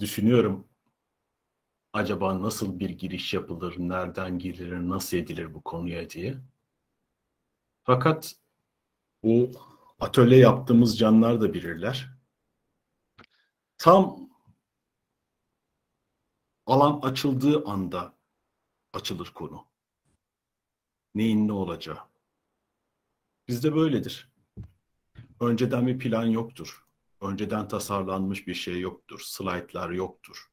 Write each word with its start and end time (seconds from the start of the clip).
düşünüyorum 0.00 0.68
acaba 1.92 2.42
nasıl 2.42 2.80
bir 2.80 2.90
giriş 2.90 3.34
yapılır, 3.34 3.74
nereden 3.78 4.38
girilir, 4.38 4.72
nasıl 4.72 5.16
edilir 5.16 5.54
bu 5.54 5.62
konuya 5.62 6.10
diye. 6.10 6.38
Fakat 7.82 8.36
bu 9.22 9.50
atölye 10.00 10.38
yaptığımız 10.38 10.98
canlar 10.98 11.40
da 11.40 11.54
bilirler. 11.54 12.10
Tam 13.78 14.30
alan 16.66 17.00
açıldığı 17.02 17.64
anda 17.64 18.14
açılır 18.92 19.32
konu. 19.34 19.66
Neyin 21.14 21.48
ne 21.48 21.52
olacağı. 21.52 21.98
Bizde 23.48 23.74
böyledir. 23.74 24.32
Önceden 25.40 25.86
bir 25.86 25.98
plan 25.98 26.24
yoktur. 26.26 26.87
Önceden 27.20 27.68
tasarlanmış 27.68 28.46
bir 28.46 28.54
şey 28.54 28.80
yoktur. 28.80 29.20
Slaytlar 29.24 29.90
yoktur. 29.90 30.50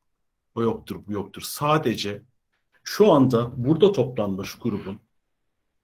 O 0.55 0.61
yoktur, 0.61 1.07
bu 1.07 1.11
yoktur. 1.11 1.41
Sadece 1.41 2.23
şu 2.83 3.11
anda 3.11 3.63
burada 3.65 3.91
toplanmış 3.91 4.55
grubun 4.55 4.99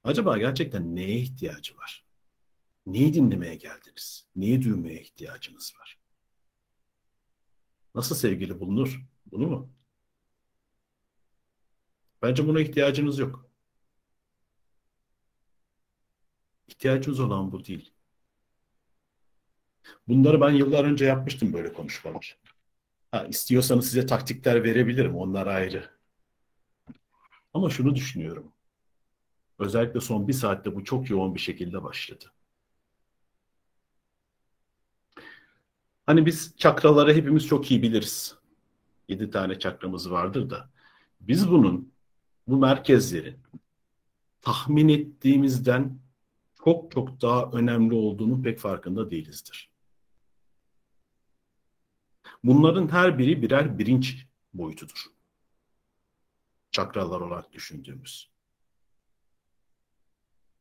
acaba 0.04 0.38
gerçekten 0.38 0.96
neye 0.96 1.20
ihtiyacı 1.20 1.78
var? 1.78 2.06
Neyi 2.86 3.14
dinlemeye 3.14 3.56
geldiniz? 3.56 4.28
Neyi 4.36 4.64
duymaya 4.64 5.00
ihtiyacınız 5.00 5.74
var? 5.80 6.00
Nasıl 7.96 8.16
sevgili 8.16 8.60
bulunur? 8.60 9.02
Bunu 9.26 9.48
mu? 9.48 9.74
Bence 12.22 12.48
buna 12.48 12.60
ihtiyacınız 12.60 13.20
yok. 13.20 13.50
İhtiyacınız 16.68 17.20
olan 17.20 17.52
bu 17.52 17.66
değil. 17.66 17.91
Bunları 20.08 20.42
ben 20.42 20.52
yıllar 20.52 20.84
önce 20.84 21.06
yapmıştım 21.06 21.54
böyle 21.54 21.74
konuşmalar. 21.74 22.38
Ha, 23.12 23.26
istiyorsanız 23.26 23.86
size 23.86 24.06
taktikler 24.06 24.64
verebilirim. 24.64 25.16
Onlar 25.16 25.48
ayrı. 25.48 25.90
Ama 27.54 27.70
şunu 27.70 27.96
düşünüyorum. 27.96 28.52
Özellikle 29.60 30.00
son 30.00 30.28
bir 30.28 30.34
saatte 30.34 30.76
bu 30.76 30.84
çok 30.84 31.10
yoğun 31.10 31.36
bir 31.36 31.40
şekilde 31.40 31.84
başladı. 31.84 32.26
Hani 36.06 36.26
biz 36.26 36.54
çakraları 36.58 37.14
hepimiz 37.14 37.48
çok 37.48 37.72
iyi 37.72 37.82
biliriz. 37.82 38.36
Yedi 39.08 39.30
tane 39.30 39.60
çakramız 39.60 40.12
vardır 40.12 40.50
da. 40.50 40.70
Biz 41.22 41.52
bunun, 41.52 41.94
bu 42.48 42.58
merkezlerin 42.58 43.38
tahmin 44.42 44.90
ettiğimizden 44.90 46.00
çok 46.64 46.92
çok 46.92 47.22
daha 47.22 47.50
önemli 47.54 47.94
olduğunu 47.96 48.42
pek 48.42 48.60
farkında 48.60 49.12
değilizdir. 49.12 49.71
Bunların 52.44 52.92
her 52.92 53.18
biri 53.18 53.42
birer 53.42 53.80
birinç 53.80 54.26
boyutudur. 54.54 55.06
Çakralar 56.72 57.22
olarak 57.22 57.54
düşündüğümüz. 57.54 58.32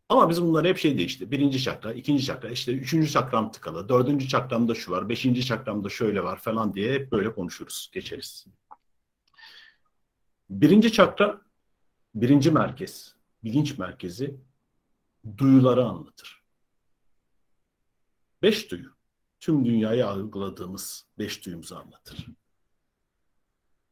Ama 0.08 0.30
biz 0.30 0.42
bunları 0.42 0.68
hep 0.68 0.78
şey 0.78 0.98
değişti. 0.98 1.30
Birinci 1.30 1.62
çakra, 1.62 1.92
ikinci 1.92 2.24
çakra, 2.24 2.50
işte 2.50 2.72
üçüncü 2.72 3.10
çakram 3.10 3.52
tıkalı, 3.52 3.88
dördüncü 3.88 4.28
çakramda 4.28 4.74
şu 4.74 4.92
var, 4.92 5.08
beşinci 5.08 5.46
çakramda 5.46 5.88
şöyle 5.88 6.24
var 6.24 6.38
falan 6.38 6.74
diye 6.74 6.92
hep 6.92 7.12
böyle 7.12 7.34
konuşuruz, 7.34 7.90
geçeriz. 7.92 8.46
Birinci 10.50 10.92
çakra, 10.92 11.40
birinci 12.14 12.50
merkez, 12.50 13.14
bilinç 13.44 13.78
merkezi 13.78 14.36
duyuları 15.38 15.84
anlatır. 15.84 16.42
Beş 18.42 18.70
duyu 18.70 18.99
tüm 19.41 19.64
dünyayı 19.64 20.06
algıladığımız 20.06 21.06
beş 21.19 21.46
duyumuzu 21.46 21.77
anlatır. 21.77 22.27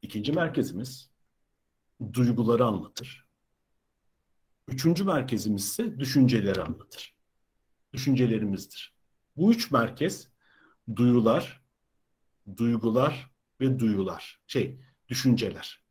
İkinci 0.03 0.33
merkezimiz 0.33 1.11
duyguları 2.13 2.65
anlatır. 2.65 3.29
Üçüncü 4.69 5.05
merkezimiz 5.05 5.65
ise 5.65 6.01
düşünceleri 6.01 6.63
anlatır. 6.63 7.15
Düşüncelerimizdir. 7.93 8.95
Bu 9.37 9.53
üç 9.53 9.71
merkez 9.71 10.29
duyular, 10.97 11.63
duygular 12.57 13.31
ve 13.61 13.79
duyular. 13.79 14.41
Şey, 14.47 14.81
düşünceler. 15.09 15.83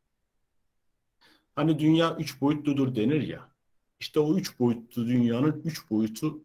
Hani 1.54 1.78
dünya 1.78 2.16
üç 2.16 2.40
boyutludur 2.40 2.94
denir 2.94 3.22
ya. 3.22 3.52
İşte 4.00 4.20
o 4.20 4.36
üç 4.36 4.58
boyutlu 4.58 5.06
dünyanın 5.06 5.62
üç 5.64 5.90
boyutu 5.90 6.44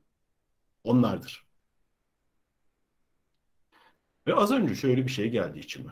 onlardır. 0.83 1.42
Ve 4.27 4.35
az 4.35 4.51
önce 4.51 4.75
şöyle 4.75 5.05
bir 5.05 5.11
şey 5.11 5.29
geldi 5.29 5.59
içime. 5.59 5.91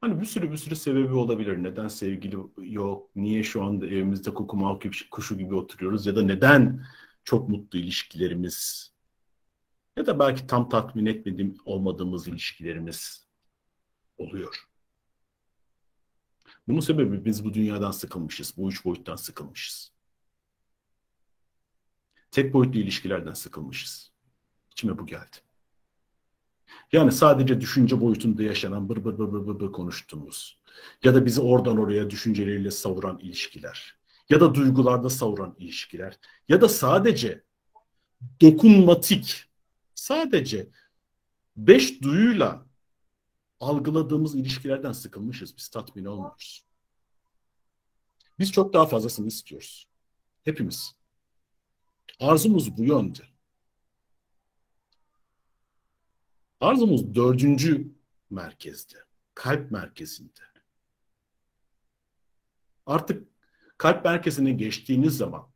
Hani 0.00 0.20
bir 0.20 0.26
sürü 0.26 0.52
bir 0.52 0.56
sürü 0.56 0.76
sebebi 0.76 1.12
olabilir. 1.12 1.62
Neden 1.62 1.88
sevgili 1.88 2.36
yok? 2.58 3.10
Niye 3.16 3.42
şu 3.42 3.64
anda 3.64 3.86
evimizde 3.86 4.34
kukumav 4.34 4.80
kuşu 5.10 5.38
gibi 5.38 5.54
oturuyoruz? 5.54 6.06
Ya 6.06 6.16
da 6.16 6.22
neden 6.22 6.86
çok 7.24 7.48
mutlu 7.48 7.78
ilişkilerimiz? 7.78 8.88
Ya 9.96 10.06
da 10.06 10.18
belki 10.18 10.46
tam 10.46 10.68
tatmin 10.68 11.06
etmediğim 11.06 11.56
olmadığımız 11.64 12.28
ilişkilerimiz 12.28 13.26
oluyor. 14.18 14.68
Bunun 16.68 16.80
sebebi 16.80 17.24
biz 17.24 17.44
bu 17.44 17.54
dünyadan 17.54 17.90
sıkılmışız. 17.90 18.56
Bu 18.56 18.68
üç 18.68 18.84
boyuttan 18.84 19.16
sıkılmışız. 19.16 19.92
Tek 22.30 22.54
boyutlu 22.54 22.80
ilişkilerden 22.80 23.32
sıkılmışız. 23.32 24.11
İçime 24.72 24.98
bu 24.98 25.06
geldi. 25.06 25.36
Yani 26.92 27.12
sadece 27.12 27.60
düşünce 27.60 28.00
boyutunda 28.00 28.42
yaşanan 28.42 28.88
bır 28.88 29.04
bır 29.04 29.18
bır 29.18 29.32
bır 29.32 29.46
bır, 29.46 29.60
bır 29.60 29.72
konuştuğumuz 29.72 30.58
ya 31.04 31.14
da 31.14 31.26
bizi 31.26 31.40
oradan 31.40 31.76
oraya 31.76 32.10
düşünceleriyle 32.10 32.70
savuran 32.70 33.18
ilişkiler 33.18 33.96
ya 34.30 34.40
da 34.40 34.54
duygularda 34.54 35.10
savuran 35.10 35.54
ilişkiler 35.58 36.18
ya 36.48 36.60
da 36.60 36.68
sadece 36.68 37.44
dokunmatik 38.40 39.44
sadece 39.94 40.68
beş 41.56 42.02
duyuyla 42.02 42.66
algıladığımız 43.60 44.34
ilişkilerden 44.34 44.92
sıkılmışız. 44.92 45.56
Biz 45.56 45.68
tatmin 45.68 46.04
olmuyoruz. 46.04 46.64
Biz 48.38 48.52
çok 48.52 48.72
daha 48.72 48.86
fazlasını 48.86 49.26
istiyoruz. 49.26 49.88
Hepimiz. 50.42 50.94
Arzumuz 52.20 52.76
bu 52.76 52.84
yönde. 52.84 53.31
Arzumuz 56.62 57.14
dördüncü 57.14 57.92
merkezde, 58.30 58.96
kalp 59.34 59.70
merkezinde. 59.70 60.40
Artık 62.86 63.28
kalp 63.78 64.04
merkezine 64.04 64.52
geçtiğiniz 64.52 65.16
zaman 65.16 65.48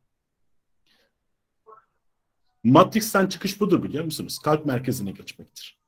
Matrix'ten 2.63 3.27
çıkış 3.27 3.59
budur 3.59 3.83
biliyor 3.83 4.05
musunuz? 4.05 4.39
Kalp 4.39 4.65
merkezine 4.65 5.11
geçmektir. 5.11 5.79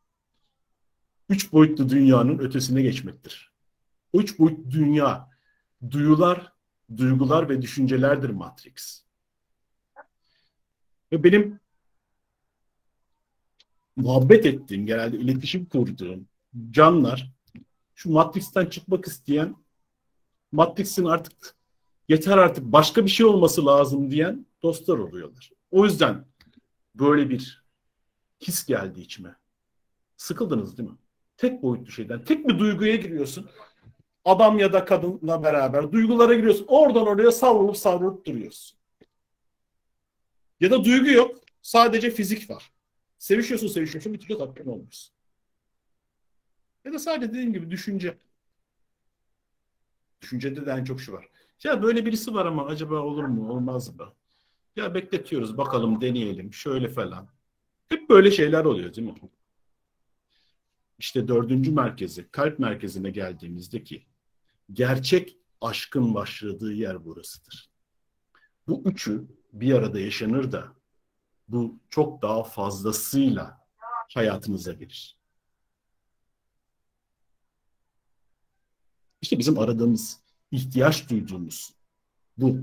Üç 1.29 1.53
boyutlu 1.53 1.90
dünyanın 1.90 2.40
ötesine 2.40 2.81
geçmektir. 2.81 3.53
Üç 4.13 4.40
boyutlu 4.40 4.72
dünya 4.72 5.29
duyular, 5.91 6.53
duygular 6.97 7.50
ve 7.50 7.62
düşüncelerdir 7.62 8.29
Matrix. 8.29 9.03
Ve 11.12 11.24
benim 11.24 11.59
muhabbet 13.96 14.46
ettiğim, 14.46 14.86
genelde 14.86 15.18
iletişim 15.18 15.66
kurduğum 15.66 16.28
canlar 16.72 17.32
şu 17.96 18.12
Matrix'ten 18.12 18.66
çıkmak 18.66 19.08
isteyen 19.08 19.56
Matrix'in 20.52 21.06
artık 21.06 21.56
yeter 22.10 22.38
artık 22.38 22.64
başka 22.64 23.06
bir 23.06 23.10
şey 23.10 23.26
olması 23.26 23.66
lazım 23.66 24.12
diyen 24.12 24.46
dostlar 24.64 24.98
oluyorlar. 24.98 25.52
O 25.72 25.86
yüzden 25.86 26.26
böyle 26.96 27.30
bir 27.30 27.64
his 28.42 28.66
geldi 28.66 29.02
içime. 29.02 29.36
Sıkıldınız 30.18 30.78
değil 30.78 30.90
mi? 30.90 30.96
Tek 31.38 31.64
boyutlu 31.64 31.92
şeyden. 31.92 32.24
Tek 32.24 32.47
bir 32.47 32.59
duyguya 32.59 32.96
giriyorsun. 32.96 33.50
Adam 34.26 34.59
ya 34.59 34.74
da 34.74 34.85
kadınla 34.85 35.44
beraber 35.44 35.92
duygulara 35.92 36.34
giriyorsun. 36.34 36.66
Oradan 36.68 37.08
oraya 37.08 37.32
savrulup 37.32 37.78
savrulup 37.78 38.26
duruyorsun. 38.26 38.80
Ya 40.59 40.72
da 40.72 40.84
duygu 40.84 41.09
yok. 41.09 41.35
Sadece 41.62 42.12
fizik 42.12 42.50
var. 42.50 42.72
Sevişiyorsun 43.20 43.68
sevişiyorsun 43.68 44.14
bir 44.14 44.20
türlü 44.20 44.38
tatmin 44.38 44.66
olmuyorsun. 44.66 45.16
Ya 46.86 46.94
da 46.94 47.00
sadece 47.00 47.30
dediğim 47.30 47.54
gibi 47.54 47.72
düşünce. 47.72 48.18
Düşüncede 50.22 50.66
de 50.66 50.72
en 50.72 50.84
çok 50.84 51.02
şu 51.02 51.14
var. 51.14 51.30
Ya 51.64 51.84
böyle 51.84 52.06
birisi 52.06 52.34
var 52.34 52.46
ama 52.46 52.66
acaba 52.66 52.96
olur 53.00 53.24
mu 53.24 53.52
olmaz 53.52 53.96
mı? 53.96 54.14
Ya 54.76 54.94
bekletiyoruz 54.94 55.58
bakalım 55.58 56.02
deneyelim 56.02 56.54
şöyle 56.54 56.90
falan. 56.90 57.30
Hep 57.90 58.10
böyle 58.10 58.32
şeyler 58.32 58.66
oluyor 58.66 58.96
değil 58.96 59.08
mi? 59.08 59.16
İşte 61.00 61.28
dördüncü 61.28 61.72
merkezi, 61.72 62.32
kalp 62.32 62.60
merkezine 62.60 63.10
geldiğimizdeki 63.10 64.06
gerçek 64.74 65.38
aşkın 65.62 66.14
başladığı 66.14 66.74
yer 66.74 67.06
burasıdır. 67.06 67.70
Bu 68.68 68.84
üçü 68.86 69.28
bir 69.54 69.74
arada 69.74 70.00
yaşanır 70.00 70.52
da 70.52 70.78
bu 71.49 71.79
çok 71.90 72.22
daha 72.22 72.43
fazlasıyla 72.43 73.67
hayatınıza 74.13 74.73
girir. 74.73 75.17
İşte 79.22 79.40
bizim 79.40 79.59
aradığımız, 79.59 80.19
ihtiyaç 80.51 81.09
duyduğumuz 81.09 81.73
bu. 82.37 82.57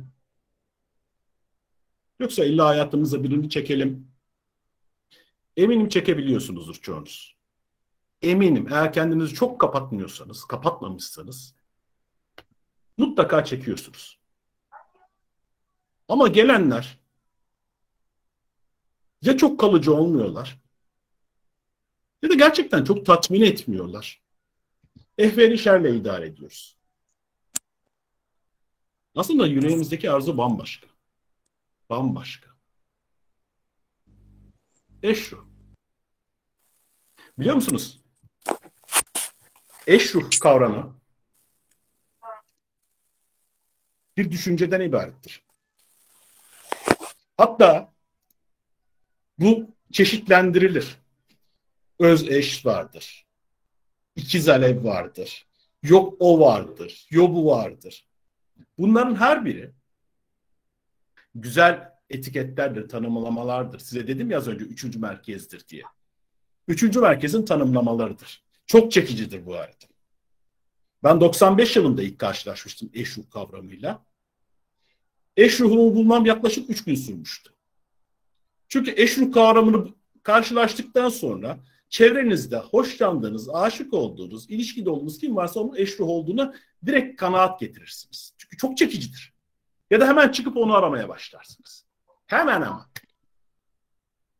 Yoksa 2.21 2.45
illa 2.45 2.67
hayatımıza 2.67 3.25
birini 3.25 3.51
çekelim. 3.51 4.09
Eminim 5.57 5.89
çekebiliyorsunuzdur 5.89 6.75
çoğunuz. 6.75 7.37
Eminim 8.23 8.69
eğer 8.73 8.93
kendinizi 8.93 9.35
çok 9.35 9.61
kapatmıyorsanız, 9.61 10.45
kapatmamışsanız 10.45 11.55
mutlaka 12.97 13.45
çekiyorsunuz. 13.45 14.19
Ama 16.09 16.29
gelenler 16.29 16.99
ya 19.27 19.37
çok 19.37 19.61
kalıcı 19.61 19.95
olmuyorlar 19.95 20.61
ya 22.23 22.31
da 22.31 22.35
gerçekten 22.35 22.85
çok 22.85 23.07
tatmin 23.07 23.43
etmiyorlar. 23.43 24.23
Ehveri 25.19 25.59
şerle 25.59 25.97
idare 25.97 26.27
ediyoruz. 26.27 26.79
Aslında 29.15 29.47
yüreğimizdeki 29.47 30.11
arzu 30.11 30.39
bambaşka. 30.39 30.87
Bambaşka. 31.91 32.51
Eşruh. 35.03 35.45
Biliyor 37.39 37.55
musunuz? 37.55 38.01
Eşruh 39.87 40.41
kavramı 40.41 40.97
bir 44.17 44.31
düşünceden 44.31 44.81
ibarettir. 44.81 45.43
Hatta 47.37 47.96
bu 49.39 49.71
çeşitlendirilir. 49.93 50.97
Öz 51.99 52.31
eş 52.31 52.67
vardır. 52.67 53.27
İkiz 54.17 54.49
alev 54.49 54.85
vardır. 54.85 55.47
Yok 55.83 56.15
o 56.19 56.41
vardır. 56.41 57.07
Yok 57.11 57.35
bu 57.35 57.47
vardır. 57.47 58.07
Bunların 58.79 59.15
her 59.15 59.45
biri 59.45 59.71
güzel 61.35 61.93
etiketlerdir, 62.11 62.89
tanımlamalardır. 62.89 63.79
Size 63.79 64.07
dedim 64.07 64.31
ya 64.31 64.39
az 64.39 64.49
önce 64.49 64.65
üçüncü 64.65 64.99
merkezdir 64.99 65.69
diye. 65.69 65.83
Üçüncü 66.69 67.01
merkezin 67.01 67.45
tanımlamalarıdır. 67.45 68.45
Çok 68.67 68.93
çekicidir 68.93 69.47
bu 69.47 69.55
arada. 69.55 69.87
Ben 71.05 71.21
95 71.21 71.77
yılında 71.77 72.03
ilk 72.03 72.19
karşılaşmıştım 72.19 72.91
eş 72.95 73.19
ruh 73.19 73.31
kavramıyla. 73.31 74.05
Eş 75.37 75.61
ruhumu 75.61 75.95
bulmam 75.95 76.27
yaklaşık 76.27 76.71
3 76.71 76.85
gün 76.85 76.95
sürmüştü. 76.95 77.56
Çünkü 78.69 78.95
eş 78.97 79.19
ruh 79.19 79.33
kavramını 79.33 79.89
karşılaştıktan 80.23 81.09
sonra 81.09 81.59
çevrenizde 81.89 82.59
hoşlandığınız, 82.59 83.49
aşık 83.49 83.95
olduğunuz, 83.95 84.51
ilişkide 84.51 84.91
olduğunuz 84.91 85.19
kim 85.19 85.37
varsa 85.37 85.61
onun 85.61 85.77
eş 85.77 86.01
ruh 86.01 86.09
olduğunu 86.09 86.55
direkt 86.87 87.21
kanaat 87.21 87.61
getirirsiniz. 87.61 88.35
Çünkü 88.39 88.57
çok 88.57 88.77
çekicidir. 88.77 89.35
Ya 89.91 90.01
da 90.01 90.09
hemen 90.09 90.29
çıkıp 90.29 90.57
onu 90.57 90.75
aramaya 90.75 91.09
başlarsınız. 91.09 91.87
Hemen 92.27 92.63
ama. 92.63 92.91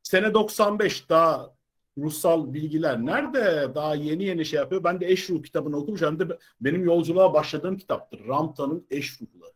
Sene 0.03 0.35
95 0.35 1.09
daha 1.09 1.57
ruhsal 1.99 2.55
bilgiler 2.55 3.07
nerede? 3.07 3.75
Daha 3.75 3.95
yeni 3.95 4.25
yeni 4.25 4.45
şey 4.45 4.61
yapıyor. 4.61 4.85
Ben 4.85 5.01
de 5.01 5.07
Eş 5.07 5.31
Ruh 5.31 5.43
kitabını 5.43 5.77
okumuş. 5.77 6.03
Hem 6.03 6.19
de 6.19 6.39
benim 6.61 6.85
yolculuğa 6.85 7.35
başladığım 7.35 7.77
kitaptır. 7.77 8.29
Ramta'nın 8.29 8.87
Eş 8.91 9.21
Ruhları. 9.21 9.53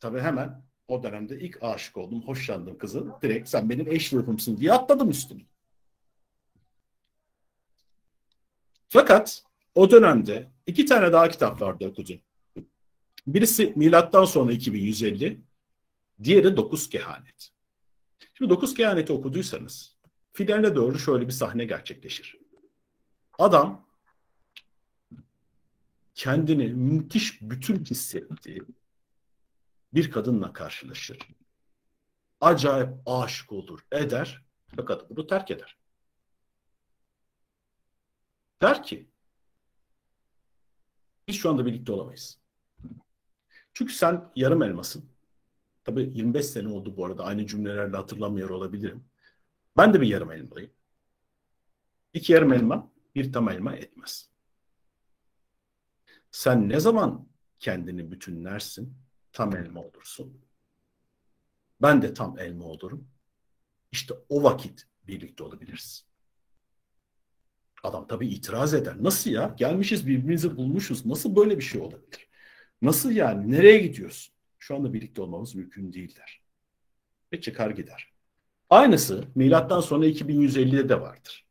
Tabii 0.00 0.20
hemen 0.20 0.67
o 0.88 1.02
dönemde 1.02 1.40
ilk 1.40 1.62
aşık 1.62 1.96
oldum, 1.96 2.22
hoşlandım 2.22 2.78
kızın. 2.78 3.12
Direkt 3.22 3.48
sen 3.48 3.70
benim 3.70 3.92
eş 3.92 4.12
ruhumsun 4.12 4.56
diye 4.56 4.72
atladım 4.72 5.10
üstüne. 5.10 5.42
Fakat 8.88 9.44
o 9.74 9.90
dönemde 9.90 10.48
iki 10.66 10.86
tane 10.86 11.12
daha 11.12 11.28
kitap 11.28 11.62
vardı 11.62 11.88
okudum. 11.88 12.20
Birisi 13.26 13.72
milattan 13.76 14.24
sonra 14.24 14.52
2150, 14.52 15.40
diğeri 16.22 16.56
Dokuz 16.56 16.88
Kehanet. 16.88 17.50
Şimdi 18.34 18.50
Dokuz 18.50 18.74
Kehaneti 18.74 19.12
okuduysanız 19.12 19.96
finaline 20.32 20.76
doğru 20.76 20.98
şöyle 20.98 21.26
bir 21.26 21.32
sahne 21.32 21.64
gerçekleşir. 21.64 22.38
Adam 23.38 23.86
kendini 26.14 26.66
müthiş 26.66 27.42
bütün 27.42 27.84
hissettiği 27.84 28.62
bir 29.94 30.10
kadınla 30.10 30.52
karşılaşır. 30.52 31.18
Acayip 32.40 32.88
aşık 33.06 33.52
olur, 33.52 33.80
eder 33.92 34.44
fakat 34.76 35.10
bunu 35.10 35.26
terk 35.26 35.50
eder. 35.50 35.78
Der 38.62 38.82
ki 38.82 39.10
biz 41.28 41.36
şu 41.36 41.50
anda 41.50 41.66
birlikte 41.66 41.92
olamayız. 41.92 42.38
Çünkü 43.72 43.92
sen 43.92 44.32
yarım 44.36 44.62
elmasın. 44.62 45.10
Tabii 45.84 46.10
25 46.14 46.46
sene 46.46 46.68
oldu 46.68 46.96
bu 46.96 47.06
arada. 47.06 47.24
Aynı 47.24 47.46
cümlelerle 47.46 47.96
hatırlamıyor 47.96 48.50
olabilirim. 48.50 49.04
Ben 49.76 49.94
de 49.94 50.00
bir 50.00 50.06
yarım 50.06 50.32
elmayım. 50.32 50.70
İki 52.12 52.32
yarım 52.32 52.52
elma 52.52 52.90
bir 53.14 53.32
tam 53.32 53.48
elma 53.48 53.74
etmez. 53.76 54.30
Sen 56.30 56.68
ne 56.68 56.80
zaman 56.80 57.28
kendini 57.58 58.10
bütünlersin 58.10 58.98
tam 59.32 59.56
elma 59.56 59.80
olursun. 59.80 60.40
Ben 61.82 62.02
de 62.02 62.14
tam 62.14 62.38
elma 62.38 62.64
olurum. 62.64 63.08
İşte 63.92 64.14
o 64.28 64.42
vakit 64.42 64.86
birlikte 65.06 65.44
olabiliriz. 65.44 66.06
Adam 67.82 68.06
tabii 68.06 68.28
itiraz 68.28 68.74
eder. 68.74 68.96
Nasıl 69.02 69.30
ya? 69.30 69.54
Gelmişiz 69.58 70.06
birbirimizi 70.06 70.56
bulmuşuz. 70.56 71.06
Nasıl 71.06 71.36
böyle 71.36 71.56
bir 71.56 71.62
şey 71.62 71.80
olabilir? 71.80 72.28
Nasıl 72.82 73.10
yani? 73.10 73.52
Nereye 73.52 73.78
gidiyorsun? 73.78 74.34
Şu 74.58 74.76
anda 74.76 74.92
birlikte 74.92 75.22
olmamız 75.22 75.54
mümkün 75.54 75.92
değil 75.92 76.16
der. 76.16 76.42
Ve 77.32 77.40
çıkar 77.40 77.70
gider. 77.70 78.12
Aynısı 78.70 79.24
milattan 79.34 79.80
sonra 79.80 80.06
2150'de 80.06 80.88
de 80.88 81.00
vardır. 81.00 81.46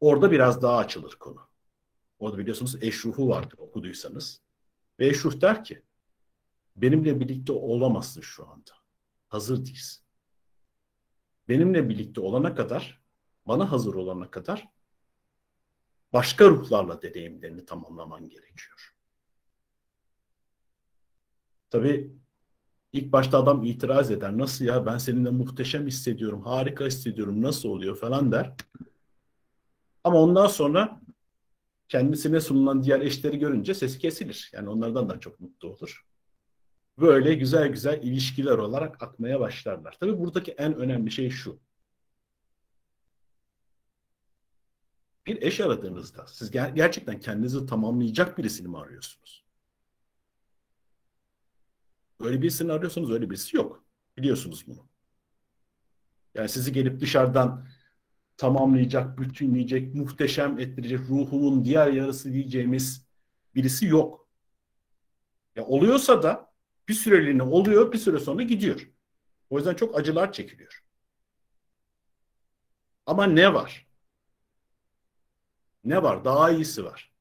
Orada 0.00 0.30
biraz 0.30 0.62
daha 0.62 0.76
açılır 0.76 1.16
konu. 1.20 1.40
Orada 2.18 2.38
biliyorsunuz 2.38 2.82
eşruhu 2.82 3.28
vardır 3.28 3.58
okuduysanız. 3.58 4.40
Ve 5.00 5.06
eşruh 5.06 5.40
der 5.40 5.64
ki 5.64 5.82
benimle 6.82 7.20
birlikte 7.20 7.52
olamazsın 7.52 8.20
şu 8.20 8.48
anda. 8.48 8.70
Hazır 9.28 9.66
değilsin. 9.66 10.04
Benimle 11.48 11.88
birlikte 11.88 12.20
olana 12.20 12.54
kadar, 12.54 13.02
bana 13.46 13.72
hazır 13.72 13.94
olana 13.94 14.30
kadar 14.30 14.68
başka 16.12 16.50
ruhlarla 16.50 17.02
deneyimlerini 17.02 17.64
tamamlaman 17.64 18.28
gerekiyor. 18.28 18.94
Tabii 21.70 22.12
ilk 22.92 23.12
başta 23.12 23.38
adam 23.38 23.64
itiraz 23.64 24.10
eder. 24.10 24.38
Nasıl 24.38 24.64
ya 24.64 24.86
ben 24.86 24.98
seninle 24.98 25.30
muhteşem 25.30 25.86
hissediyorum, 25.86 26.42
harika 26.42 26.84
hissediyorum, 26.86 27.42
nasıl 27.42 27.68
oluyor 27.68 27.96
falan 27.96 28.32
der. 28.32 28.54
Ama 30.04 30.18
ondan 30.18 30.46
sonra 30.46 31.00
kendisine 31.88 32.40
sunulan 32.40 32.82
diğer 32.82 33.00
eşleri 33.00 33.38
görünce 33.38 33.74
sesi 33.74 33.98
kesilir. 33.98 34.50
Yani 34.54 34.68
onlardan 34.68 35.08
da 35.08 35.20
çok 35.20 35.40
mutlu 35.40 35.68
olur. 35.68 36.07
Böyle 36.98 37.34
güzel 37.34 37.68
güzel 37.68 38.02
ilişkiler 38.02 38.58
olarak 38.58 39.02
akmaya 39.02 39.40
başlarlar. 39.40 39.96
Tabii 40.00 40.18
buradaki 40.18 40.52
en 40.52 40.74
önemli 40.74 41.10
şey 41.10 41.30
şu. 41.30 41.60
Bir 45.26 45.42
eş 45.42 45.60
aradığınızda 45.60 46.26
siz 46.26 46.50
ger- 46.50 46.74
gerçekten 46.74 47.20
kendinizi 47.20 47.66
tamamlayacak 47.66 48.38
birisini 48.38 48.68
mi 48.68 48.78
arıyorsunuz? 48.78 49.44
Öyle 52.20 52.42
birisini 52.42 52.72
arıyorsanız 52.72 53.10
öyle 53.10 53.30
birisi 53.30 53.56
yok. 53.56 53.84
Biliyorsunuz 54.16 54.64
bunu. 54.66 54.88
Yani 56.34 56.48
sizi 56.48 56.72
gelip 56.72 57.00
dışarıdan 57.00 57.66
tamamlayacak, 58.36 59.18
bütünleyecek, 59.18 59.94
muhteşem 59.94 60.58
ettirecek, 60.58 61.00
ruhumun 61.00 61.64
diğer 61.64 61.92
yarısı 61.92 62.32
diyeceğimiz 62.32 63.06
birisi 63.54 63.86
yok. 63.86 64.28
Ya 65.56 65.64
oluyorsa 65.64 66.22
da 66.22 66.47
bir 66.88 66.94
süreliğine 66.94 67.42
oluyor, 67.42 67.92
bir 67.92 67.98
süre 67.98 68.18
sonra 68.18 68.42
gidiyor. 68.42 68.88
O 69.50 69.56
yüzden 69.58 69.74
çok 69.74 69.98
acılar 69.98 70.32
çekiliyor. 70.32 70.82
Ama 73.06 73.24
ne 73.26 73.54
var? 73.54 73.86
Ne 75.84 76.02
var? 76.02 76.24
Daha 76.24 76.50
iyisi 76.50 76.84
var. 76.84 77.12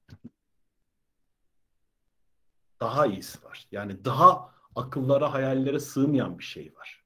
Daha 2.79 3.05
iyisi 3.07 3.43
var. 3.43 3.67
Yani 3.71 4.05
daha 4.05 4.53
akıllara, 4.75 5.33
hayallere 5.33 5.79
sığmayan 5.79 6.39
bir 6.39 6.43
şey 6.43 6.73
var. 6.75 7.03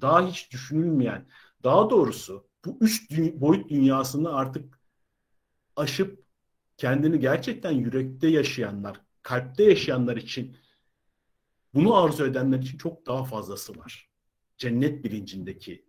Daha 0.00 0.26
hiç 0.26 0.52
düşünülmeyen, 0.52 1.28
daha 1.64 1.90
doğrusu 1.90 2.48
bu 2.64 2.78
üç 2.80 3.10
boyut 3.40 3.70
dünyasını 3.70 4.34
artık 4.34 4.78
aşıp 5.76 6.24
kendini 6.76 7.20
gerçekten 7.20 7.70
yürekte 7.70 8.28
yaşayanlar, 8.28 9.00
kalpte 9.22 9.64
yaşayanlar 9.64 10.16
için 10.16 10.56
bunu 11.74 11.96
arzu 11.96 12.26
edenler 12.26 12.58
için 12.58 12.78
çok 12.78 13.06
daha 13.06 13.24
fazlası 13.24 13.78
var. 13.78 14.10
Cennet 14.56 15.04
bilincindeki 15.04 15.84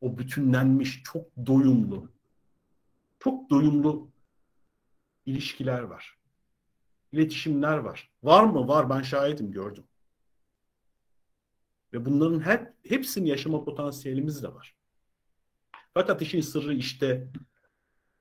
o 0.00 0.18
bütünlenmiş, 0.18 1.02
çok 1.04 1.26
doyumlu, 1.46 2.12
çok 3.18 3.50
doyumlu 3.50 4.10
ilişkiler 5.26 5.80
var. 5.80 6.18
İletişimler 7.12 7.78
var. 7.78 8.10
Var 8.22 8.44
mı? 8.44 8.68
Var. 8.68 8.90
Ben 8.90 9.02
şahidim, 9.02 9.52
gördüm. 9.52 9.84
Ve 11.92 12.04
bunların 12.04 12.40
hep 12.40 12.74
hepsini 12.88 13.28
yaşama 13.28 13.64
potansiyelimiz 13.64 14.42
de 14.42 14.54
var. 14.54 14.76
Fakat 15.94 16.22
işin 16.22 16.40
sırrı 16.40 16.74
işte 16.74 17.28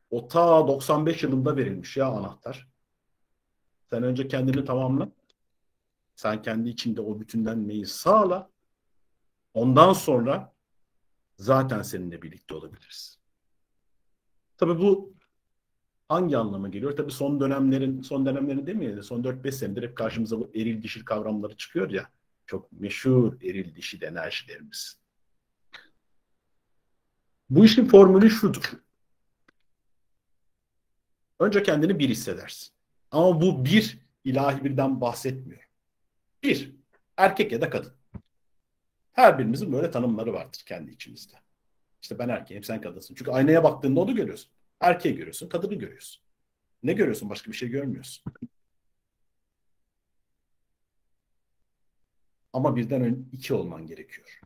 o 0.10 0.28
ta 0.28 0.68
95 0.68 1.24
yılında 1.24 1.58
verilmiş 1.58 1.98
ya 1.98 2.08
anahtar. 2.08 2.68
Sen 3.90 4.04
önce 4.04 4.28
kendini 4.28 4.66
tamamla. 4.66 5.10
Sen 6.16 6.42
kendi 6.42 6.70
içinde 6.70 7.02
o 7.02 7.20
bütünlenmeyi 7.20 7.86
sağla. 7.86 8.50
Ondan 9.54 9.94
sonra 9.94 10.54
zaten 11.38 11.82
seninle 11.82 12.22
birlikte 12.22 12.56
olabiliriz. 12.56 13.20
Tabii 14.58 14.80
bu 14.80 15.14
hangi 16.08 16.38
anlama 16.38 16.70
geliyor? 16.70 16.98
Tabii 16.98 17.12
son 17.12 17.40
dönemlerin, 17.40 18.02
son 18.02 18.26
dönemlerin 18.26 18.68
demeyelim 18.68 18.98
de 18.98 19.04
son 19.04 19.24
4-5 19.24 19.52
senedir 19.52 19.84
hep 19.84 19.98
karşımıza 19.98 20.40
bu 20.40 20.52
eril 20.56 20.84
dişil 20.84 21.06
kavramları 21.06 21.58
çıkıyor 21.58 21.90
ya. 21.90 22.10
Çok 22.46 22.72
meşhur 22.72 23.42
eril 23.42 23.76
dişil 23.76 24.02
enerjilerimiz. 24.02 25.00
Bu 27.50 27.66
işin 27.66 27.86
formülü 27.86 28.30
şudur. 28.30 28.74
Önce 31.40 31.64
kendini 31.64 32.00
bir 32.00 32.10
hissedersin. 32.10 32.74
Ama 33.12 33.42
bu 33.42 33.66
bir 33.66 34.00
ilahi 34.24 34.64
birden 34.64 35.02
bahsetmiyor. 35.02 35.63
Bir, 36.44 36.76
erkek 37.18 37.52
ya 37.52 37.62
da 37.62 37.70
kadın. 37.70 37.94
Her 39.14 39.40
birimizin 39.40 39.74
böyle 39.74 39.92
tanımları 39.92 40.34
vardır 40.34 40.64
kendi 40.66 40.92
içimizde. 40.92 41.36
İşte 42.02 42.20
ben 42.20 42.30
erkeğim, 42.30 42.64
sen 42.64 42.82
kadınsın. 42.82 43.16
Çünkü 43.16 43.32
aynaya 43.32 43.64
baktığında 43.64 44.00
onu 44.00 44.16
görüyorsun. 44.16 44.52
Erkeği 44.80 45.16
görüyorsun, 45.16 45.50
kadını 45.50 45.76
görüyorsun. 45.76 46.24
Ne 46.84 46.94
görüyorsun? 46.94 47.30
Başka 47.30 47.52
bir 47.52 47.56
şey 47.58 47.70
görmüyorsun. 47.70 48.24
Ama 52.54 52.76
birden 52.76 53.02
ön 53.02 53.30
iki 53.32 53.54
olman 53.54 53.86
gerekiyor. 53.88 54.40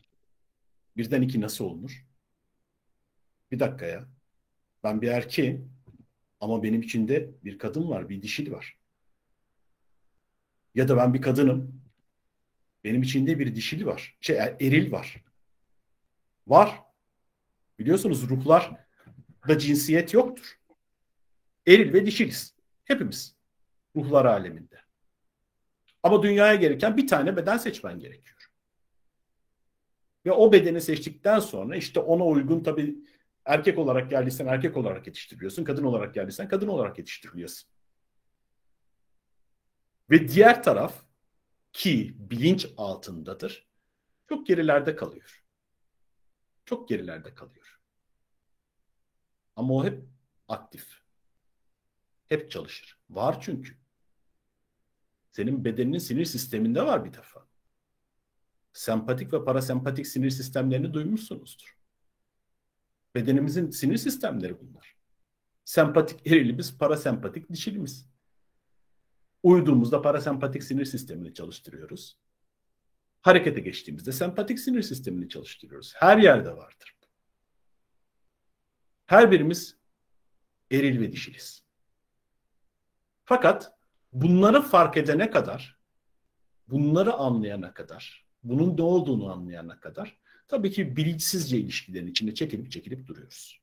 Birden 0.98 1.22
iki 1.22 1.42
nasıl 1.42 1.66
olunur? 1.66 2.06
Bir 3.51 3.60
dakika 3.60 3.86
ya. 3.86 4.08
Ben 4.84 5.01
bir 5.01 5.08
erkeğim 5.08 5.74
ama 6.39 6.63
benim 6.63 6.82
içinde 6.82 7.32
bir 7.44 7.60
kadın 7.60 7.89
var, 7.89 8.10
bir 8.10 8.22
dişil 8.22 8.51
var. 8.51 8.77
Ya 10.75 10.88
da 10.88 10.98
ben 10.98 11.13
bir 11.13 11.22
kadınım. 11.22 11.87
Benim 12.88 13.01
içinde 13.01 13.39
bir 13.39 13.56
dişil 13.56 13.86
var. 13.86 14.17
Şey, 14.22 14.38
eril 14.38 14.91
var. 14.91 15.24
Var. 16.48 16.84
Biliyorsunuz 17.79 18.29
ruhlar 18.29 18.72
da 19.48 19.60
cinsiyet 19.60 20.13
yoktur. 20.13 20.60
Eril 21.67 21.94
ve 21.94 22.06
dişiliz. 22.06 22.56
Hepimiz. 22.84 23.36
Ruhlar 23.96 24.25
aleminde. 24.25 24.82
Ama 26.03 26.24
dünyaya 26.24 26.56
gereken 26.56 26.98
bir 26.98 27.08
tane 27.08 27.38
beden 27.38 27.58
seçmen 27.58 28.00
gerekiyor. 28.00 28.51
Ve 30.25 30.32
o 30.32 30.51
bedeni 30.51 30.82
seçtikten 30.82 31.39
sonra 31.39 31.75
işte 31.75 32.00
ona 32.00 32.25
uygun 32.25 32.63
tabii 32.63 32.96
erkek 33.46 33.77
olarak 33.77 34.10
geldiysen 34.10 34.48
erkek 34.48 34.77
olarak 34.77 35.08
yetiştiriliyorsun. 35.08 35.63
Kadın 35.63 35.84
olarak 35.84 36.13
geldiysen 36.13 36.48
kadın 36.48 36.67
olarak 36.67 36.98
yetiştiriliyorsun. 36.98 37.70
Ve 40.10 40.27
diğer 40.27 40.63
taraf 40.63 41.06
ki 41.77 42.15
bilinç 42.19 42.67
altındadır. 42.77 43.67
Çok 44.29 44.48
gerilerde 44.48 44.96
kalıyor. 44.96 45.46
Çok 46.65 46.89
gerilerde 46.89 47.34
kalıyor. 47.34 47.79
Ama 49.55 49.74
o 49.74 49.86
hep 49.86 50.03
aktif. 50.48 51.01
Hep 52.25 52.51
çalışır. 52.51 53.00
Var 53.10 53.41
çünkü. 53.41 53.77
Senin 55.31 55.65
bedeninin 55.65 55.98
sinir 55.98 56.25
sisteminde 56.25 56.86
var 56.86 57.05
bir 57.05 57.13
defa. 57.13 57.48
Sempatik 58.74 59.34
ve 59.34 59.46
parasempatik 59.46 60.07
sinir 60.07 60.29
sistemlerini 60.29 60.93
duymuşsunuzdur. 60.93 61.77
Bedenimizin 63.15 63.69
sinir 63.69 63.98
sistemleri 63.98 64.60
bunlar. 64.60 64.96
Sempatik 65.65 66.27
erilimiz, 66.27 66.77
parasempatik 66.77 67.50
dişilimiz. 67.50 68.16
Uyuduğumuzda 69.44 70.01
parasempatik 70.01 70.63
sinir 70.63 70.86
sistemini 70.86 71.34
çalıştırıyoruz. 71.34 72.17
Harekete 73.22 73.60
geçtiğimizde 73.62 74.12
sempatik 74.12 74.60
sinir 74.60 74.82
sistemini 74.82 75.29
çalıştırıyoruz. 75.29 75.94
Her 75.96 76.17
yerde 76.17 76.58
vardır. 76.58 76.98
Her 79.08 79.32
birimiz 79.32 79.77
eril 80.72 81.00
ve 81.01 81.12
dişiliz. 81.12 81.63
Fakat 83.25 83.74
bunları 84.13 84.62
fark 84.62 84.98
edene 84.98 85.29
kadar, 85.29 85.79
bunları 86.67 87.13
anlayana 87.13 87.74
kadar, 87.74 88.25
bunun 88.44 88.77
ne 88.77 88.82
olduğunu 88.82 89.32
anlayana 89.32 89.79
kadar 89.79 90.17
tabii 90.48 90.72
ki 90.72 90.98
bilinçsizce 90.98 91.58
ilişkilerin 91.58 92.08
içinde 92.08 92.34
çekilip 92.34 92.72
çekilip 92.72 93.08
duruyoruz. 93.08 93.62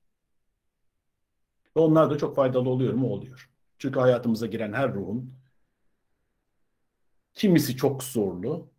Ve 1.77 1.81
onlar 1.81 2.11
da 2.11 2.19
çok 2.19 2.37
faydalı 2.37 2.69
oluyor 2.69 2.95
mu? 2.95 3.13
Oluyor. 3.13 3.51
Çünkü 3.79 4.01
hayatımıza 4.01 4.47
giren 4.47 4.73
her 4.73 4.95
ruhun 4.95 5.35
kimisi 7.35 7.77
çok 7.77 8.05
zorlu, 8.05 8.71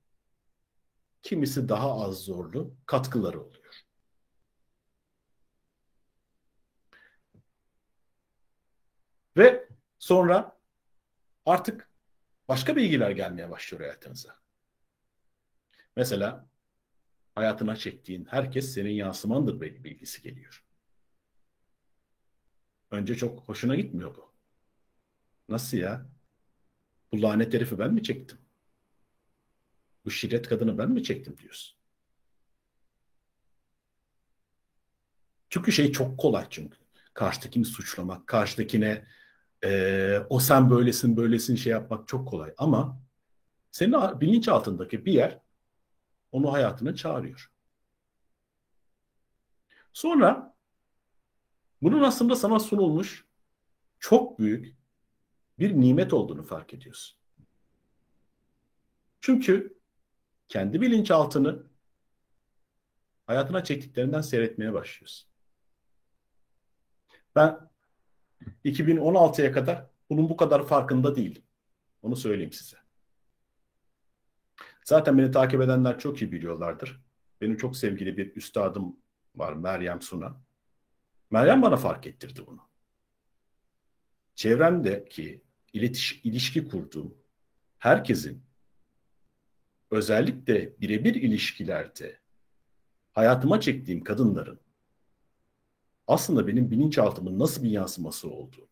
kimisi 1.21 1.69
daha 1.69 2.01
az 2.01 2.17
zorlu 2.17 2.75
katkıları 2.85 3.41
oluyor. 3.41 3.85
Ve 9.37 9.69
sonra 9.99 10.59
artık 11.45 11.89
başka 12.47 12.75
bilgiler 12.75 13.11
gelmeye 13.11 13.49
başlıyor 13.51 13.81
hayatınıza. 13.83 14.39
Mesela 15.95 16.49
hayatına 17.35 17.75
çektiğin 17.75 18.25
herkes 18.25 18.73
senin 18.73 18.91
yansımandır 18.91 19.61
bilgisi 19.61 20.21
geliyor. 20.21 20.65
Önce 22.91 23.15
çok 23.15 23.39
hoşuna 23.49 23.75
gitmiyor 23.75 24.15
bu. 24.15 24.33
Nasıl 25.49 25.77
ya? 25.77 26.05
Bu 27.11 27.21
lanet 27.21 27.53
herifi 27.53 27.79
ben 27.79 27.93
mi 27.93 28.03
çektim? 28.03 28.44
Bu 30.05 30.11
şiddet 30.11 30.47
kadını 30.49 30.77
ben 30.77 30.91
mi 30.91 31.03
çektim 31.03 31.37
diyorsun. 31.37 31.77
Çünkü 35.49 35.71
şey 35.71 35.91
çok 35.91 36.17
kolay 36.17 36.47
çünkü. 36.49 36.77
Karşıdakini 37.13 37.65
suçlamak, 37.65 38.27
karşıdakine 38.27 39.05
e, 39.63 40.19
o 40.29 40.39
sen 40.39 40.69
böylesin 40.69 41.17
böylesin 41.17 41.55
şey 41.55 41.71
yapmak 41.71 42.07
çok 42.07 42.27
kolay. 42.27 42.53
Ama 42.57 43.01
senin 43.71 44.21
bilinç 44.21 44.47
altındaki 44.47 45.05
bir 45.05 45.13
yer 45.13 45.39
onu 46.31 46.53
hayatına 46.53 46.95
çağırıyor. 46.95 47.51
Sonra 49.93 50.55
bunun 51.81 52.03
aslında 52.03 52.35
sana 52.35 52.59
sunulmuş 52.59 53.25
çok 53.99 54.39
büyük 54.39 54.75
bir 55.59 55.73
nimet 55.73 56.13
olduğunu 56.13 56.43
fark 56.43 56.73
ediyorsun. 56.73 57.17
Çünkü 59.21 59.74
kendi 60.47 60.81
bilinçaltını 60.81 61.63
hayatına 63.27 63.63
çektiklerinden 63.63 64.21
seyretmeye 64.21 64.73
başlıyorsun. 64.73 65.29
Ben 67.35 67.69
2016'ya 68.65 69.51
kadar 69.51 69.89
bunun 70.09 70.29
bu 70.29 70.37
kadar 70.37 70.67
farkında 70.67 71.15
değildim. 71.15 71.43
Onu 72.01 72.15
söyleyeyim 72.15 72.53
size. 72.53 72.77
Zaten 74.83 75.17
beni 75.17 75.31
takip 75.31 75.61
edenler 75.61 75.99
çok 75.99 76.21
iyi 76.21 76.31
biliyorlardır. 76.31 77.01
Benim 77.41 77.57
çok 77.57 77.77
sevgili 77.77 78.17
bir 78.17 78.35
üstadım 78.35 78.99
var 79.35 79.53
Meryem 79.53 80.01
Suna. 80.01 80.41
Meryem 81.31 81.61
bana 81.61 81.77
fark 81.77 82.07
ettirdi 82.07 82.47
bunu. 82.47 82.61
Çevremdeki 84.35 85.43
iletiş, 85.73 86.21
ilişki 86.23 86.67
kurduğum 86.67 87.17
herkesin 87.77 88.44
özellikle 89.95 90.81
birebir 90.81 91.15
ilişkilerde 91.15 92.19
hayatıma 93.13 93.59
çektiğim 93.59 94.03
kadınların 94.03 94.59
aslında 96.07 96.47
benim 96.47 96.71
bilinçaltımın 96.71 97.39
nasıl 97.39 97.63
bir 97.63 97.69
yansıması 97.69 98.29
olduğunu. 98.29 98.65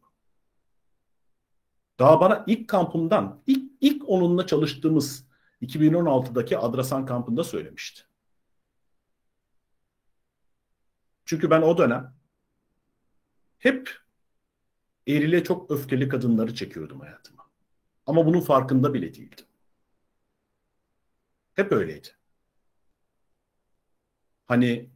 Daha 2.00 2.22
bana 2.22 2.44
ilk 2.48 2.68
kampımdan, 2.68 3.42
ilk, 3.48 3.72
ilk 3.82 4.10
onunla 4.10 4.48
çalıştığımız 4.48 5.28
2016'daki 5.62 6.58
Adrasan 6.58 7.06
kampında 7.06 7.44
söylemişti. 7.44 8.02
Çünkü 11.26 11.50
ben 11.50 11.62
o 11.62 11.78
dönem 11.78 12.16
hep 13.58 13.98
erile 15.08 15.44
çok 15.44 15.72
öfkeli 15.72 16.10
kadınları 16.10 16.56
çekiyordum 16.56 17.00
hayatıma. 17.00 17.44
Ama 18.06 18.26
bunun 18.26 18.42
farkında 18.42 18.94
bile 18.94 19.14
değildim. 19.14 19.46
Hep 21.54 21.72
öyleydi. 21.72 22.08
Hani 24.46 24.90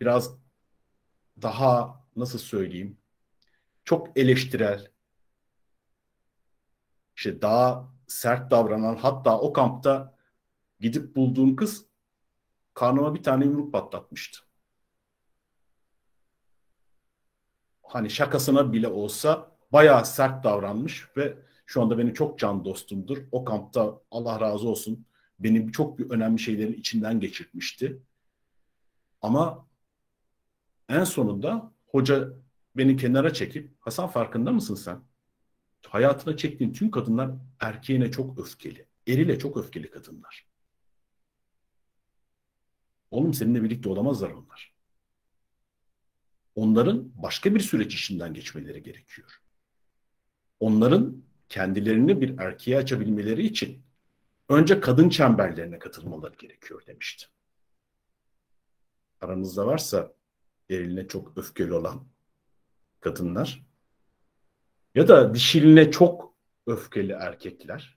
biraz 0.00 0.36
daha 1.42 2.04
nasıl 2.16 2.38
söyleyeyim 2.38 2.98
çok 3.84 4.18
eleştirel, 4.18 4.90
işte 7.16 7.42
daha 7.42 7.92
sert 8.06 8.50
davranan 8.50 8.96
hatta 8.96 9.40
o 9.40 9.52
kampta 9.52 10.16
gidip 10.80 11.16
bulduğum 11.16 11.56
kız 11.56 11.86
karnıma 12.74 13.14
bir 13.14 13.22
tane 13.22 13.44
yumruk 13.44 13.72
patlatmıştı. 13.72 14.38
Hani 17.82 18.10
şakasına 18.10 18.72
bile 18.72 18.88
olsa 18.88 19.56
bayağı 19.72 20.06
sert 20.06 20.44
davranmış 20.44 21.16
ve 21.16 21.38
şu 21.66 21.82
anda 21.82 21.98
benim 21.98 22.14
çok 22.14 22.38
can 22.38 22.64
dostumdur. 22.64 23.18
O 23.32 23.44
kampta 23.44 24.00
Allah 24.10 24.40
razı 24.40 24.68
olsun 24.68 25.06
benim 25.38 25.70
çok 25.70 25.98
bir 25.98 26.10
önemli 26.10 26.38
şeylerin 26.38 26.72
içinden 26.72 27.20
geçirmişti. 27.20 28.02
Ama 29.22 29.66
en 30.88 31.04
sonunda 31.04 31.72
hoca 31.86 32.32
beni 32.76 32.96
kenara 32.96 33.32
çekip 33.32 33.74
Hasan 33.80 34.08
farkında 34.08 34.52
mısın 34.52 34.74
sen? 34.74 35.00
Hayatına 35.86 36.36
çektiğin 36.36 36.72
tüm 36.72 36.90
kadınlar 36.90 37.30
erkeğine 37.60 38.10
çok 38.10 38.38
öfkeli. 38.38 38.86
Eriyle 39.08 39.38
çok 39.38 39.56
öfkeli 39.56 39.90
kadınlar. 39.90 40.46
Oğlum 43.10 43.34
seninle 43.34 43.62
birlikte 43.62 43.88
olamazlar 43.88 44.30
onlar. 44.30 44.74
Onların 46.54 47.22
başka 47.22 47.54
bir 47.54 47.60
süreç 47.60 47.94
işinden 47.94 48.34
geçmeleri 48.34 48.82
gerekiyor. 48.82 49.40
Onların 50.60 51.22
kendilerini 51.48 52.20
bir 52.20 52.38
erkeğe 52.38 52.78
açabilmeleri 52.78 53.46
için 53.46 53.82
önce 54.48 54.80
kadın 54.80 55.08
çemberlerine 55.08 55.78
katılmaları 55.78 56.34
gerekiyor 56.34 56.82
demişti. 56.86 57.26
Aranızda 59.20 59.66
varsa 59.66 60.14
eriline 60.70 61.08
çok 61.08 61.38
öfkeli 61.38 61.74
olan 61.74 62.06
kadınlar 63.00 63.66
ya 64.94 65.08
da 65.08 65.34
dişiline 65.34 65.90
çok 65.90 66.34
öfkeli 66.66 67.12
erkekler 67.12 67.96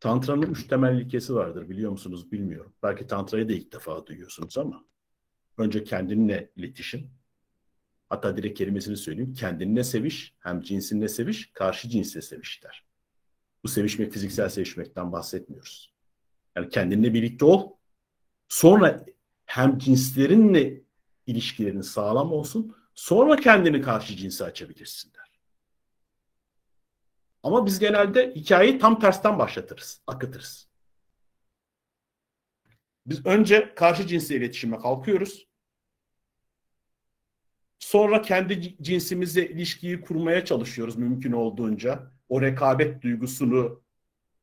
Tantra'nın 0.00 0.42
üç 0.42 0.66
temel 0.66 1.00
ilkesi 1.00 1.34
vardır 1.34 1.68
biliyor 1.68 1.90
musunuz 1.90 2.32
bilmiyorum. 2.32 2.72
Belki 2.82 3.06
Tantra'yı 3.06 3.48
da 3.48 3.52
ilk 3.52 3.72
defa 3.72 4.06
duyuyorsunuz 4.06 4.58
ama 4.58 4.84
önce 5.58 5.84
kendinle 5.84 6.50
iletişim. 6.56 7.10
Hatta 8.08 8.36
direkt 8.36 8.58
kelimesini 8.58 8.96
söyleyeyim. 8.96 9.34
Kendinle 9.34 9.84
seviş, 9.84 10.34
hem 10.38 10.60
cinsinle 10.60 11.08
seviş, 11.08 11.52
karşı 11.52 11.88
cinsle 11.88 12.22
seviş 12.22 12.64
der. 12.64 12.86
Bu 13.64 13.68
sevişmek 13.68 14.12
fiziksel 14.12 14.48
sevişmekten 14.48 15.12
bahsetmiyoruz. 15.12 15.94
Yani 16.56 16.68
kendinle 16.68 17.14
birlikte 17.14 17.44
ol. 17.44 17.72
Sonra 18.48 19.04
hem 19.46 19.78
cinslerinle 19.78 20.82
ilişkilerin 21.26 21.80
sağlam 21.80 22.32
olsun. 22.32 22.76
Sonra 22.94 23.36
kendini 23.36 23.82
karşı 23.82 24.16
cinse 24.16 24.44
açabilirsin 24.44 25.12
der. 25.14 25.40
Ama 27.42 27.66
biz 27.66 27.78
genelde 27.78 28.34
hikayeyi 28.34 28.78
tam 28.78 29.00
tersten 29.00 29.38
başlatırız, 29.38 30.02
akıtırız. 30.06 30.68
Biz 33.06 33.26
önce 33.26 33.74
karşı 33.74 34.06
cinsle 34.06 34.36
iletişime 34.36 34.78
kalkıyoruz. 34.78 35.48
Sonra 37.78 38.22
kendi 38.22 38.76
cinsimizle 38.82 39.48
ilişkiyi 39.48 40.00
kurmaya 40.00 40.44
çalışıyoruz 40.44 40.96
mümkün 40.96 41.32
olduğunca. 41.32 42.10
O 42.28 42.42
rekabet 42.42 43.02
duygusunu 43.02 43.82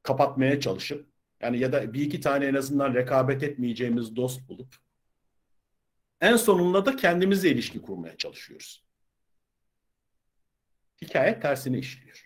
kapatmaya 0.03 0.59
çalışıp 0.59 1.09
yani 1.41 1.59
ya 1.59 1.71
da 1.73 1.93
bir 1.93 2.01
iki 2.01 2.21
tane 2.21 2.45
en 2.45 2.53
azından 2.53 2.93
rekabet 2.93 3.43
etmeyeceğimiz 3.43 4.15
dost 4.15 4.49
bulup 4.49 4.75
en 6.23 6.35
sonunda 6.35 6.85
da 6.85 6.95
kendimizle 6.95 7.49
ilişki 7.49 7.81
kurmaya 7.81 8.17
çalışıyoruz. 8.17 8.83
Hikaye 11.01 11.39
tersine 11.39 11.77
işliyor. 11.77 12.25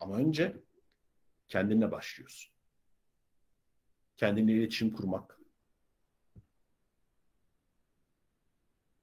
Ama 0.00 0.16
önce 0.16 0.56
kendinle 1.48 1.90
başlıyorsun. 1.90 2.52
Kendinle 4.16 4.52
iletişim 4.52 4.92
kurmak. 4.92 5.37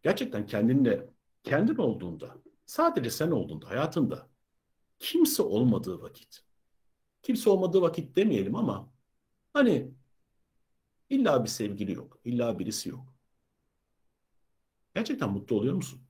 Gerçekten 0.05 0.45
kendinle 0.45 1.09
kendin 1.43 1.75
olduğunda, 1.75 2.37
sadece 2.65 3.09
sen 3.09 3.31
olduğunda, 3.31 3.69
hayatında 3.69 4.29
kimse 4.99 5.43
olmadığı 5.43 6.01
vakit, 6.01 6.43
kimse 7.21 7.49
olmadığı 7.49 7.81
vakit 7.81 8.15
demeyelim 8.15 8.55
ama 8.55 8.91
hani 9.53 9.91
illa 11.09 11.43
bir 11.43 11.49
sevgili 11.49 11.91
yok, 11.93 12.19
illa 12.23 12.59
birisi 12.59 12.89
yok. 12.89 13.15
Gerçekten 14.95 15.29
mutlu 15.29 15.55
oluyor 15.55 15.75
musun? 15.75 16.01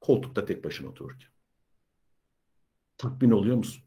Koltukta 0.00 0.44
tek 0.44 0.64
başına 0.64 0.88
otururken. 0.88 1.30
Tatmin 2.98 3.30
oluyor 3.30 3.56
musun? 3.56 3.84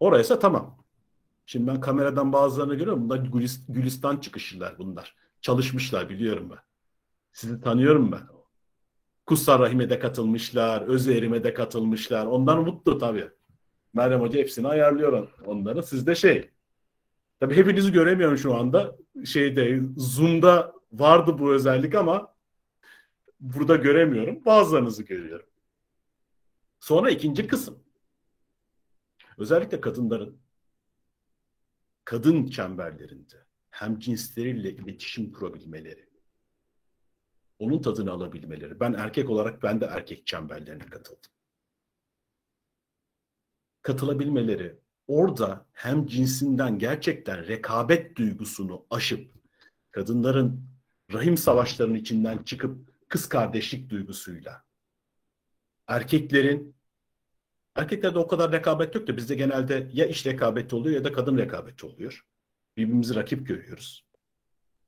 Oraysa 0.00 0.38
tamam. 0.38 0.84
Şimdi 1.46 1.66
ben 1.66 1.80
kameradan 1.80 2.32
bazılarını 2.32 2.74
görüyorum. 2.74 3.04
Bunlar 3.04 3.18
Gülistan 3.68 4.16
çıkışlılar 4.16 4.78
bunlar. 4.78 5.16
Çalışmışlar 5.40 6.08
biliyorum 6.08 6.50
ben. 6.50 6.65
Sizi 7.36 7.60
tanıyorum 7.60 8.12
ben. 8.12 8.22
Kutsal 9.26 9.58
Rahim'e 9.58 9.90
de 9.90 9.98
katılmışlar. 9.98 10.82
Özerim'e 10.82 11.44
de 11.44 11.54
katılmışlar. 11.54 12.26
Onlar 12.26 12.58
mutlu 12.58 12.98
tabii. 12.98 13.30
Meryem 13.94 14.20
Hoca 14.20 14.40
hepsini 14.40 14.68
ayarlıyor 14.68 15.28
onları. 15.44 15.82
Siz 15.82 16.06
de 16.06 16.14
şey. 16.14 16.50
Tabii 17.40 17.56
hepinizi 17.56 17.92
göremiyorum 17.92 18.38
şu 18.38 18.54
anda. 18.54 18.96
Şeyde 19.24 19.80
Zoom'da 19.96 20.72
vardı 20.92 21.38
bu 21.38 21.52
özellik 21.52 21.94
ama 21.94 22.34
burada 23.40 23.76
göremiyorum. 23.76 24.44
Bazılarınızı 24.44 25.02
görüyorum. 25.02 25.46
Sonra 26.80 27.10
ikinci 27.10 27.46
kısım. 27.46 27.84
Özellikle 29.38 29.80
kadınların 29.80 30.38
kadın 32.04 32.46
çemberlerinde 32.46 33.46
hem 33.70 33.98
cinsleriyle 33.98 34.70
iletişim 34.70 35.32
kurabilmeleri, 35.32 36.05
onun 37.58 37.82
tadını 37.82 38.10
alabilmeleri. 38.10 38.80
Ben 38.80 38.92
erkek 38.92 39.30
olarak 39.30 39.62
ben 39.62 39.80
de 39.80 39.84
erkek 39.84 40.26
çemberlerine 40.26 40.86
katıldım. 40.86 41.30
Katılabilmeleri, 43.82 44.76
orada 45.06 45.66
hem 45.72 46.06
cinsinden 46.06 46.78
gerçekten 46.78 47.46
rekabet 47.46 48.16
duygusunu 48.16 48.86
aşıp 48.90 49.30
kadınların 49.90 50.68
rahim 51.12 51.36
savaşlarının 51.36 51.94
içinden 51.94 52.38
çıkıp 52.42 52.92
kız 53.08 53.28
kardeşlik 53.28 53.90
duygusuyla 53.90 54.64
erkeklerin 55.86 56.76
Erkeklerde 57.76 58.18
o 58.18 58.26
kadar 58.26 58.52
rekabet 58.52 58.94
yok 58.94 59.06
da 59.06 59.16
bizde 59.16 59.34
genelde 59.34 59.88
ya 59.92 60.06
iş 60.06 60.26
rekabeti 60.26 60.76
oluyor 60.76 60.96
ya 60.96 61.04
da 61.04 61.12
kadın 61.12 61.38
rekabeti 61.38 61.86
oluyor. 61.86 62.26
Birbirimizi 62.76 63.14
rakip 63.14 63.46
görüyoruz. 63.46 64.06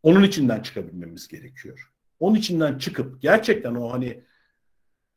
Onun 0.03 0.23
içinden 0.23 0.63
çıkabilmemiz 0.63 1.29
gerekiyor. 1.29 1.93
Onun 2.21 2.35
içinden 2.35 2.79
çıkıp 2.79 3.23
gerçekten 3.23 3.75
o 3.75 3.93
hani 3.93 4.25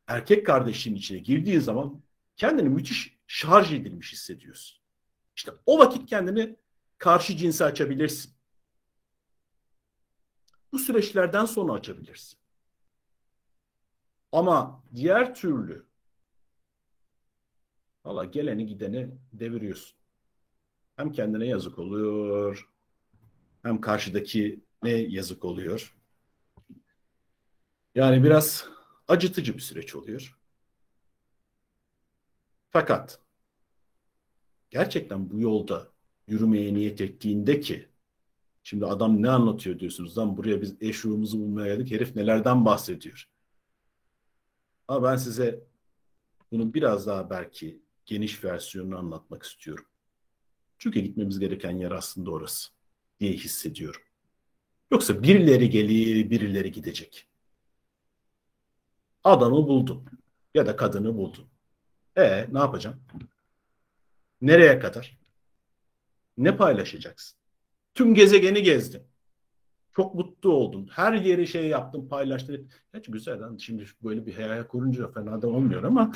erkek 0.06 0.46
kardeşliğin 0.46 0.96
içine 0.96 1.18
girdiğin 1.18 1.60
zaman 1.60 2.02
kendini 2.36 2.68
müthiş 2.68 3.18
şarj 3.26 3.72
edilmiş 3.72 4.12
hissediyorsun. 4.12 4.82
İşte 5.36 5.52
o 5.66 5.78
vakit 5.78 6.08
kendini 6.08 6.56
karşı 6.98 7.36
cinse 7.36 7.64
açabilirsin. 7.64 8.32
Bu 10.72 10.78
süreçlerden 10.78 11.44
sonra 11.44 11.72
açabilirsin. 11.72 12.38
Ama 14.32 14.84
diğer 14.94 15.34
türlü 15.34 15.86
Valla 18.04 18.24
geleni 18.24 18.66
gideni 18.66 19.10
deviriyorsun. 19.32 19.98
Hem 20.96 21.12
kendine 21.12 21.46
yazık 21.46 21.78
oluyor, 21.78 22.70
hem 23.62 23.80
karşıdaki 23.80 24.64
ne 24.82 24.90
yazık 24.90 25.44
oluyor. 25.44 25.96
Yani 27.94 28.24
biraz 28.24 28.68
acıtıcı 29.08 29.54
bir 29.54 29.60
süreç 29.60 29.94
oluyor. 29.94 30.38
Fakat 32.70 33.20
gerçekten 34.70 35.30
bu 35.30 35.40
yolda 35.40 35.92
yürümeye 36.26 36.74
niyet 36.74 37.00
ettiğinde 37.00 37.60
ki 37.60 37.88
şimdi 38.62 38.86
adam 38.86 39.22
ne 39.22 39.30
anlatıyor 39.30 39.78
diyorsunuz 39.78 40.18
lan 40.18 40.36
buraya 40.36 40.62
biz 40.62 40.76
eşruğumuzu 40.80 41.38
bulmaya 41.38 41.74
geldik 41.74 41.90
herif 41.90 42.16
nelerden 42.16 42.64
bahsediyor. 42.64 43.28
Ama 44.88 45.10
ben 45.10 45.16
size 45.16 45.64
bunu 46.50 46.74
biraz 46.74 47.06
daha 47.06 47.30
belki 47.30 47.82
geniş 48.06 48.44
versiyonunu 48.44 48.98
anlatmak 48.98 49.42
istiyorum. 49.42 49.84
Çünkü 50.78 51.00
gitmemiz 51.00 51.38
gereken 51.38 51.70
yer 51.70 51.90
aslında 51.90 52.30
orası 52.30 52.70
diye 53.20 53.32
hissediyorum. 53.32 54.02
Yoksa 54.90 55.22
birileri 55.22 55.70
gelir, 55.70 56.30
birileri 56.30 56.72
gidecek. 56.72 57.31
Adamı 59.24 59.68
buldun 59.68 60.04
ya 60.54 60.66
da 60.66 60.76
kadını 60.76 61.16
buldun. 61.16 61.46
E 62.16 62.46
ne 62.52 62.58
yapacaksın? 62.58 63.02
Nereye 64.40 64.78
kadar? 64.78 65.18
Ne 66.38 66.56
paylaşacaksın? 66.56 67.38
Tüm 67.94 68.14
gezegeni 68.14 68.62
gezdin. 68.62 69.02
Çok 69.96 70.14
mutlu 70.14 70.52
oldun. 70.52 70.88
Her 70.92 71.12
yeri 71.12 71.46
şey 71.46 71.68
yaptın, 71.68 72.08
paylaştın. 72.08 72.70
Hiç 72.94 73.10
güzel 73.10 73.40
lan. 73.40 73.56
Şimdi 73.56 73.86
böyle 74.02 74.26
bir 74.26 74.34
hayal 74.34 74.64
kurunca 74.64 75.12
fena 75.12 75.42
da 75.42 75.48
olmuyor 75.48 75.82
ama 75.82 76.12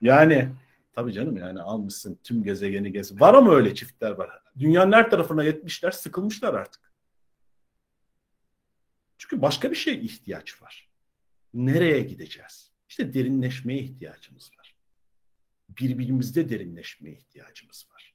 yani 0.00 0.52
tabii 0.92 1.12
canım 1.12 1.36
yani 1.36 1.62
almışsın 1.62 2.18
tüm 2.24 2.42
gezegeni 2.42 2.92
gez. 2.92 3.20
Var 3.20 3.34
ama 3.34 3.54
öyle 3.54 3.74
çiftler 3.74 4.10
var. 4.10 4.42
Dünyanın 4.58 4.92
her 4.92 5.10
tarafına 5.10 5.44
yetmişler, 5.44 5.90
sıkılmışlar 5.90 6.54
artık. 6.54 6.92
Çünkü 9.18 9.42
başka 9.42 9.70
bir 9.70 9.76
şey 9.76 10.04
ihtiyaç 10.04 10.62
var. 10.62 10.89
Nereye 11.54 12.00
gideceğiz? 12.00 12.72
İşte 12.88 13.14
derinleşmeye 13.14 13.80
ihtiyacımız 13.80 14.50
var. 14.58 14.76
Birbirimizde 15.68 16.48
derinleşmeye 16.48 17.16
ihtiyacımız 17.16 17.86
var. 17.92 18.14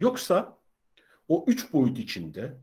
Yoksa 0.00 0.58
o 1.28 1.44
üç 1.48 1.72
boyut 1.72 1.98
içinde 1.98 2.60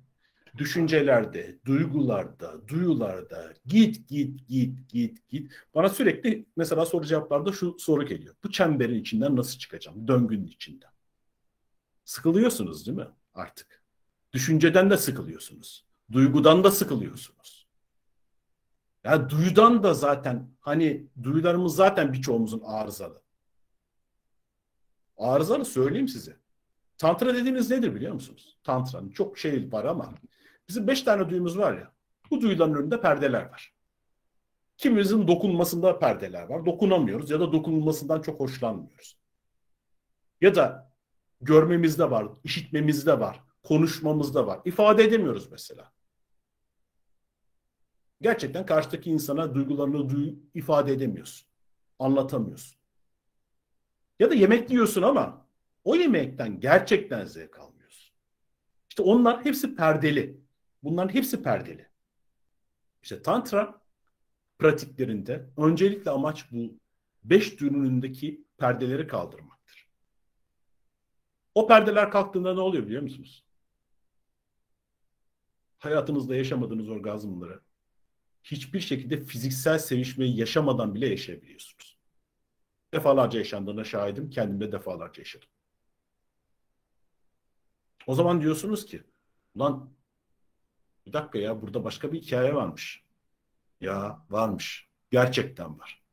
düşüncelerde, 0.58 1.60
duygularda, 1.66 2.68
duyularda 2.68 3.54
git 3.66 4.10
git 4.10 4.48
git 4.48 4.90
git 4.90 5.30
git. 5.30 5.52
Bana 5.76 5.90
sürekli 5.90 6.46
mesela 6.56 6.86
soru 6.86 7.06
cevaplarda 7.06 7.52
şu 7.52 7.76
soru 7.80 8.06
geliyor. 8.06 8.36
Bu 8.44 8.52
çemberin 8.52 9.00
içinden 9.00 9.36
nasıl 9.36 9.60
çıkacağım? 9.60 10.08
Döngünün 10.08 10.48
içinden. 10.48 10.92
Sıkılıyorsunuz 12.06 12.88
değil 12.88 12.98
mi 12.98 13.08
artık? 13.34 13.84
Düşünceden 14.34 14.90
de 14.90 14.98
sıkılıyorsunuz. 14.98 15.86
Duygudan 16.12 16.64
da 16.64 16.72
sıkılıyorsunuz. 16.72 17.68
Ya 19.04 19.12
yani 19.12 19.30
duyudan 19.30 19.84
da 19.84 19.94
zaten 19.94 20.50
hani 20.60 21.08
duyularımız 21.24 21.76
zaten 21.76 22.14
birçoğumuzun 22.14 22.62
arızalı. 22.66 23.22
Arızalı 25.18 25.66
söyleyeyim 25.66 26.08
size. 26.08 26.38
Tantra 26.98 27.36
dediğimiz 27.36 27.70
nedir 27.70 27.96
biliyor 27.96 28.14
musunuz? 28.14 28.58
Tantra'nın 28.64 29.10
çok 29.10 29.38
şey 29.38 29.72
var 29.72 29.86
ama 29.86 30.14
bizim 30.70 30.88
beş 30.88 31.02
tane 31.02 31.30
duyumuz 31.30 31.58
var 31.58 31.74
ya. 31.74 31.92
Bu 32.32 32.42
duyuların 32.42 32.74
önünde 32.74 33.02
perdeler 33.02 33.44
var. 33.44 33.74
Kimimizin 34.78 35.28
dokunmasında 35.28 36.00
perdeler 36.00 36.44
var. 36.44 36.66
Dokunamıyoruz 36.66 37.30
ya 37.30 37.40
da 37.40 37.52
dokunulmasından 37.52 38.22
çok 38.22 38.40
hoşlanmıyoruz. 38.40 39.18
Ya 40.42 40.56
da 40.56 40.94
görmemizde 41.42 42.12
var, 42.12 42.28
işitmemizde 42.44 43.20
var, 43.20 43.44
konuşmamızda 43.64 44.48
var. 44.48 44.62
İfade 44.66 45.04
edemiyoruz 45.04 45.52
mesela. 45.52 45.94
Gerçekten 48.22 48.66
karşıdaki 48.66 49.12
insana 49.12 49.56
duygularını 49.56 50.10
duy 50.10 50.34
ifade 50.54 50.94
edemiyorsun. 50.94 51.48
Anlatamıyorsun. 52.00 52.78
Ya 54.20 54.30
da 54.30 54.34
yemek 54.34 54.70
yiyorsun 54.70 55.02
ama 55.02 55.48
o 55.84 55.96
yemekten 55.96 56.60
gerçekten 56.60 57.26
zevk 57.26 57.60
almıyorsun. 57.60 58.14
İşte 58.90 59.04
onlar 59.04 59.46
hepsi 59.46 59.76
perdeli. 59.76 60.42
Bunların 60.84 61.14
hepsi 61.14 61.44
perdeli. 61.44 61.88
İşte 63.04 63.22
tantra 63.22 63.82
pratiklerinde 64.60 65.50
öncelikle 65.58 66.12
amaç 66.12 66.52
bu 66.52 66.80
beş 67.24 67.60
duyunun 67.60 67.86
önündeki 67.86 68.46
perdeleri 68.58 69.08
kaldırmaktır. 69.08 69.88
O 71.56 71.68
perdeler 71.68 72.12
kalktığında 72.12 72.54
ne 72.54 72.62
oluyor 72.62 72.86
biliyor 72.86 73.02
musunuz? 73.02 73.43
Hayatınızda 75.84 76.36
yaşamadığınız 76.36 76.90
orgazmları 76.90 77.62
hiçbir 78.44 78.80
şekilde 78.80 79.24
fiziksel 79.24 79.80
sevişmeyi 79.80 80.38
yaşamadan 80.38 80.96
bile 80.96 81.08
yaşayabiliyorsunuz. 81.08 81.98
Defalarca 82.94 83.40
yaşandığına 83.40 83.84
şahidim. 83.84 84.30
Kendim 84.30 84.62
de 84.62 84.72
defalarca 84.72 85.22
yaşadım. 85.22 85.50
O 88.08 88.16
zaman 88.16 88.42
diyorsunuz 88.42 88.86
ki 88.86 89.04
ulan 89.56 89.94
bir 91.06 91.14
dakika 91.14 91.40
ya 91.40 91.62
burada 91.62 91.84
başka 91.84 92.12
bir 92.12 92.22
hikaye 92.22 92.56
varmış. 92.56 93.04
Ya 93.82 94.26
varmış. 94.30 94.90
Gerçekten 95.12 95.80
var. 95.80 96.04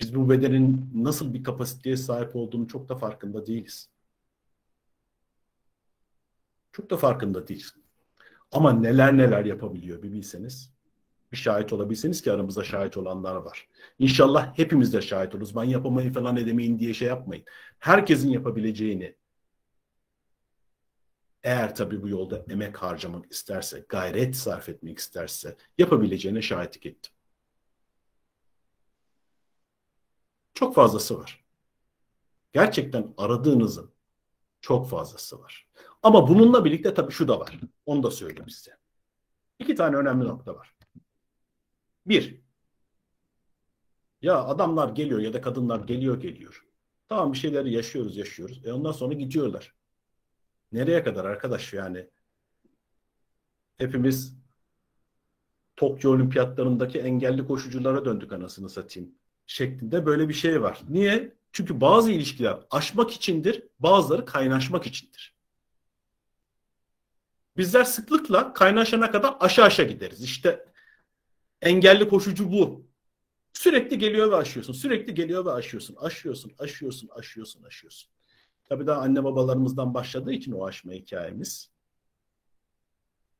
Biz 0.00 0.14
bu 0.14 0.30
bedenin 0.30 0.90
nasıl 0.94 1.34
bir 1.34 1.44
kapasiteye 1.44 1.96
sahip 1.96 2.36
olduğunu 2.36 2.68
çok 2.68 2.88
da 2.88 2.96
farkında 2.96 3.46
değiliz. 3.46 3.90
Çok 6.72 6.90
da 6.90 6.96
farkında 6.96 7.48
değiliz. 7.48 7.79
Ama 8.52 8.72
neler 8.72 9.16
neler 9.16 9.44
yapabiliyor 9.44 10.02
bir 10.02 10.12
bilseniz. 10.12 10.70
Bir 11.32 11.36
şahit 11.36 11.72
olabilseniz 11.72 12.22
ki 12.22 12.32
aramızda 12.32 12.64
şahit 12.64 12.96
olanlar 12.96 13.34
var. 13.36 13.68
İnşallah 13.98 14.58
hepimiz 14.58 14.92
de 14.92 15.02
şahit 15.02 15.34
oluruz. 15.34 15.56
Ben 15.56 15.64
yapamayın 15.64 16.12
falan 16.12 16.36
edemeyin 16.36 16.78
diye 16.78 16.94
şey 16.94 17.08
yapmayın. 17.08 17.44
Herkesin 17.78 18.30
yapabileceğini, 18.30 19.16
eğer 21.42 21.74
tabii 21.74 22.02
bu 22.02 22.08
yolda 22.08 22.44
emek 22.50 22.76
harcamak 22.76 23.32
isterse, 23.32 23.84
gayret 23.88 24.36
sarf 24.36 24.68
etmek 24.68 24.98
isterse 24.98 25.56
yapabileceğine 25.78 26.42
şahitlik 26.42 26.86
ettim. 26.86 27.12
Çok 30.54 30.74
fazlası 30.74 31.18
var. 31.18 31.44
Gerçekten 32.52 33.14
aradığınızın 33.16 33.90
çok 34.60 34.90
fazlası 34.90 35.40
var. 35.40 35.66
Ama 36.02 36.28
bununla 36.28 36.64
birlikte 36.64 36.94
tabii 36.94 37.12
şu 37.12 37.28
da 37.28 37.40
var. 37.40 37.60
Onu 37.86 38.02
da 38.02 38.10
söyleyeyim 38.10 38.50
size. 38.50 38.76
İki 39.58 39.74
tane 39.74 39.96
önemli 39.96 40.28
nokta 40.28 40.54
var. 40.54 40.74
Bir, 42.06 42.40
ya 44.22 44.44
adamlar 44.44 44.88
geliyor 44.88 45.20
ya 45.20 45.32
da 45.32 45.40
kadınlar 45.40 45.80
geliyor 45.80 46.20
geliyor. 46.20 46.66
Tamam 47.08 47.32
bir 47.32 47.38
şeyleri 47.38 47.72
yaşıyoruz 47.72 48.16
yaşıyoruz. 48.16 48.66
E 48.66 48.72
ondan 48.72 48.92
sonra 48.92 49.14
gidiyorlar. 49.14 49.74
Nereye 50.72 51.04
kadar 51.04 51.24
arkadaş 51.24 51.72
yani? 51.72 52.10
Hepimiz 53.78 54.40
Tokyo 55.76 56.10
Olimpiyatlarındaki 56.10 56.98
engelli 56.98 57.46
koşuculara 57.46 58.04
döndük 58.04 58.32
anasını 58.32 58.70
satayım. 58.70 59.14
Şeklinde 59.46 60.06
böyle 60.06 60.28
bir 60.28 60.34
şey 60.34 60.62
var. 60.62 60.80
Niye? 60.88 61.39
Çünkü 61.52 61.80
bazı 61.80 62.12
ilişkiler 62.12 62.58
aşmak 62.70 63.10
içindir, 63.10 63.62
bazıları 63.78 64.24
kaynaşmak 64.24 64.86
içindir. 64.86 65.34
Bizler 67.56 67.84
sıklıkla 67.84 68.52
kaynaşana 68.52 69.10
kadar 69.10 69.36
aşağı 69.40 69.66
aşağı 69.66 69.86
gideriz. 69.86 70.22
İşte 70.22 70.66
engelli 71.62 72.08
koşucu 72.08 72.52
bu. 72.52 72.86
Sürekli 73.52 73.98
geliyor 73.98 74.30
ve 74.30 74.36
aşıyorsun. 74.36 74.72
Sürekli 74.72 75.14
geliyor 75.14 75.44
ve 75.44 75.52
aşıyorsun. 75.52 75.96
Aşıyorsun, 75.96 76.52
aşıyorsun, 76.58 77.08
aşıyorsun, 77.08 77.62
aşıyorsun. 77.62 78.10
Tabii 78.68 78.86
daha 78.86 79.00
anne 79.00 79.24
babalarımızdan 79.24 79.94
başladığı 79.94 80.32
için 80.32 80.52
o 80.52 80.66
aşma 80.66 80.92
hikayemiz. 80.92 81.70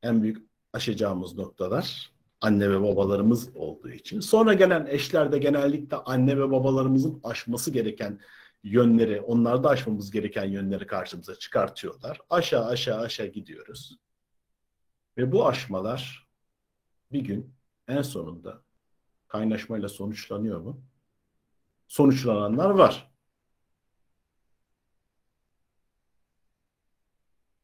En 0.03 0.23
büyük 0.23 0.49
aşacağımız 0.73 1.35
noktalar 1.35 2.10
anne 2.41 2.71
ve 2.71 2.81
babalarımız 2.81 3.55
olduğu 3.55 3.89
için. 3.89 4.19
Sonra 4.19 4.53
gelen 4.53 4.85
eşler 4.85 5.31
de 5.31 5.37
genellikle 5.37 5.97
anne 5.97 6.37
ve 6.37 6.51
babalarımızın 6.51 7.19
aşması 7.23 7.71
gereken 7.71 8.19
yönleri, 8.63 9.21
onlarda 9.21 9.69
aşmamız 9.69 10.11
gereken 10.11 10.45
yönleri 10.45 10.87
karşımıza 10.87 11.35
çıkartıyorlar. 11.35 12.19
Aşağı 12.29 12.65
aşağı 12.65 12.99
aşağı 12.99 13.27
gidiyoruz. 13.27 13.97
Ve 15.17 15.31
bu 15.31 15.47
aşmalar 15.47 16.27
bir 17.11 17.21
gün 17.21 17.55
en 17.87 18.01
sonunda 18.01 18.63
kaynaşmayla 19.27 19.89
sonuçlanıyor 19.89 20.61
mu? 20.61 20.83
Sonuçlananlar 21.87 22.69
var. 22.69 23.11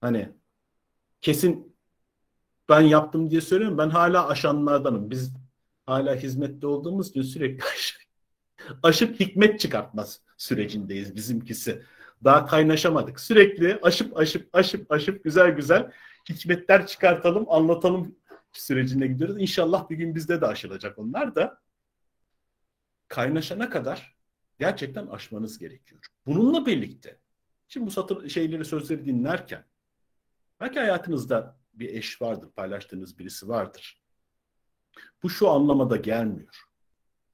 Hani 0.01 0.29
kesin 1.21 1.66
ben 2.69 2.81
yaptım 2.81 3.29
diye 3.29 3.41
söylüyorum. 3.41 3.77
Ben 3.77 3.89
hala 3.89 4.27
aşanlardanım. 4.27 5.11
Biz 5.11 5.33
hala 5.85 6.15
hizmette 6.15 6.67
olduğumuz 6.67 7.09
için 7.09 7.21
sürekli 7.21 7.63
aşıp 8.83 9.19
hikmet 9.19 9.59
çıkartmaz 9.59 10.21
sürecindeyiz 10.37 11.15
bizimkisi. 11.15 11.83
Daha 12.23 12.45
kaynaşamadık. 12.45 13.19
Sürekli 13.19 13.79
aşıp 13.81 14.17
aşıp 14.17 14.49
aşıp 14.53 14.91
aşıp 14.91 15.23
güzel 15.23 15.49
güzel 15.49 15.91
hikmetler 16.29 16.87
çıkartalım, 16.87 17.45
anlatalım 17.51 18.15
sürecine 18.51 19.07
gidiyoruz. 19.07 19.41
İnşallah 19.41 19.89
bir 19.89 19.95
gün 19.95 20.15
bizde 20.15 20.41
de 20.41 20.45
aşılacak 20.45 20.99
onlar 20.99 21.35
da. 21.35 21.59
Kaynaşana 23.07 23.69
kadar 23.69 24.15
gerçekten 24.59 25.07
aşmanız 25.07 25.57
gerekiyor. 25.57 26.01
Bununla 26.25 26.65
birlikte 26.65 27.19
şimdi 27.67 27.85
bu 27.85 27.91
satır 27.91 28.29
şeyleri 28.29 28.65
sözleri 28.65 29.05
dinlerken 29.05 29.65
Belki 30.59 30.79
hayatınızda 30.79 31.57
bir 31.79 31.89
eş 31.89 32.21
vardır, 32.21 32.51
paylaştığınız 32.51 33.19
birisi 33.19 33.47
vardır. 33.47 34.01
Bu 35.23 35.29
şu 35.29 35.49
anlamada 35.49 35.97
gelmiyor. 35.97 36.63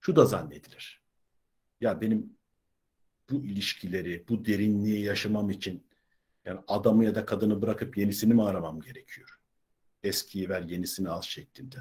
Şu 0.02 0.16
da 0.16 0.26
zannedilir. 0.26 1.02
Ya 1.82 2.02
benim 2.02 2.38
bu 3.30 3.44
ilişkileri, 3.44 4.26
bu 4.28 4.46
derinliği 4.46 5.04
yaşamam 5.04 5.50
için 5.50 5.88
yani 6.46 6.60
adamı 6.68 7.06
ya 7.06 7.16
da 7.16 7.26
kadını 7.26 7.62
bırakıp 7.62 7.98
yenisini 7.98 8.34
mi 8.34 8.44
aramam 8.44 8.82
gerekiyor? 8.82 9.40
Eskiyi 10.04 10.50
ver, 10.50 10.62
yenisini 10.62 11.10
al 11.10 11.22
şeklinde. 11.22 11.78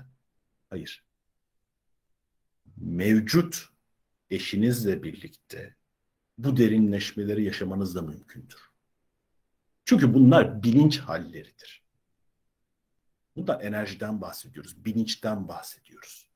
Hayır. 0.71 1.05
Mevcut 2.77 3.69
eşinizle 4.31 5.03
birlikte 5.03 5.77
bu 6.39 6.57
derinleşmeleri 6.57 7.45
yaşamanız 7.45 7.95
da 7.95 8.03
mümkündür. 8.03 8.71
Çünkü 9.85 10.15
bunlar 10.15 10.63
bilinç 10.63 10.99
halleridir. 10.99 11.82
Bunda 13.37 13.63
enerjiden 13.63 14.21
bahsediyoruz, 14.21 14.85
bilinçten 14.85 15.49
bahsediyoruz. 15.49 16.29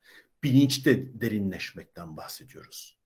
Bilinçte 0.42 1.20
derinleşmekten 1.20 2.16
bahsediyoruz. 2.16 2.98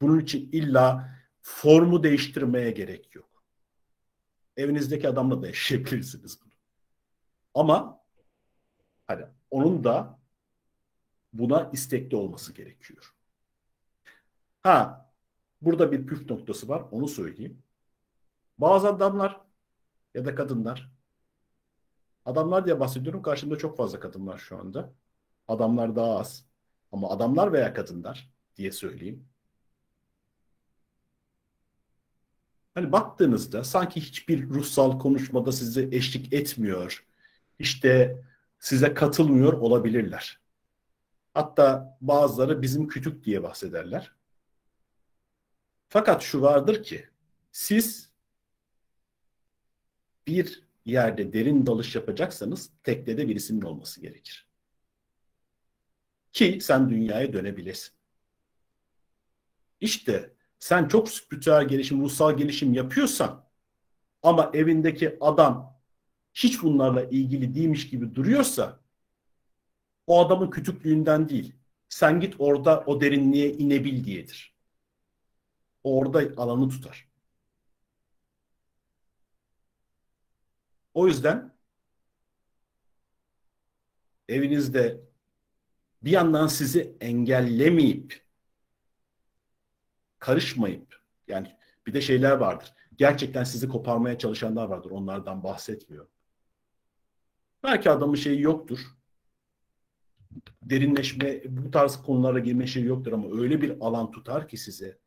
Bunun 0.00 0.20
için 0.20 0.48
illa 0.52 1.14
formu 1.42 2.02
değiştirmeye 2.02 2.70
gerek 2.70 3.14
yok. 3.14 3.44
Evinizdeki 4.56 5.08
adamla 5.08 5.42
da 5.42 5.46
yaşayabilirsiniz 5.46 6.40
bunu. 6.40 6.52
Ama 7.54 8.00
hani 9.06 9.24
onun 9.50 9.84
da 9.84 10.18
buna 11.32 11.70
istekli 11.72 12.16
olması 12.16 12.52
gerekiyor. 12.52 13.14
Ha, 14.62 15.10
burada 15.62 15.92
bir 15.92 16.06
püf 16.06 16.30
noktası 16.30 16.68
var, 16.68 16.84
onu 16.90 17.08
söyleyeyim. 17.08 17.62
Bazı 18.58 18.88
adamlar 18.88 19.40
ya 20.14 20.24
da 20.24 20.34
kadınlar, 20.34 20.93
adamlar 22.24 22.66
diye 22.66 22.80
bahsediyorum, 22.80 23.22
karşımda 23.22 23.58
çok 23.58 23.76
fazla 23.76 24.00
kadın 24.00 24.26
var 24.26 24.38
şu 24.38 24.58
anda. 24.58 24.92
Adamlar 25.48 25.96
daha 25.96 26.18
az. 26.18 26.46
Ama 26.92 27.10
adamlar 27.10 27.52
veya 27.52 27.74
kadınlar 27.74 28.30
diye 28.56 28.72
söyleyeyim. 28.72 29.28
Hani 32.74 32.92
baktığınızda 32.92 33.64
sanki 33.64 34.00
hiçbir 34.00 34.48
ruhsal 34.48 34.98
konuşmada 34.98 35.52
size 35.52 35.88
eşlik 35.92 36.32
etmiyor. 36.32 37.06
İşte 37.58 38.22
size 38.58 38.94
katılmıyor 38.94 39.52
olabilirler. 39.52 40.40
Hatta 41.34 41.98
bazıları 42.00 42.62
bizim 42.62 42.88
kütük 42.88 43.24
diye 43.24 43.42
bahsederler. 43.42 44.12
Fakat 45.88 46.22
şu 46.22 46.42
vardır 46.42 46.82
ki 46.82 47.08
siz 47.52 48.10
bir 50.26 50.63
yerde 50.84 51.32
derin 51.32 51.66
dalış 51.66 51.94
yapacaksanız 51.94 52.70
teknede 52.82 53.28
birisinin 53.28 53.62
olması 53.62 54.00
gerekir. 54.00 54.48
Ki 56.32 56.58
sen 56.62 56.90
dünyaya 56.90 57.32
dönebilesin. 57.32 57.92
İşte 59.80 60.34
sen 60.58 60.88
çok 60.88 61.10
spiritüel 61.10 61.68
gelişim, 61.68 62.00
ruhsal 62.00 62.36
gelişim 62.36 62.74
yapıyorsan 62.74 63.44
ama 64.22 64.50
evindeki 64.54 65.16
adam 65.20 65.80
hiç 66.34 66.62
bunlarla 66.62 67.04
ilgili 67.04 67.54
değilmiş 67.54 67.90
gibi 67.90 68.14
duruyorsa 68.14 68.80
o 70.06 70.26
adamın 70.26 70.50
küçüklüğünden 70.50 71.28
değil. 71.28 71.54
Sen 71.88 72.20
git 72.20 72.34
orada 72.38 72.84
o 72.86 73.00
derinliğe 73.00 73.52
inebil 73.52 74.04
diyedir. 74.04 74.54
Orada 75.84 76.42
alanı 76.42 76.68
tutar. 76.68 77.08
O 80.94 81.06
yüzden 81.06 81.54
evinizde 84.28 85.00
bir 86.02 86.10
yandan 86.10 86.46
sizi 86.46 86.96
engellemeyip 87.00 88.24
karışmayıp 90.18 91.02
yani 91.28 91.56
bir 91.86 91.94
de 91.94 92.00
şeyler 92.00 92.32
vardır. 92.32 92.72
Gerçekten 92.96 93.44
sizi 93.44 93.68
koparmaya 93.68 94.18
çalışanlar 94.18 94.68
vardır. 94.68 94.90
Onlardan 94.90 95.44
bahsetmiyor. 95.44 96.06
Belki 97.62 97.90
adamın 97.90 98.14
şeyi 98.14 98.40
yoktur. 98.40 98.78
Derinleşme, 100.62 101.42
bu 101.48 101.70
tarz 101.70 101.96
konulara 101.96 102.38
girme 102.38 102.66
şeyi 102.66 102.86
yoktur 102.86 103.12
ama 103.12 103.42
öyle 103.42 103.62
bir 103.62 103.76
alan 103.80 104.10
tutar 104.10 104.48
ki 104.48 104.56
size. 104.56 104.98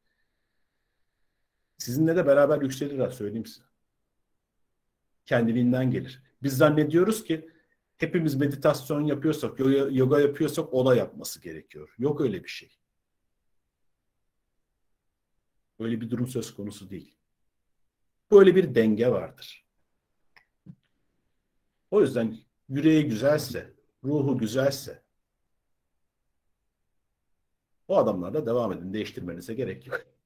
Sizinle 1.77 2.15
de 2.15 2.25
beraber 2.25 2.61
yükselirler 2.61 3.09
söyleyeyim 3.09 3.45
size. 3.45 3.63
Kendiliğinden 5.27 5.91
gelir. 5.91 6.23
Biz 6.43 6.57
zannediyoruz 6.57 7.23
ki 7.23 7.49
hepimiz 7.97 8.35
meditasyon 8.35 9.01
yapıyorsak, 9.01 9.59
yoga, 9.91 10.19
yapıyorsak 10.19 10.73
o 10.73 10.85
da 10.85 10.95
yapması 10.95 11.41
gerekiyor. 11.41 11.95
Yok 11.97 12.21
öyle 12.21 12.43
bir 12.43 12.49
şey. 12.49 12.77
Böyle 15.79 16.01
bir 16.01 16.09
durum 16.09 16.27
söz 16.27 16.55
konusu 16.55 16.89
değil. 16.89 17.17
Böyle 18.31 18.55
bir 18.55 18.75
denge 18.75 19.11
vardır. 19.11 19.65
O 21.91 22.01
yüzden 22.01 22.37
yüreği 22.69 23.07
güzelse, 23.07 23.73
ruhu 24.03 24.37
güzelse 24.37 25.03
o 27.87 27.97
adamlarla 27.97 28.45
devam 28.45 28.71
edin. 28.71 28.93
Değiştirmenize 28.93 29.53
gerek 29.53 29.87
yok. 29.87 30.16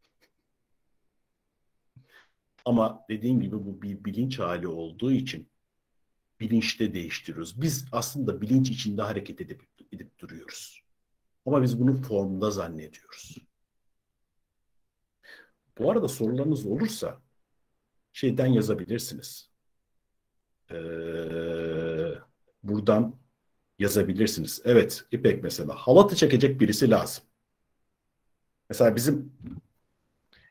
Ama 2.66 3.06
dediğim 3.10 3.42
gibi 3.42 3.66
bu 3.66 3.82
bir 3.82 4.04
bilinç 4.04 4.40
hali 4.40 4.68
olduğu 4.68 5.12
için 5.12 5.50
bilinçte 6.40 6.94
değiştiriyoruz. 6.94 7.62
Biz 7.62 7.86
aslında 7.92 8.42
bilinç 8.42 8.70
içinde 8.70 9.02
hareket 9.02 9.42
edip, 9.42 9.64
edip 9.92 10.20
duruyoruz. 10.20 10.84
Ama 11.46 11.62
biz 11.62 11.80
bunu 11.80 12.02
formda 12.02 12.52
zannediyoruz. 12.52 13.38
Bu 15.78 15.92
arada 15.92 16.08
sorularınız 16.08 16.66
olursa 16.66 17.22
şeyden 18.14 18.46
yazabilirsiniz. 18.46 19.52
Ee, 20.72 20.76
buradan 22.64 23.20
yazabilirsiniz. 23.80 24.62
Evet 24.66 25.06
İpek 25.12 25.44
mesela 25.44 25.76
halatı 25.76 26.16
çekecek 26.16 26.62
birisi 26.62 26.90
lazım. 26.90 27.24
Mesela 28.70 28.96
bizim 28.96 29.34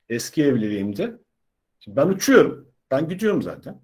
eski 0.08 0.42
evliliğimde 0.42 1.18
ben 1.86 2.08
uçuyorum. 2.08 2.68
Ben 2.90 3.08
gidiyorum 3.08 3.42
zaten. 3.42 3.82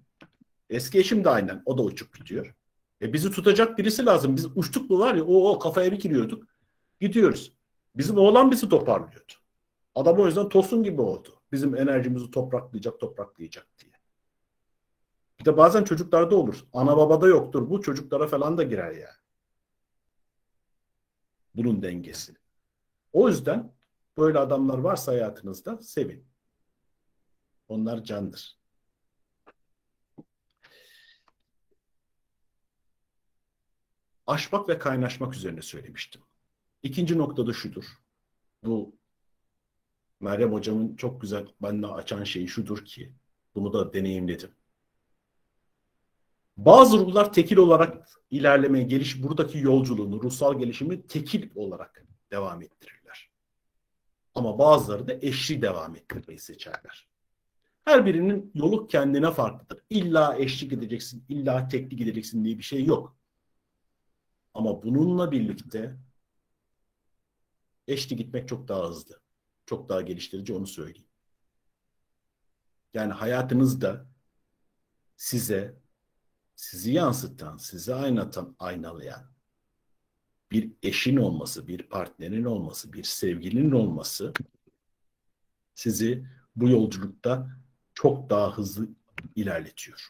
Eski 0.69 0.99
eşim 0.99 1.23
de 1.23 1.29
aynen. 1.29 1.61
O 1.65 1.77
da 1.77 1.81
uçup 1.83 2.15
gidiyor. 2.17 2.55
E 3.01 3.13
bizi 3.13 3.31
tutacak 3.31 3.77
birisi 3.77 4.05
lazım. 4.05 4.35
Biz 4.35 4.57
uçtuk 4.57 4.89
mu 4.89 4.99
var 4.99 5.15
ya 5.15 5.23
o, 5.25 5.49
o 5.49 5.59
kafaya 5.59 5.91
bir 5.91 5.99
giriyorduk. 5.99 6.43
Gidiyoruz. 6.99 7.53
Bizim 7.95 8.17
oğlan 8.17 8.51
bizi 8.51 8.69
toparlıyordu. 8.69 9.33
Adam 9.95 10.19
o 10.19 10.25
yüzden 10.25 10.49
tosun 10.49 10.83
gibi 10.83 11.01
oldu. 11.01 11.29
Bizim 11.51 11.75
enerjimizi 11.75 12.31
topraklayacak, 12.31 12.99
topraklayacak 12.99 13.67
diye. 13.79 13.91
Bir 15.39 15.45
de 15.45 15.57
bazen 15.57 15.83
çocuklarda 15.83 16.35
olur. 16.35 16.65
Ana 16.73 16.97
babada 16.97 17.27
yoktur. 17.27 17.69
Bu 17.69 17.81
çocuklara 17.81 18.27
falan 18.27 18.57
da 18.57 18.63
girer 18.63 18.91
yani. 18.91 19.17
Bunun 21.55 21.81
dengesi. 21.81 22.35
O 23.13 23.29
yüzden 23.29 23.73
böyle 24.17 24.39
adamlar 24.39 24.77
varsa 24.77 25.11
hayatınızda 25.11 25.81
sevin. 25.81 26.25
Onlar 27.67 28.03
candır. 28.03 28.57
Aşmak 34.27 34.69
ve 34.69 34.79
kaynaşmak 34.79 35.35
üzerine 35.35 35.61
söylemiştim. 35.61 36.21
İkinci 36.83 37.17
noktada 37.17 37.53
şudur. 37.53 37.85
Bu 38.63 38.95
Meryem 40.19 40.53
hocamın 40.53 40.95
çok 40.95 41.21
güzel 41.21 41.47
bende 41.61 41.87
açan 41.87 42.23
şeyi 42.23 42.47
şudur 42.47 42.85
ki 42.85 43.13
bunu 43.55 43.73
da 43.73 43.93
deneyimledim. 43.93 44.51
Bazı 46.57 46.97
ruhlar 46.97 47.33
tekil 47.33 47.57
olarak 47.57 48.09
ilerlemeye, 48.29 48.83
geliş 48.83 49.23
buradaki 49.23 49.57
yolculuğunu, 49.57 50.23
ruhsal 50.23 50.59
gelişimi 50.59 51.07
tekil 51.07 51.49
olarak 51.55 52.05
devam 52.31 52.61
ettirirler. 52.61 53.31
Ama 54.35 54.59
bazıları 54.59 55.07
da 55.07 55.13
eşli 55.21 55.61
devam 55.61 55.95
ettirmeyi 55.95 56.39
seçerler. 56.39 57.07
Her 57.87 58.05
birinin 58.05 58.51
yolu 58.55 58.87
kendine 58.87 59.31
farklıdır. 59.31 59.83
İlla 59.89 60.37
eşlik 60.37 60.73
edeceksin, 60.73 61.25
illa 61.29 61.67
tekli 61.67 61.95
gideceksin 61.95 62.45
diye 62.45 62.57
bir 62.57 62.63
şey 62.63 62.85
yok. 62.85 63.17
Ama 64.53 64.83
bununla 64.83 65.31
birlikte 65.31 65.97
eşli 67.87 68.15
gitmek 68.15 68.47
çok 68.47 68.67
daha 68.67 68.89
hızlı 68.89 69.19
çok 69.65 69.89
daha 69.89 70.01
geliştirici 70.01 70.53
onu 70.53 70.67
söyleyeyim. 70.67 71.07
Yani 72.93 73.13
hayatınızda 73.13 74.05
size 75.17 75.77
sizi 76.55 76.93
yansıtan, 76.93 77.57
sizi 77.57 77.95
aynatan, 77.95 78.55
aynalayan 78.59 79.31
bir 80.51 80.73
eşin 80.83 81.17
olması, 81.17 81.67
bir 81.67 81.83
partnerin 81.83 82.43
olması, 82.45 82.93
bir 82.93 83.03
sevgilinin 83.03 83.71
olması 83.71 84.33
sizi 85.75 86.27
bu 86.55 86.69
yolculukta 86.69 87.57
çok 87.97 88.29
daha 88.29 88.57
hızlı 88.57 88.87
ilerletiyor. 89.35 90.09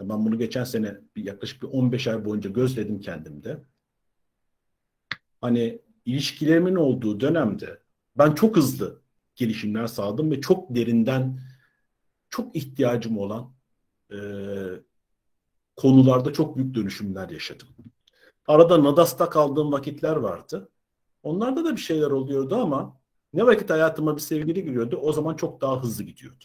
Ben 0.00 0.24
bunu 0.24 0.38
geçen 0.38 0.64
sene 0.64 1.00
yaklaşık 1.16 1.62
bir 1.62 1.66
15 1.66 2.06
ay 2.06 2.24
boyunca 2.24 2.50
gözledim 2.50 3.00
kendimde. 3.00 3.62
Hani 5.40 5.82
ilişkilerimin 6.04 6.74
olduğu 6.74 7.20
dönemde 7.20 7.82
ben 8.18 8.34
çok 8.34 8.56
hızlı 8.56 9.02
gelişimler 9.36 9.86
sağladım 9.86 10.30
ve 10.30 10.40
çok 10.40 10.74
derinden 10.74 11.40
çok 12.30 12.56
ihtiyacım 12.56 13.18
olan 13.18 13.52
e, 14.12 14.18
konularda 15.76 16.32
çok 16.32 16.56
büyük 16.56 16.74
dönüşümler 16.74 17.28
yaşadım. 17.28 17.68
Arada 18.46 18.84
Nadas'ta 18.84 19.30
kaldığım 19.30 19.72
vakitler 19.72 20.16
vardı. 20.16 20.68
Onlarda 21.22 21.64
da 21.64 21.76
bir 21.76 21.80
şeyler 21.80 22.10
oluyordu 22.10 22.56
ama 22.56 22.97
ne 23.32 23.46
vakit 23.46 23.70
hayatıma 23.70 24.16
bir 24.16 24.20
sevgili 24.20 24.64
giriyordu 24.64 24.96
o 24.96 25.12
zaman 25.12 25.36
çok 25.36 25.60
daha 25.60 25.82
hızlı 25.82 26.04
gidiyordu. 26.04 26.44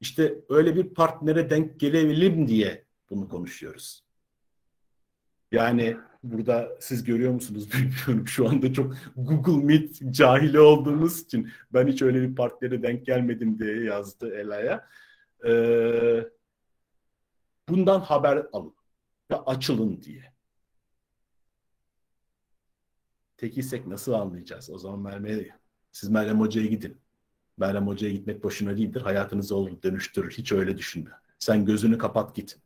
İşte 0.00 0.38
öyle 0.48 0.76
bir 0.76 0.94
partnere 0.94 1.50
denk 1.50 1.80
gelebilirim 1.80 2.48
diye 2.48 2.86
bunu 3.10 3.28
konuşuyoruz. 3.28 4.04
Yani 5.52 5.96
burada 6.22 6.68
siz 6.80 7.04
görüyor 7.04 7.32
musunuz 7.32 7.68
bilmiyorum. 7.72 8.28
Şu 8.28 8.48
anda 8.48 8.72
çok 8.72 8.94
Google 9.16 9.64
Meet 9.64 10.00
cahili 10.10 10.60
olduğumuz 10.60 11.20
için 11.20 11.50
ben 11.72 11.86
hiç 11.86 12.02
öyle 12.02 12.22
bir 12.22 12.34
partnere 12.34 12.82
denk 12.82 13.06
gelmedim 13.06 13.58
diye 13.58 13.84
yazdı 13.84 14.34
Ela'ya. 14.36 14.88
Ee, 15.46 16.24
bundan 17.68 18.00
haber 18.00 18.46
alın 18.52 18.74
ve 19.30 19.36
açılın 19.36 20.02
diye. 20.02 20.35
Tekiysek 23.36 23.86
nasıl 23.86 24.12
anlayacağız? 24.12 24.70
O 24.70 24.78
zaman 24.78 25.00
Meryem'e 25.00 25.48
siz 25.92 26.08
Meryem 26.08 26.40
Hoca'ya 26.40 26.66
gidin. 26.66 26.96
Meryem 27.56 27.86
Hoca'ya 27.86 28.12
gitmek 28.12 28.44
boşuna 28.44 28.76
değildir. 28.76 29.00
Hayatınızı 29.00 29.56
olur 29.56 29.82
dönüştürür. 29.82 30.30
Hiç 30.30 30.52
öyle 30.52 30.78
düşünme. 30.78 31.10
Sen 31.38 31.64
gözünü 31.64 31.98
kapat 31.98 32.34
git. 32.34 32.58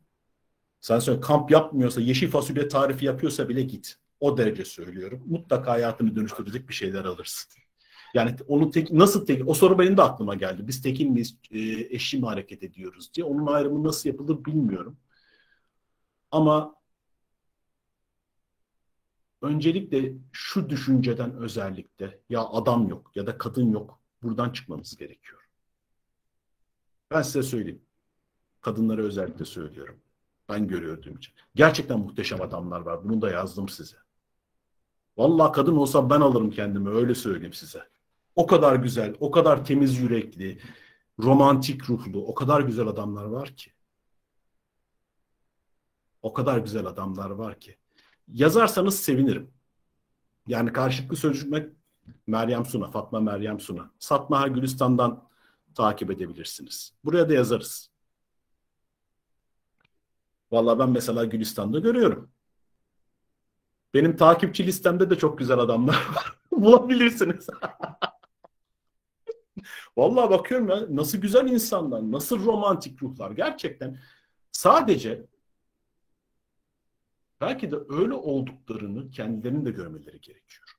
Sen 0.81 0.99
söyle 0.99 1.21
kamp 1.21 1.51
yapmıyorsa, 1.51 2.01
yeşil 2.01 2.29
fasulye 2.29 2.67
tarifi 2.67 3.05
yapıyorsa 3.05 3.49
bile 3.49 3.61
git. 3.61 3.97
O 4.19 4.37
derece 4.37 4.65
söylüyorum. 4.65 5.23
Mutlaka 5.25 5.71
hayatını 5.71 6.15
dönüştürecek 6.15 6.69
bir 6.69 6.73
şeyler 6.73 7.05
alırsın. 7.05 7.51
Yani 8.13 8.35
onu 8.47 8.71
tek, 8.71 8.91
nasıl 8.91 9.25
tek, 9.25 9.49
o 9.49 9.53
soru 9.53 9.79
benim 9.79 9.97
de 9.97 10.01
aklıma 10.01 10.35
geldi. 10.35 10.67
Biz 10.67 10.81
tekin 10.81 11.11
miyiz, 11.11 11.37
e, 11.51 11.59
eşi 11.95 12.17
mi 12.17 12.25
hareket 12.25 12.63
ediyoruz 12.63 13.13
diye. 13.13 13.25
Onun 13.25 13.47
ayrımı 13.47 13.83
nasıl 13.83 14.09
yapılır 14.09 14.45
bilmiyorum. 14.45 14.97
Ama 16.31 16.75
öncelikle 19.41 20.13
şu 20.31 20.69
düşünceden 20.69 21.35
özellikle 21.37 22.21
ya 22.29 22.41
adam 22.43 22.87
yok 22.87 23.11
ya 23.15 23.27
da 23.27 23.37
kadın 23.37 23.71
yok 23.71 23.99
buradan 24.23 24.49
çıkmamız 24.49 24.95
gerekiyor. 24.95 25.41
Ben 27.11 27.21
size 27.21 27.43
söyleyeyim. 27.43 27.81
Kadınlara 28.61 29.01
özellikle 29.01 29.45
söylüyorum. 29.45 29.99
Ben 30.49 30.67
görüyorum 30.67 31.17
için. 31.17 31.33
Gerçekten 31.55 31.99
muhteşem 31.99 32.41
adamlar 32.41 32.81
var. 32.81 33.03
Bunu 33.03 33.21
da 33.21 33.31
yazdım 33.31 33.69
size. 33.69 33.97
Vallahi 35.17 35.51
kadın 35.51 35.77
olsam 35.77 36.09
ben 36.09 36.21
alırım 36.21 36.51
kendimi 36.51 36.89
öyle 36.89 37.15
söyleyeyim 37.15 37.53
size. 37.53 37.89
O 38.35 38.47
kadar 38.47 38.75
güzel, 38.75 39.15
o 39.19 39.31
kadar 39.31 39.65
temiz 39.65 39.97
yürekli, 39.97 40.61
romantik 41.19 41.89
ruhlu, 41.89 42.25
o 42.25 42.33
kadar 42.33 42.61
güzel 42.61 42.87
adamlar 42.87 43.25
var 43.25 43.55
ki. 43.55 43.71
O 46.21 46.33
kadar 46.33 46.57
güzel 46.57 46.85
adamlar 46.85 47.29
var 47.29 47.59
ki. 47.59 47.77
Yazarsanız 48.33 48.99
sevinirim. 48.99 49.53
Yani 50.47 50.73
karşılıklı 50.73 51.15
sözcükmek 51.15 51.69
Meryem 52.27 52.65
Suna, 52.65 52.91
Fatma 52.91 53.19
Meryem 53.19 53.59
Suna. 53.59 53.91
Satmaha 53.99 54.47
Gülistan'dan 54.47 55.29
takip 55.75 56.11
edebilirsiniz. 56.11 56.93
Buraya 57.03 57.29
da 57.29 57.33
yazarız. 57.33 57.91
Vallahi 60.51 60.79
ben 60.79 60.89
mesela 60.89 61.25
Gülistan'da 61.25 61.79
görüyorum. 61.79 62.31
Benim 63.93 64.17
takipçi 64.17 64.65
listemde 64.65 65.09
de 65.09 65.17
çok 65.17 65.37
güzel 65.37 65.59
adamlar 65.59 65.95
var. 66.15 66.37
Bulabilirsiniz. 66.51 67.47
Vallahi 69.97 70.29
bakıyorum 70.29 70.69
ya 70.69 70.85
nasıl 70.89 71.17
güzel 71.17 71.47
insanlar, 71.47 72.11
nasıl 72.11 72.45
romantik 72.45 73.03
ruhlar. 73.03 73.31
Gerçekten 73.31 73.99
sadece 74.51 75.25
belki 77.41 77.71
de 77.71 77.75
öyle 77.89 78.13
olduklarını 78.13 79.11
kendilerinin 79.11 79.65
de 79.65 79.71
görmeleri 79.71 80.21
gerekiyor. 80.21 80.77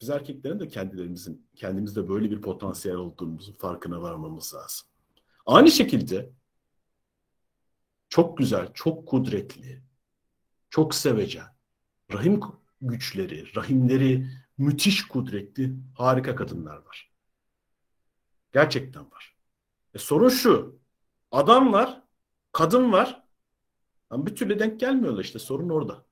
Biz 0.00 0.10
erkeklerin 0.10 0.60
de 0.60 0.68
kendilerimizin, 0.68 1.46
kendimizde 1.56 2.08
böyle 2.08 2.30
bir 2.30 2.40
potansiyel 2.40 2.96
olduğumuzun 2.96 3.52
farkına 3.52 4.02
varmamız 4.02 4.54
lazım. 4.54 4.86
Aynı 5.46 5.70
şekilde 5.70 6.30
çok 8.08 8.38
güzel, 8.38 8.72
çok 8.74 9.08
kudretli, 9.08 9.82
çok 10.70 10.94
sevecen, 10.94 11.56
rahim 12.12 12.40
güçleri, 12.80 13.56
rahimleri 13.56 14.26
müthiş 14.58 15.08
kudretli, 15.08 15.76
harika 15.94 16.36
kadınlar 16.36 16.76
var. 16.76 17.12
Gerçekten 18.52 19.10
var. 19.10 19.36
E 19.94 19.98
sorun 19.98 20.28
şu, 20.28 20.78
adam 21.30 21.72
var, 21.72 22.02
kadın 22.52 22.92
var, 22.92 23.23
ama 24.14 24.26
bir 24.26 24.36
türlü 24.36 24.58
denk 24.58 24.80
gelmiyorlar 24.80 25.24
işte, 25.24 25.38
sorun 25.38 25.68
orada. 25.68 26.04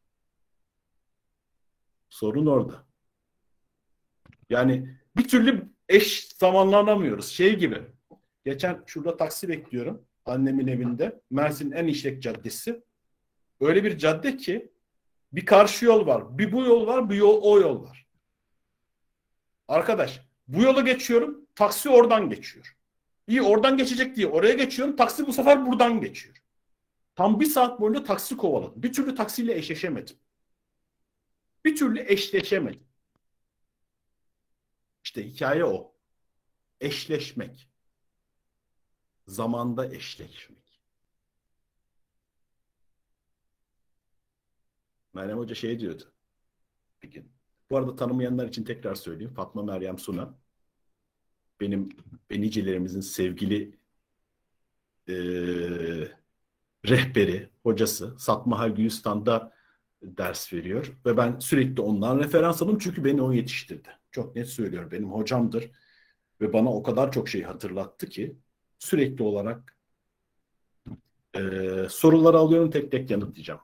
Sorun 2.11 2.47
orada. 2.47 2.87
Yani 4.51 4.97
bir 5.17 5.29
türlü 5.29 5.69
eş 5.89 6.29
zamanlanamıyoruz. 6.29 7.29
Şey 7.29 7.59
gibi, 7.59 7.83
geçen 8.45 8.83
şurada 8.87 9.17
taksi 9.17 9.49
bekliyorum 9.49 10.05
annemin 10.25 10.67
evinde. 10.67 11.21
Mersin'in 11.31 11.73
en 11.73 11.87
işlek 11.87 12.23
caddesi. 12.23 12.83
Öyle 13.61 13.85
bir 13.85 13.99
cadde 13.99 14.37
ki 14.37 14.73
bir 15.33 15.47
karşı 15.47 15.85
yol 15.85 16.07
var. 16.07 16.39
Bir 16.39 16.53
bu 16.53 16.65
yol 16.65 16.87
var, 16.87 17.11
bir 17.11 17.17
yol 17.17 17.43
o 17.43 17.61
yol 17.61 17.83
var. 17.83 18.07
Arkadaş 19.69 20.21
bu 20.49 20.63
yolu 20.63 20.85
geçiyorum, 20.85 21.47
taksi 21.55 21.91
oradan 21.91 22.31
geçiyor. 22.31 22.77
İyi 23.27 23.43
oradan 23.43 23.77
geçecek 23.77 24.17
diye 24.17 24.27
oraya 24.27 24.55
geçiyorum, 24.55 24.97
taksi 24.97 25.27
bu 25.27 25.33
sefer 25.33 25.67
buradan 25.67 26.01
geçiyor. 26.01 26.42
Tam 27.15 27.41
bir 27.41 27.47
saat 27.47 27.81
boyunca 27.81 28.05
taksi 28.05 28.37
kovaladım. 28.37 28.83
Bir 28.83 28.93
türlü 28.93 29.15
taksiyle 29.15 29.55
eşleşemedim. 29.59 30.17
Bir 31.65 31.77
türlü 31.77 32.01
eşleşemedim. 32.01 32.87
İşte 35.05 35.29
hikaye 35.29 35.65
o. 35.65 35.95
Eşleşmek 36.81 37.69
zamanda 39.27 39.95
eşleşmek. 39.95 40.83
Meryem 45.15 45.39
Hoca 45.39 45.55
şey 45.55 45.81
diyordu 45.81 46.13
gün. 47.13 47.33
Bu 47.71 47.77
arada 47.77 47.97
tanımayanlar 47.97 48.49
için 48.49 48.65
tekrar 48.65 48.95
söyleyeyim. 48.95 49.35
Fatma 49.35 49.63
Meryem 49.63 49.99
Suna 49.99 50.39
benim 51.61 51.89
benicilerimizin 52.31 53.01
sevgili 53.01 53.79
e, 55.09 55.15
rehberi, 56.89 57.51
hocası. 57.63 58.15
Satmahal 58.19 58.71
Gülistan'da 58.71 59.53
ders 60.03 60.53
veriyor. 60.53 60.97
Ve 61.07 61.17
ben 61.17 61.39
sürekli 61.39 61.83
ondan 61.83 62.19
referans 62.19 62.63
alım 62.63 62.79
çünkü 62.79 63.05
beni 63.05 63.23
o 63.23 63.33
yetiştirdi. 63.33 63.89
Çok 64.11 64.37
net 64.37 64.49
söylüyorum. 64.49 64.91
Benim 64.91 65.13
hocamdır. 65.13 65.71
Ve 66.41 66.53
bana 66.53 66.75
o 66.75 66.83
kadar 66.83 67.13
çok 67.13 67.29
şey 67.29 67.43
hatırlattı 67.43 68.07
ki 68.07 68.37
sürekli 68.79 69.25
olarak 69.25 69.77
e, 71.35 71.41
soruları 71.91 72.37
alıyorum 72.37 72.71
tek 72.71 72.91
tek 72.93 73.11
yanıtlayacağım. 73.11 73.61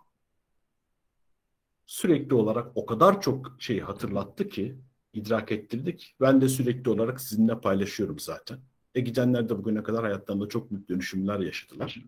Sürekli 1.86 2.34
olarak 2.34 2.72
o 2.74 2.86
kadar 2.86 3.20
çok 3.20 3.56
şeyi 3.58 3.82
hatırlattı 3.82 4.48
ki 4.48 4.78
idrak 5.12 5.52
ettirdik. 5.52 6.16
Ben 6.20 6.40
de 6.40 6.48
sürekli 6.48 6.90
olarak 6.90 7.20
sizinle 7.20 7.60
paylaşıyorum 7.60 8.18
zaten. 8.18 8.58
E 8.94 9.00
gidenler 9.00 9.48
de 9.48 9.58
bugüne 9.58 9.82
kadar 9.82 10.04
hayatlarında 10.04 10.48
çok 10.48 10.70
büyük 10.70 10.88
dönüşümler 10.88 11.40
yaşadılar. 11.40 12.04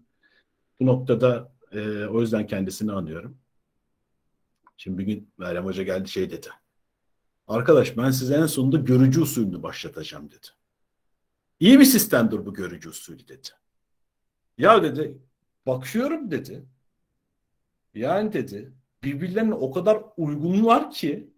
Bu 0.81 0.87
noktada 0.87 1.53
e, 1.73 2.07
o 2.07 2.21
yüzden 2.21 2.47
kendisini 2.47 2.93
anıyorum. 2.93 3.39
Şimdi 4.77 4.99
bir 4.99 5.05
gün 5.05 5.33
Meryem 5.39 5.65
Hoca 5.65 5.83
geldi 5.83 6.09
şey 6.09 6.31
dedi. 6.31 6.49
Arkadaş 7.49 7.97
ben 7.97 8.11
size 8.11 8.35
en 8.35 8.47
sonunda 8.47 8.77
görücü 8.77 9.21
usulünü 9.21 9.63
başlatacağım 9.63 10.31
dedi. 10.31 10.47
İyi 11.61 11.81
bir 11.81 11.85
sistemdir 11.85 12.47
bu 12.47 12.55
görücü 12.55 12.89
usulü 12.89 13.29
dedi. 13.29 13.49
Ya 14.59 14.83
dedi 14.83 15.19
bakıyorum 15.67 16.31
dedi. 16.31 16.65
Yani 17.95 18.33
dedi 18.33 18.73
birbirlerine 19.03 19.55
o 19.55 19.71
kadar 19.71 20.03
uygun 20.17 20.65
var 20.67 20.91
ki 20.91 21.31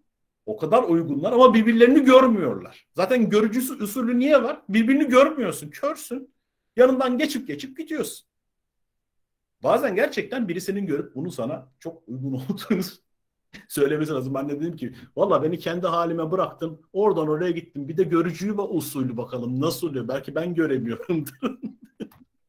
o 0.45 0.57
kadar 0.57 0.83
uygunlar 0.83 1.31
ama 1.31 1.53
birbirlerini 1.53 2.03
görmüyorlar. 2.03 2.87
Zaten 2.95 3.29
görücü 3.29 3.83
usulü 3.83 4.19
niye 4.19 4.43
var? 4.43 4.61
Birbirini 4.69 5.07
görmüyorsun, 5.07 5.69
körsün. 5.69 6.33
Yanından 6.75 7.17
geçip 7.17 7.47
geçip 7.47 7.77
gidiyorsun. 7.77 8.27
Bazen 9.63 9.95
gerçekten 9.95 10.47
birisinin 10.47 10.85
görüp 10.85 11.15
bunu 11.15 11.31
sana 11.31 11.71
çok 11.79 12.07
uygun 12.07 12.33
olduğunu 12.33 12.81
söylemesi 13.67 14.11
lazım. 14.11 14.33
Ben 14.33 14.49
de 14.49 14.59
dedim 14.59 14.75
ki 14.75 14.95
valla 15.15 15.43
beni 15.43 15.59
kendi 15.59 15.87
halime 15.87 16.31
bıraktın. 16.31 16.81
Oradan 16.93 17.27
oraya 17.27 17.51
gittim. 17.51 17.87
Bir 17.87 17.97
de 17.97 18.03
görücüyü 18.03 18.57
ve 18.57 18.61
usulü 18.61 19.17
bakalım 19.17 19.61
nasıl 19.61 19.89
oluyor. 19.89 20.07
Belki 20.07 20.35
ben 20.35 20.55
göremiyorum. 20.55 21.25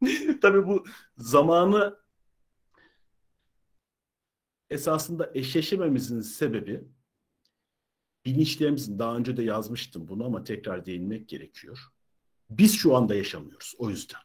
Tabii 0.42 0.66
bu 0.66 0.84
zamanı 1.18 1.98
esasında 4.70 5.30
eşleşememizin 5.34 6.20
sebebi 6.20 6.84
bilinçlerimizin 8.24 8.98
daha 8.98 9.16
önce 9.16 9.36
de 9.36 9.42
yazmıştım 9.42 10.08
bunu 10.08 10.24
ama 10.24 10.44
tekrar 10.44 10.86
değinmek 10.86 11.28
gerekiyor. 11.28 11.78
Biz 12.50 12.76
şu 12.76 12.96
anda 12.96 13.14
yaşamıyoruz 13.14 13.74
o 13.78 13.90
yüzden. 13.90 14.20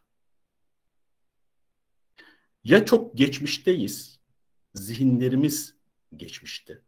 Ya 2.64 2.86
çok 2.86 3.18
geçmişteyiz, 3.18 4.20
zihinlerimiz 4.74 5.76
geçmişte. 6.16 6.82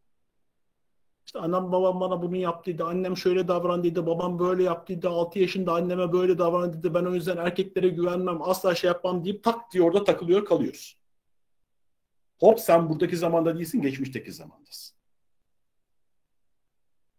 İşte 1.26 1.40
annem 1.40 1.72
babam 1.72 2.00
bana 2.00 2.22
bunu 2.22 2.36
yaptıydı, 2.36 2.86
annem 2.86 3.18
şöyle 3.18 3.48
davrandıydı, 3.48 4.06
babam 4.08 4.40
böyle 4.40 4.64
yaptıydı, 4.64 5.10
6 5.10 5.40
yaşında 5.40 5.74
anneme 5.74 6.14
böyle 6.14 6.38
davrandıydı, 6.38 6.94
ben 6.94 7.06
o 7.06 7.16
yüzden 7.16 7.38
erkeklere 7.38 7.90
güvenmem, 7.90 8.42
asla 8.42 8.76
şey 8.76 8.88
yapmam 8.88 9.26
deyip 9.26 9.44
tak 9.44 9.72
diye 9.74 9.84
orada 9.84 10.04
takılıyor 10.04 10.46
kalıyoruz. 10.46 10.98
Hop 12.40 12.60
sen 12.60 12.90
buradaki 12.90 13.18
zamanda 13.18 13.56
değilsin, 13.56 13.82
geçmişteki 13.82 14.32
zamandasın. 14.32 14.98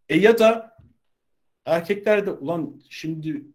E 0.08 0.16
ya 0.16 0.38
da 0.38 0.76
erkekler 1.64 2.26
de 2.26 2.30
ulan 2.30 2.82
şimdi 2.90 3.46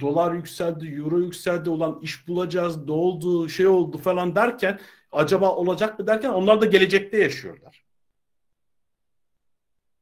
dolar 0.00 0.34
yükseldi, 0.34 0.86
euro 0.86 1.18
yükseldi, 1.18 1.70
ulan 1.70 2.00
iş 2.02 2.28
bulacağız, 2.28 2.86
ne 2.86 2.92
oldu, 2.92 3.48
şey 3.48 3.66
oldu 3.66 3.98
falan 3.98 4.34
derken 4.34 4.80
acaba 5.12 5.56
olacak 5.56 5.98
mı 5.98 6.06
derken 6.06 6.30
onlar 6.30 6.60
da 6.60 6.66
gelecekte 6.66 7.18
yaşıyorlar. 7.18 7.84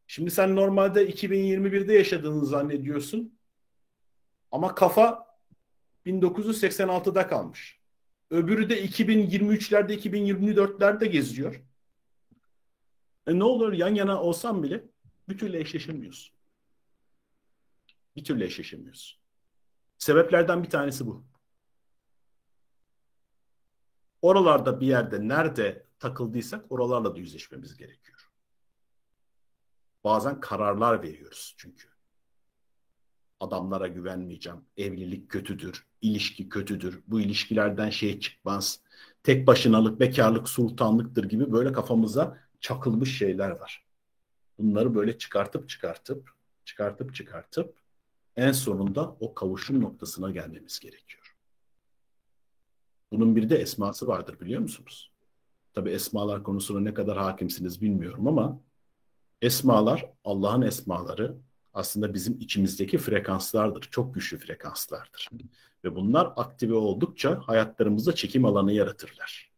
Şimdi 0.07 0.31
sen 0.31 0.57
normalde 0.57 1.11
2021'de 1.11 1.95
yaşadığını 1.95 2.47
zannediyorsun. 2.47 3.39
Ama 4.51 4.75
kafa 4.75 5.27
1986'da 6.07 7.27
kalmış. 7.27 7.81
Öbürü 8.31 8.71
de 8.71 8.85
2023'lerde, 8.87 9.95
2024'lerde 9.95 11.07
geziyor. 11.07 11.63
E 13.27 13.39
ne 13.39 13.45
olur 13.45 13.73
yan 13.73 13.95
yana 13.95 14.23
olsam 14.23 14.63
bile 14.63 14.85
bir 15.29 15.39
türlü 15.39 15.57
eşleşemiyorsun. 15.57 16.35
Bir 18.17 18.25
türlü 18.25 18.45
eşleşemiyorsun. 18.45 19.22
Sebeplerden 20.03 20.63
bir 20.63 20.71
tanesi 20.71 21.07
bu. 21.07 21.25
Oralarda 24.23 24.81
bir 24.81 24.87
yerde 24.87 25.29
nerede 25.29 25.87
takıldıysak 25.99 26.73
oralarla 26.73 27.15
da 27.15 27.19
yüzleşmemiz 27.19 27.77
gerekiyor. 27.77 28.31
Bazen 30.05 30.41
kararlar 30.41 31.03
veriyoruz 31.03 31.55
çünkü. 31.59 31.89
Adamlara 33.41 33.89
güvenmeyeceğim. 33.89 34.61
Evlilik 34.77 35.31
kötüdür. 35.31 35.87
ilişki 36.01 36.49
kötüdür. 36.49 37.03
Bu 37.07 37.21
ilişkilerden 37.21 37.91
şey 37.91 38.21
çıkmaz. 38.21 38.81
Tek 39.23 39.47
başınalık, 39.47 40.01
bekarlık, 40.01 40.49
sultanlıktır 40.49 41.25
gibi 41.25 41.53
böyle 41.53 41.73
kafamıza 41.73 42.39
çakılmış 42.61 43.19
şeyler 43.19 43.51
var. 43.51 43.87
Bunları 44.59 44.95
böyle 44.95 45.19
çıkartıp 45.19 45.69
çıkartıp, 45.69 46.31
çıkartıp 46.65 47.15
çıkartıp 47.15 47.82
en 48.37 48.53
sonunda 48.53 49.17
o 49.21 49.35
kavuşum 49.35 49.81
noktasına 49.81 50.31
gelmemiz 50.31 50.79
gerekiyor. 50.79 51.37
Bunun 53.13 53.37
bir 53.37 53.51
de 53.51 53.57
esması 53.57 54.07
vardır 54.07 54.41
biliyor 54.41 54.61
musunuz? 54.61 55.13
Tabi 55.75 55.91
esmalar 55.91 56.43
konusuna 56.43 56.81
ne 56.81 56.95
kadar 56.95 57.19
hakimsiniz 57.19 57.83
bilmiyorum 57.83 58.29
ama 58.29 58.61
esmalar 59.43 60.11
Allah'ın 60.25 60.63
esmaları 60.63 61.37
aslında 61.75 62.15
bizim 62.15 62.41
içimizdeki 62.41 62.99
frekanslardır. 62.99 63.83
Çok 63.91 64.15
güçlü 64.15 64.39
frekanslardır. 64.39 65.31
Ve 65.85 65.97
bunlar 65.97 66.33
aktive 66.37 66.75
oldukça 66.75 67.41
hayatlarımızda 67.47 68.15
çekim 68.15 68.45
alanı 68.45 68.73
yaratırlar. 68.73 69.53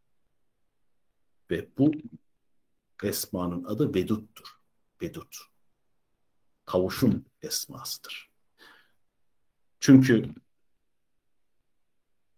Ve 1.51 1.69
bu 1.79 1.93
esmanın 3.03 3.65
adı 3.65 3.95
Vedut'tur. 3.95 4.59
Vedut. 5.03 5.37
Kavuşum 6.65 7.25
esmasıdır. 7.43 8.34
Çünkü 9.85 10.35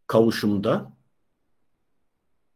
kavuşumda 0.06 0.96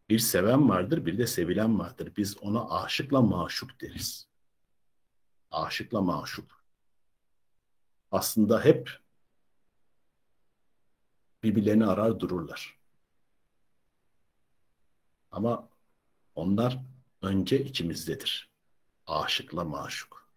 bir 0.09 0.19
seven 0.19 0.69
vardır, 0.69 1.07
bir 1.07 1.19
de 1.19 1.27
sevilen 1.27 1.79
vardır. 1.79 2.13
Biz 2.17 2.39
ona 2.39 2.71
aşıkla 2.71 3.21
maşuk 3.21 3.81
deriz. 3.81 4.29
Aşıkla 5.51 6.01
maşuk. 6.01 6.65
Aslında 8.11 8.65
hep 8.65 8.91
birbirlerini 11.43 11.87
arar 11.87 12.21
dururlar. 12.21 12.79
Ama 15.31 15.69
onlar 16.35 16.79
önce 17.23 17.65
içimizdedir. 17.65 18.51
Aşıkla 19.07 19.65
maşuk. 19.65 20.31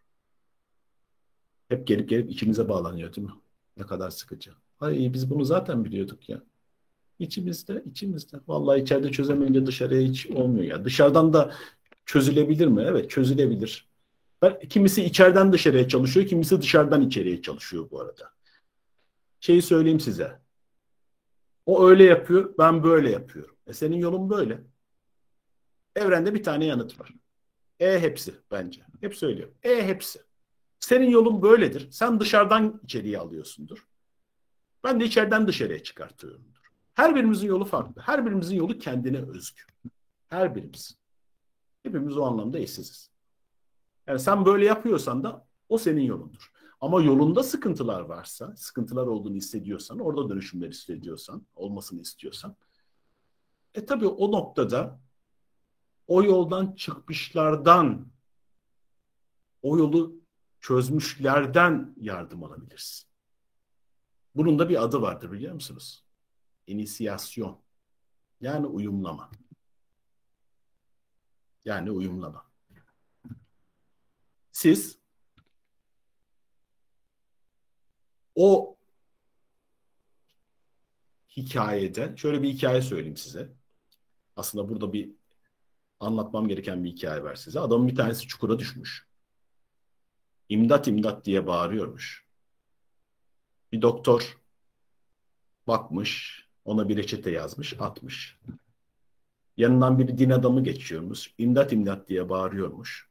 Hep 1.70 1.88
gelip 1.88 2.10
gelip 2.10 2.32
içimize 2.32 2.70
bağlanıyor 2.70 3.16
değil 3.16 3.28
mi? 3.28 3.42
Ne 3.78 3.84
kadar 3.86 4.09
sıkıcı. 4.09 4.51
Ay 4.80 5.13
biz 5.13 5.30
bunu 5.30 5.45
zaten 5.45 5.86
biliyorduk 5.86 6.30
ya. 6.30 6.41
İçimizde, 7.19 7.84
içimizde. 7.86 8.38
Vallahi 8.47 8.82
içeride 8.82 9.11
çözemeyince 9.11 9.65
dışarıya 9.65 10.01
hiç 10.01 10.28
olmuyor 10.28 10.65
ya. 10.65 10.86
Dışarıdan 10.86 11.34
da 11.34 11.53
çözülebilir 12.05 12.67
mi? 12.67 12.84
Evet 12.88 13.09
çözülebilir. 13.09 13.89
Kimisi 14.69 15.03
içeriden 15.03 15.53
dışarıya 15.53 15.88
çalışıyor, 15.88 16.28
kimisi 16.28 16.61
dışarıdan 16.61 17.01
içeriye 17.01 17.41
çalışıyor 17.41 17.88
bu 17.91 18.01
arada. 18.01 18.34
Şeyi 19.39 19.61
söyleyeyim 19.61 19.99
size. 19.99 20.39
O 21.65 21.88
öyle 21.88 22.03
yapıyor, 22.03 22.53
ben 22.57 22.84
böyle 22.84 23.11
yapıyorum. 23.11 23.55
E 23.67 23.74
senin 23.74 23.97
yolun 23.97 24.30
böyle. 24.30 24.61
Evrende 25.95 26.34
bir 26.34 26.43
tane 26.43 26.65
yanıt 26.65 26.99
var. 26.99 27.13
E 27.80 27.99
hepsi 27.99 28.34
bence. 28.51 28.82
Hep 29.01 29.15
söylüyorum. 29.15 29.55
E 29.63 29.88
hepsi. 29.88 30.19
Senin 30.84 31.09
yolun 31.09 31.41
böyledir. 31.41 31.91
Sen 31.91 32.19
dışarıdan 32.19 32.81
içeriye 32.84 33.19
alıyorsundur. 33.19 33.88
Ben 34.84 34.99
de 34.99 35.05
içeriden 35.05 35.47
dışarıya 35.47 35.84
çıkartıyorumdur. 35.84 36.61
Her 36.93 37.15
birimizin 37.15 37.47
yolu 37.47 37.65
farklı. 37.65 38.01
Her 38.01 38.25
birimizin 38.25 38.55
yolu 38.55 38.79
kendine 38.79 39.17
özgü. 39.17 39.61
Her 40.29 40.55
birimiz. 40.55 40.97
Hepimiz 41.84 42.17
o 42.17 42.23
anlamda 42.23 42.59
eşsiziz. 42.59 43.11
Yani 44.07 44.19
sen 44.19 44.45
böyle 44.45 44.65
yapıyorsan 44.65 45.23
da 45.23 45.47
o 45.69 45.77
senin 45.77 46.01
yolundur. 46.01 46.51
Ama 46.81 47.01
yolunda 47.01 47.43
sıkıntılar 47.43 48.01
varsa, 48.01 48.55
sıkıntılar 48.55 49.07
olduğunu 49.07 49.36
hissediyorsan, 49.36 49.99
orada 49.99 50.29
dönüşümler 50.29 50.69
hissediyorsan, 50.69 51.47
olmasını 51.55 52.01
istiyorsan, 52.01 52.55
e 53.73 53.86
tabii 53.86 54.07
o 54.07 54.31
noktada 54.31 54.99
o 56.07 56.23
yoldan 56.23 56.75
çıkmışlardan, 56.75 58.07
o 59.61 59.77
yolu 59.77 60.22
çözmüşlerden 60.64 61.95
yardım 61.97 62.43
alabilirsin. 62.43 63.07
Bunun 64.36 64.59
da 64.59 64.70
bir 64.70 64.84
adı 64.84 65.01
vardır 65.01 65.32
biliyor 65.32 65.53
musunuz? 65.53 66.03
İnisiyasyon. 66.68 67.61
Yani 68.41 68.66
uyumlama. 68.66 69.32
Yani 71.66 71.91
uyumlama. 71.91 72.45
Siz 74.51 74.97
o 78.36 78.78
hikayede 81.38 82.14
şöyle 82.18 82.41
bir 82.41 82.49
hikaye 82.49 82.82
söyleyeyim 82.82 83.18
size. 83.18 83.53
Aslında 84.36 84.70
burada 84.70 84.93
bir 84.93 85.11
anlatmam 85.99 86.47
gereken 86.47 86.84
bir 86.84 86.89
hikaye 86.89 87.24
var 87.24 87.36
size. 87.36 87.59
Adamın 87.59 87.88
bir 87.88 87.95
tanesi 87.95 88.28
çukura 88.28 88.59
düşmüş. 88.59 89.12
İmdat 90.54 90.88
imdat 90.88 91.26
diye 91.26 91.47
bağırıyormuş. 91.47 92.26
Bir 93.72 93.82
doktor 93.82 94.38
bakmış, 95.68 96.43
ona 96.66 96.89
bir 96.89 96.97
reçete 96.97 97.32
yazmış, 97.32 97.74
atmış. 97.80 98.39
Yanından 99.58 99.99
bir 99.99 100.18
din 100.18 100.30
adamı 100.30 100.64
geçiyormuş. 100.64 101.34
İmdat 101.38 101.74
imdat 101.74 102.10
diye 102.10 102.30
bağırıyormuş. 102.30 103.10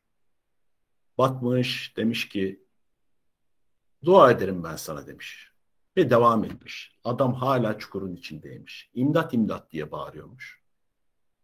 Bakmış, 1.18 1.96
demiş 1.96 2.28
ki 2.28 2.64
dua 4.04 4.30
ederim 4.30 4.64
ben 4.64 4.76
sana 4.76 5.06
demiş. 5.06 5.52
Ve 5.96 6.10
devam 6.10 6.44
etmiş. 6.44 6.98
Adam 7.04 7.34
hala 7.34 7.78
çukurun 7.78 8.14
içindeymiş. 8.14 8.90
İmdat 8.94 9.34
imdat 9.34 9.72
diye 9.72 9.90
bağırıyormuş. 9.92 10.62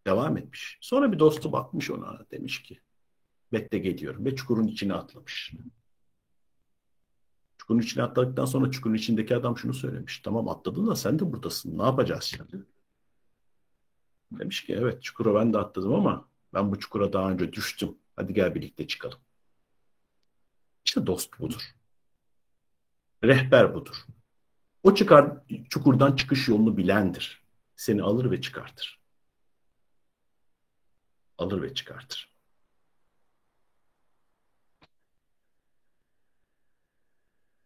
Devam 0.07 0.37
etmiş. 0.37 0.79
Sonra 0.81 1.13
bir 1.13 1.19
dostu 1.19 1.53
bakmış 1.53 1.91
ona 1.91 2.27
demiş 2.31 2.63
ki 2.63 2.81
bekle 3.53 3.79
geliyorum 3.79 4.25
ve 4.25 4.37
çukurun 4.37 4.67
içine 4.67 4.95
atlamış. 4.95 5.55
Çukurun 7.69 7.83
içine 7.83 8.03
atladıktan 8.03 8.45
sonra 8.45 8.71
çukurun 8.71 8.95
içindeki 8.95 9.37
adam 9.37 9.59
şunu 9.59 9.75
söylemiş. 9.75 10.19
Tamam 10.19 10.49
atladın 10.49 10.87
da 10.87 10.97
sen 10.97 11.19
de 11.19 11.33
buradasın. 11.33 11.79
Ne 11.79 11.83
yapacağız 11.83 12.25
şimdi? 12.25 12.67
Demiş 14.33 14.67
ki 14.67 14.75
evet 14.75 15.03
çukura 15.03 15.35
ben 15.35 15.53
de 15.53 15.59
atladım 15.59 15.95
ama 15.95 16.29
ben 16.55 16.73
bu 16.73 16.79
çukura 16.79 17.13
daha 17.13 17.31
önce 17.31 17.53
düştüm. 17.53 17.99
Hadi 18.17 18.35
gel 18.35 18.55
birlikte 18.55 18.87
çıkalım. 18.87 19.19
İşte 20.85 21.07
dost 21.07 21.41
budur. 21.41 21.75
Rehber 23.25 23.75
budur. 23.75 24.07
O 24.83 24.95
çıkar 24.95 25.33
çukurdan 25.71 26.17
çıkış 26.17 26.49
yolunu 26.49 26.77
bilendir. 26.77 27.43
Seni 27.77 28.03
alır 28.03 28.31
ve 28.31 28.41
çıkartır. 28.41 29.01
Alır 31.39 31.63
ve 31.63 31.75
çıkartır. 31.75 32.38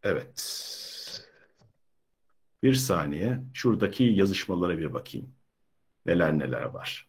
Evet. 0.03 0.43
Bir 2.63 2.75
saniye. 2.75 3.41
Şuradaki 3.55 4.05
yazışmalara 4.05 4.79
bir 4.79 4.93
bakayım. 4.95 5.35
Neler 6.07 6.39
neler 6.39 6.63
var. 6.63 7.09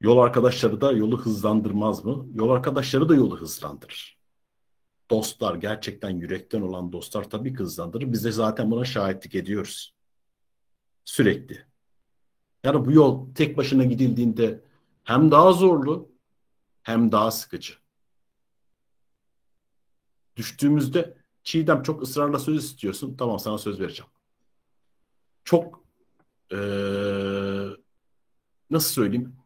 Yol 0.00 0.18
arkadaşları 0.18 0.80
da 0.80 0.92
yolu 0.92 1.20
hızlandırmaz 1.20 2.04
mı? 2.04 2.26
Yol 2.34 2.50
arkadaşları 2.50 3.08
da 3.08 3.14
yolu 3.14 3.40
hızlandırır. 3.40 4.18
Dostlar, 5.10 5.54
gerçekten 5.54 6.10
yürekten 6.10 6.60
olan 6.60 6.92
dostlar 6.92 7.30
tabii 7.30 7.54
hızlandırır. 7.54 8.12
Biz 8.12 8.24
de 8.24 8.32
zaten 8.32 8.70
buna 8.70 8.84
şahitlik 8.84 9.34
ediyoruz. 9.34 9.94
Sürekli. 11.04 11.66
Yani 12.64 12.84
bu 12.86 12.92
yol 12.92 13.34
tek 13.34 13.56
başına 13.56 13.84
gidildiğinde 13.84 14.64
hem 15.04 15.30
daha 15.30 15.52
zorlu 15.52 16.12
hem 16.82 17.12
daha 17.12 17.30
sıkıcı. 17.30 17.81
Düştüğümüzde 20.36 21.16
Çiğdem 21.42 21.82
çok 21.82 22.02
ısrarla 22.02 22.38
söz 22.38 22.64
istiyorsun. 22.64 23.16
Tamam 23.18 23.38
sana 23.38 23.58
söz 23.58 23.80
vereceğim. 23.80 24.10
Çok 25.44 25.84
ee, 26.52 26.56
nasıl 28.70 28.92
söyleyeyim? 28.92 29.36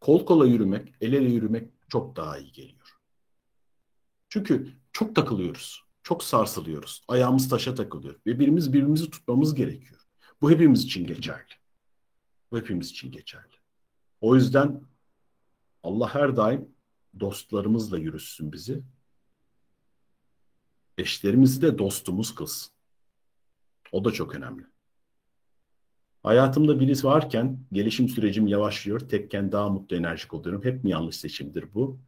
Kol 0.00 0.26
kola 0.26 0.46
yürümek, 0.46 0.94
el 1.00 1.12
ele 1.12 1.30
yürümek 1.30 1.70
çok 1.88 2.16
daha 2.16 2.38
iyi 2.38 2.52
geliyor. 2.52 2.98
Çünkü 4.28 4.72
çok 4.92 5.14
takılıyoruz. 5.16 5.84
Çok 6.02 6.24
sarsılıyoruz. 6.24 7.04
Ayağımız 7.08 7.48
taşa 7.48 7.74
takılıyor. 7.74 8.14
Ve 8.26 8.38
birimiz 8.38 8.72
birbirimizi 8.72 9.10
tutmamız 9.10 9.54
gerekiyor. 9.54 10.00
Bu 10.40 10.50
hepimiz 10.50 10.84
için 10.84 11.06
geçerli. 11.06 11.52
Bu 12.50 12.58
hepimiz 12.58 12.90
için 12.90 13.12
geçerli. 13.12 13.54
O 14.20 14.34
yüzden 14.34 14.82
Allah 15.82 16.14
her 16.14 16.36
daim 16.36 16.68
dostlarımızla 17.20 17.98
yürüsün 17.98 18.52
bizi. 18.52 18.82
Eşlerimizi 20.98 21.62
de 21.62 21.78
dostumuz 21.78 22.34
kılsın. 22.34 22.72
O 23.92 24.04
da 24.04 24.12
çok 24.12 24.34
önemli. 24.34 24.64
Hayatımda 26.22 26.80
birisi 26.80 27.06
varken 27.06 27.58
gelişim 27.72 28.08
sürecim 28.08 28.46
yavaşlıyor. 28.46 29.00
Tekken 29.00 29.52
daha 29.52 29.68
mutlu, 29.68 29.96
enerjik 29.96 30.34
oluyorum. 30.34 30.64
Hep 30.64 30.84
mi 30.84 30.90
yanlış 30.90 31.16
seçimdir 31.16 31.74
bu? 31.74 32.00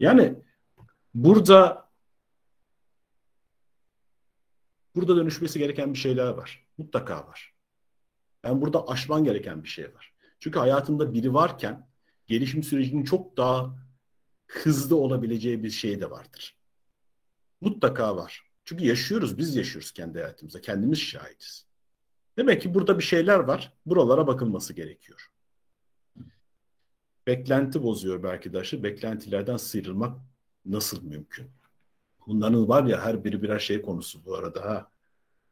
Yani 0.00 0.34
burada 1.14 1.88
burada 4.94 5.16
dönüşmesi 5.16 5.58
gereken 5.58 5.92
bir 5.92 5.98
şeyler 5.98 6.28
var. 6.28 6.66
Mutlaka 6.78 7.26
var. 7.26 7.54
Yani 8.44 8.60
burada 8.60 8.88
aşman 8.88 9.24
gereken 9.24 9.64
bir 9.64 9.68
şey 9.68 9.94
var. 9.94 10.14
Çünkü 10.40 10.58
hayatında 10.58 11.12
biri 11.12 11.34
varken 11.34 11.88
gelişim 12.26 12.62
sürecinin 12.62 13.04
çok 13.04 13.36
daha 13.36 13.76
hızlı 14.46 14.96
olabileceği 14.96 15.62
bir 15.62 15.70
şey 15.70 16.00
de 16.00 16.10
vardır. 16.10 16.56
Mutlaka 17.64 18.16
var. 18.16 18.42
Çünkü 18.64 18.84
yaşıyoruz, 18.84 19.38
biz 19.38 19.56
yaşıyoruz 19.56 19.92
kendi 19.92 20.18
hayatımızda. 20.18 20.60
Kendimiz 20.60 20.98
şahidiz. 20.98 21.66
Demek 22.36 22.62
ki 22.62 22.74
burada 22.74 22.98
bir 22.98 23.04
şeyler 23.04 23.38
var. 23.38 23.72
Buralara 23.86 24.26
bakılması 24.26 24.72
gerekiyor. 24.72 25.30
Beklenti 27.26 27.82
bozuyor 27.82 28.22
belki 28.22 28.52
de 28.52 28.58
aşı. 28.58 28.82
Beklentilerden 28.82 29.56
sıyrılmak 29.56 30.18
nasıl 30.66 31.02
mümkün? 31.04 31.50
Bunların 32.26 32.68
var 32.68 32.84
ya 32.84 33.00
her 33.00 33.24
biri 33.24 33.42
birer 33.42 33.58
şey 33.58 33.82
konusu 33.82 34.24
bu 34.24 34.34
arada 34.34 34.64
ha. 34.64 34.90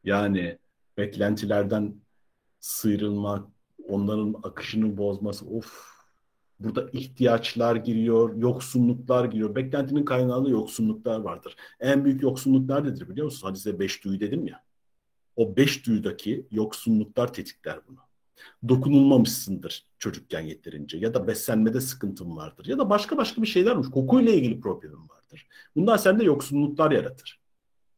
Yani 0.04 0.58
beklentilerden 0.96 1.94
sıyrılmak, 2.60 3.48
onların 3.88 4.40
akışını 4.42 4.96
bozması, 4.96 5.46
of 5.46 5.91
Burada 6.64 6.90
ihtiyaçlar 6.92 7.76
giriyor, 7.76 8.36
yoksunluklar 8.36 9.24
giriyor. 9.24 9.54
Beklentinin 9.54 10.04
kaynağında 10.04 10.48
yoksunluklar 10.48 11.20
vardır. 11.20 11.56
En 11.80 12.04
büyük 12.04 12.22
yoksunluk 12.22 12.68
nerededir 12.68 13.08
biliyor 13.08 13.24
musun? 13.24 13.46
Hadi 13.48 13.58
size 13.58 13.78
beş 13.78 14.04
duyu 14.04 14.20
dedim 14.20 14.46
ya. 14.46 14.62
O 15.36 15.56
beş 15.56 15.86
duyudaki 15.86 16.46
yoksunluklar 16.50 17.32
tetikler 17.32 17.78
bunu. 17.88 17.98
Dokunulmamışsındır 18.68 19.86
çocukken 19.98 20.40
yeterince 20.40 20.98
ya 20.98 21.14
da 21.14 21.26
beslenmede 21.26 21.80
sıkıntın 21.80 22.36
vardır 22.36 22.66
ya 22.66 22.78
da 22.78 22.90
başka 22.90 23.16
başka 23.16 23.42
bir 23.42 23.46
şeyler 23.46 23.70
olmuş. 23.70 23.90
Kokuyla 23.90 24.32
ilgili 24.32 24.60
problemin 24.60 25.08
vardır. 25.08 25.46
Bunlar 25.76 25.98
sende 25.98 26.24
yoksunluklar 26.24 26.90
yaratır. 26.90 27.40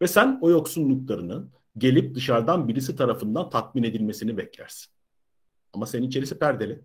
Ve 0.03 0.07
sen 0.07 0.39
o 0.43 0.51
yoksunluklarının 0.51 1.51
gelip 1.79 2.15
dışarıdan 2.15 2.69
birisi 2.69 2.97
tarafından 2.97 3.51
tatmin 3.51 3.83
edilmesini 3.83 4.37
beklersin. 4.37 4.93
Ama 5.73 5.87
senin 5.87 6.07
içerisi 6.07 6.39
perdeli 6.39 6.81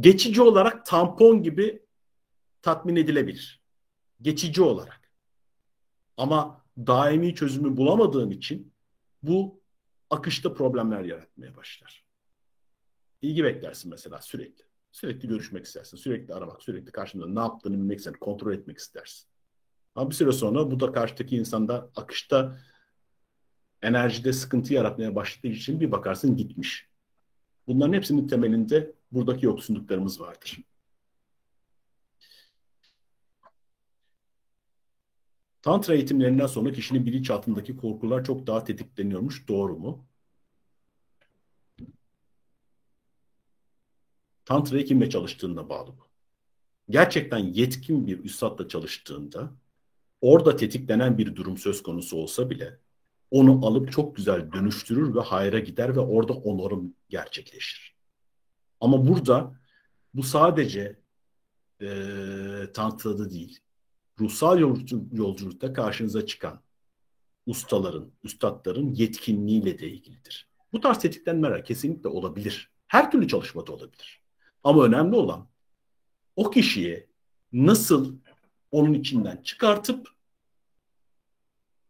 geçici 0.00 0.42
olarak 0.42 0.86
tampon 0.86 1.42
gibi 1.42 1.82
tatmin 2.62 2.96
edilebilir. 2.96 3.62
Geçici 4.22 4.62
olarak. 4.62 5.00
Ama 6.16 6.64
daimi 6.78 7.34
çözümü 7.34 7.76
bulamadığım 7.76 8.30
için 8.30 8.72
bu 9.22 9.60
akışta 10.10 10.54
problemler 10.54 11.04
yaratmaya 11.04 11.56
başlar. 11.56 12.04
İlgi 13.22 13.44
beklersin 13.44 13.90
mesela 13.90 14.20
sürekli. 14.20 14.64
Sürekli 14.92 15.28
görüşmek 15.28 15.64
istersin. 15.64 15.96
Sürekli 15.96 16.34
aramak, 16.34 16.62
sürekli 16.62 16.92
karşında 16.92 17.26
ne 17.26 17.40
yaptığını 17.40 17.74
bilmek 17.74 17.98
istersin. 17.98 18.18
Kontrol 18.18 18.52
etmek 18.52 18.78
istersin. 18.78 19.26
Ama 19.94 20.10
bir 20.10 20.14
süre 20.14 20.32
sonra 20.32 20.70
bu 20.70 20.80
da 20.80 20.92
karşıdaki 20.92 21.36
insanda 21.36 21.90
akışta 21.96 22.58
enerjide 23.82 24.32
sıkıntı 24.32 24.74
yaratmaya 24.74 25.14
başladığı 25.14 25.48
için 25.48 25.80
bir 25.80 25.92
bakarsın 25.92 26.36
gitmiş. 26.36 26.88
Bunların 27.66 27.92
hepsinin 27.92 28.28
temelinde 28.28 28.94
buradaki 29.14 29.46
yoksunluklarımız 29.46 30.20
vardır. 30.20 30.58
Tantra 35.62 35.94
eğitimlerinden 35.94 36.46
sonra 36.46 36.72
kişinin 36.72 37.06
bilinçaltındaki 37.06 37.76
korkular 37.76 38.24
çok 38.24 38.46
daha 38.46 38.64
tetikleniyormuş. 38.64 39.48
Doğru 39.48 39.76
mu? 39.78 40.06
Tantra'yı 44.44 44.84
kimle 44.84 45.10
çalıştığına 45.10 45.68
bağlı 45.68 45.88
bu. 45.98 46.08
Gerçekten 46.90 47.38
yetkin 47.38 48.06
bir 48.06 48.24
üstadla 48.24 48.68
çalıştığında 48.68 49.52
orada 50.20 50.56
tetiklenen 50.56 51.18
bir 51.18 51.36
durum 51.36 51.58
söz 51.58 51.82
konusu 51.82 52.16
olsa 52.16 52.50
bile 52.50 52.78
onu 53.30 53.66
alıp 53.66 53.92
çok 53.92 54.16
güzel 54.16 54.52
dönüştürür 54.52 55.14
ve 55.14 55.20
hayra 55.20 55.58
gider 55.58 55.96
ve 55.96 56.00
orada 56.00 56.32
onarım 56.32 56.94
gerçekleşir. 57.08 57.93
Ama 58.84 59.08
burada 59.08 59.54
bu 60.14 60.22
sadece 60.22 61.00
e, 61.80 61.88
tanıtladı 62.74 63.30
değil. 63.30 63.60
Ruhsal 64.20 64.58
yolculukta 65.12 65.72
karşınıza 65.72 66.26
çıkan 66.26 66.60
ustaların, 67.46 68.12
üstadların 68.24 68.94
yetkinliğiyle 68.94 69.78
de 69.78 69.88
ilgilidir. 69.88 70.48
Bu 70.72 70.80
tarz 70.80 70.98
tetiklenmeler 70.98 71.64
kesinlikle 71.64 72.08
olabilir. 72.08 72.70
Her 72.86 73.10
türlü 73.10 73.28
çalışmada 73.28 73.72
olabilir. 73.72 74.22
Ama 74.64 74.84
önemli 74.84 75.16
olan 75.16 75.48
o 76.36 76.50
kişiye 76.50 77.06
nasıl 77.52 78.16
onun 78.70 78.94
içinden 78.94 79.36
çıkartıp 79.42 80.08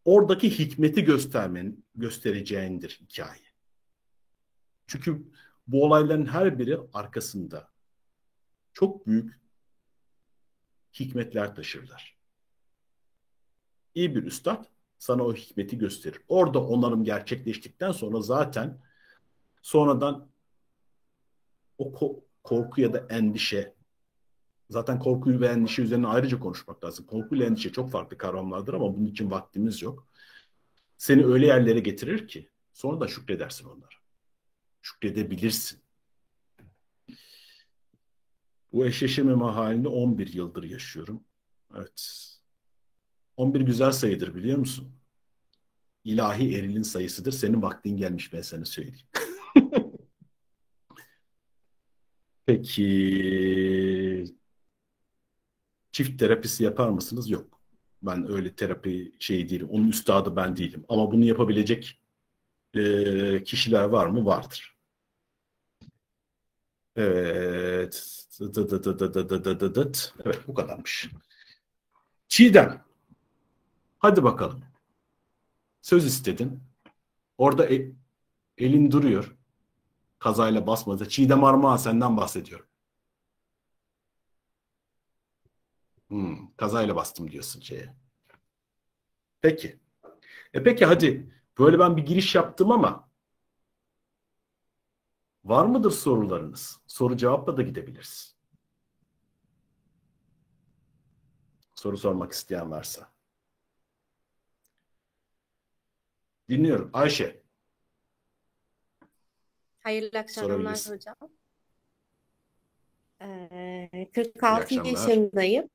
oradaki 0.05 0.59
hikmeti 0.59 1.05
göstermen, 1.05 1.77
göstereceğindir 1.95 3.01
hikaye. 3.03 3.45
Çünkü 4.87 5.23
bu 5.67 5.85
olayların 5.85 6.27
her 6.27 6.59
biri 6.59 6.79
arkasında 6.93 7.69
çok 8.73 9.07
büyük 9.07 9.41
hikmetler 10.93 11.55
taşırlar. 11.55 12.19
İyi 13.95 14.15
bir 14.15 14.23
üstad 14.23 14.65
sana 14.99 15.25
o 15.25 15.35
hikmeti 15.35 15.79
gösterir. 15.79 16.21
Orada 16.29 16.67
onarım 16.67 17.05
gerçekleştikten 17.05 17.93
sonra 17.93 18.21
zaten 18.21 18.79
sonradan 19.63 20.29
o 21.79 21.93
korku 22.43 22.81
ya 22.81 22.93
da 22.93 23.07
endişe 23.11 23.75
zaten 24.71 24.99
korkuyu 24.99 25.41
ve 25.41 25.47
endişe 25.47 25.83
üzerine 25.83 26.07
ayrıca 26.07 26.41
konuşmak 26.41 26.85
lazım. 26.85 27.07
Korku 27.07 27.37
ile 27.37 27.45
endişe 27.45 27.73
çok 27.73 27.91
farklı 27.91 28.19
kavramlardır 28.19 28.75
ama 28.75 28.97
bunun 28.97 29.07
için 29.07 29.31
vaktimiz 29.31 29.83
yok. 29.83 30.09
Seni 30.99 31.25
öyle 31.25 31.47
yerlere 31.47 31.81
getirir 31.81 32.29
ki 32.29 32.49
sonra 32.73 33.01
da 33.01 33.09
şükredersin 33.09 33.69
onlara 33.69 34.04
şükredebilirsin. 34.85 35.81
Bu 38.73 38.87
eşleşememe 38.87 39.45
halini 39.45 39.89
11 39.89 40.35
yıldır 40.35 40.63
yaşıyorum. 40.63 41.25
Evet. 41.77 42.31
11 43.37 43.61
güzel 43.61 43.93
sayıdır 43.93 44.35
biliyor 44.35 44.59
musun? 44.59 44.93
İlahi 46.05 46.57
erilin 46.59 46.83
sayısıdır. 46.83 47.33
Senin 47.33 47.63
vaktin 47.63 47.97
gelmiş 47.97 48.33
ben 48.33 48.43
sana 48.43 48.65
söyleyeyim. 48.65 49.07
Peki 52.47 54.25
çift 55.93 56.19
terapisi 56.19 56.65
yapar 56.65 56.89
mısınız? 56.89 57.31
Yok. 57.31 57.61
Ben 58.03 58.31
öyle 58.31 58.55
terapi 58.55 59.13
şey 59.19 59.49
değilim. 59.49 59.69
Onun 59.71 59.89
üstadı 59.89 60.37
ben 60.37 60.57
değilim. 60.57 60.85
Ama 60.89 61.13
bunu 61.13 61.25
yapabilecek 61.25 62.01
e, 62.75 63.45
kişiler 63.45 63.85
var 63.85 64.07
mı? 64.07 64.27
Vardır. 64.27 64.74
Evet. 66.97 68.11
Evet 70.25 70.49
bu 70.49 70.55
kadarmış. 70.55 71.11
Çiğdem. 72.29 72.85
Hadi 73.99 74.25
bakalım. 74.25 74.65
Söz 75.83 76.05
istedin. 76.07 76.63
Orada 77.39 77.67
el, 77.67 77.93
elin 78.59 78.91
duruyor. 78.91 79.37
Kazayla 80.19 80.67
basmadı. 80.67 81.09
Çiğdem 81.09 81.45
Armağan 81.45 81.77
senden 81.77 82.17
bahsediyorum. 82.17 82.67
Hmm, 86.09 86.55
kazayla 86.57 86.97
bastım 86.97 87.31
diyorsun 87.31 87.61
şeye. 87.61 87.95
Peki. 89.41 89.79
E 90.55 90.63
peki 90.63 90.85
hadi 90.87 91.31
böyle 91.59 91.79
ben 91.79 91.97
bir 91.97 92.07
giriş 92.07 92.35
yaptım 92.35 92.73
ama 92.73 93.09
var 95.45 95.67
mıdır 95.67 95.91
sorularınız? 95.91 96.81
Soru 96.87 97.17
cevapla 97.17 97.57
da 97.57 97.63
gidebiliriz. 97.63 98.35
Soru 101.75 101.99
sormak 101.99 102.33
isteyen 102.33 102.71
varsa. 102.71 103.13
Dinliyorum. 106.49 106.91
Ayşe. 106.93 107.43
Hayırlı 109.81 110.19
akşamlar 110.19 110.79
hocam. 110.89 111.17
Ee, 113.23 114.11
46 114.15 114.63
akşamlar. 114.63 114.85
yaşındayım. 114.85 115.69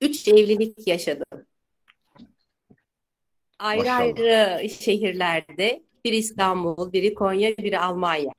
3 0.00 0.28
evlilik 0.28 0.88
yaşadım. 0.88 1.46
Ayrı 3.58 3.78
Maşallah. 3.80 3.98
ayrı 3.98 4.68
şehirlerde. 4.68 5.82
Biri 6.04 6.16
İstanbul, 6.16 6.92
biri 6.92 7.14
Konya, 7.14 7.56
biri 7.56 7.78
Almanya. 7.78 8.32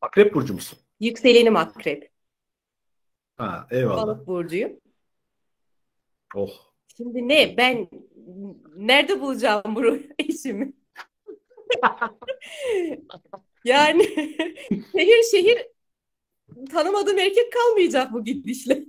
Akrep 0.00 0.34
burcu 0.34 0.54
musun? 0.54 0.78
Yükselenim 1.00 1.56
akrep. 1.56 2.10
Ha, 3.36 3.66
eyvallah. 3.70 4.02
Balık 4.02 4.26
burcuyum. 4.26 4.80
Oh. 6.34 6.50
Şimdi 6.96 7.28
ne? 7.28 7.56
Ben 7.56 7.88
nerede 8.76 9.20
bulacağım 9.20 9.76
bu 9.76 9.98
eşimi? 10.18 10.72
Yani 13.64 14.04
şehir 14.92 15.22
şehir 15.30 15.66
tanımadığım 16.70 17.18
erkek 17.18 17.52
kalmayacak 17.52 18.12
bu 18.12 18.24
gidişle. 18.24 18.84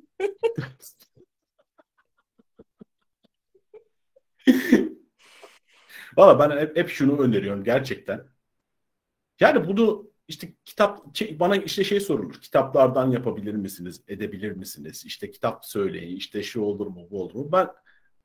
Valla 6.17 6.39
ben 6.39 6.57
hep, 6.57 6.77
hep 6.77 6.89
şunu 6.89 7.21
öneriyorum 7.21 7.63
gerçekten. 7.63 8.27
Yani 9.39 9.67
bunu 9.67 10.08
işte 10.29 10.53
kitap 10.65 11.05
bana 11.39 11.55
işte 11.55 11.83
şey 11.83 11.99
sorulur. 11.99 12.33
Kitaplardan 12.41 13.11
yapabilir 13.11 13.53
misiniz? 13.53 14.03
Edebilir 14.07 14.51
misiniz? 14.51 15.03
İşte 15.05 15.31
kitap 15.31 15.65
söyleyin. 15.65 16.17
işte 16.17 16.43
şu 16.43 16.61
olur 16.61 16.87
mu 16.87 17.07
bu 17.11 17.21
olur 17.23 17.33
mu? 17.35 17.51
Ben 17.51 17.69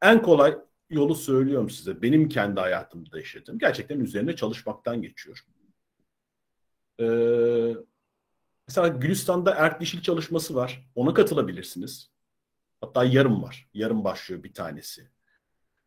en 0.03 0.23
kolay 0.23 0.59
yolu 0.91 1.15
söylüyorum 1.15 1.71
size. 1.71 2.03
Benim 2.03 2.29
kendi 2.29 2.61
hayatımda 2.61 3.19
yaşadığım. 3.19 3.59
Gerçekten 3.59 4.01
üzerine 4.01 4.37
çalışmaktan 4.37 5.03
geçiyor. 5.03 5.45
Ee, 7.01 7.75
mesela 8.69 8.89
Gülistan'da 8.89 9.55
Erk 9.55 9.81
Dişil 9.81 10.03
çalışması 10.03 10.55
var. 10.55 10.91
Ona 10.95 11.15
katılabilirsiniz. 11.15 12.11
Hatta 12.81 13.05
yarın 13.05 13.43
var. 13.43 13.69
Yarın 13.75 14.05
başlıyor 14.05 14.43
bir 14.43 14.55
tanesi. 14.55 15.11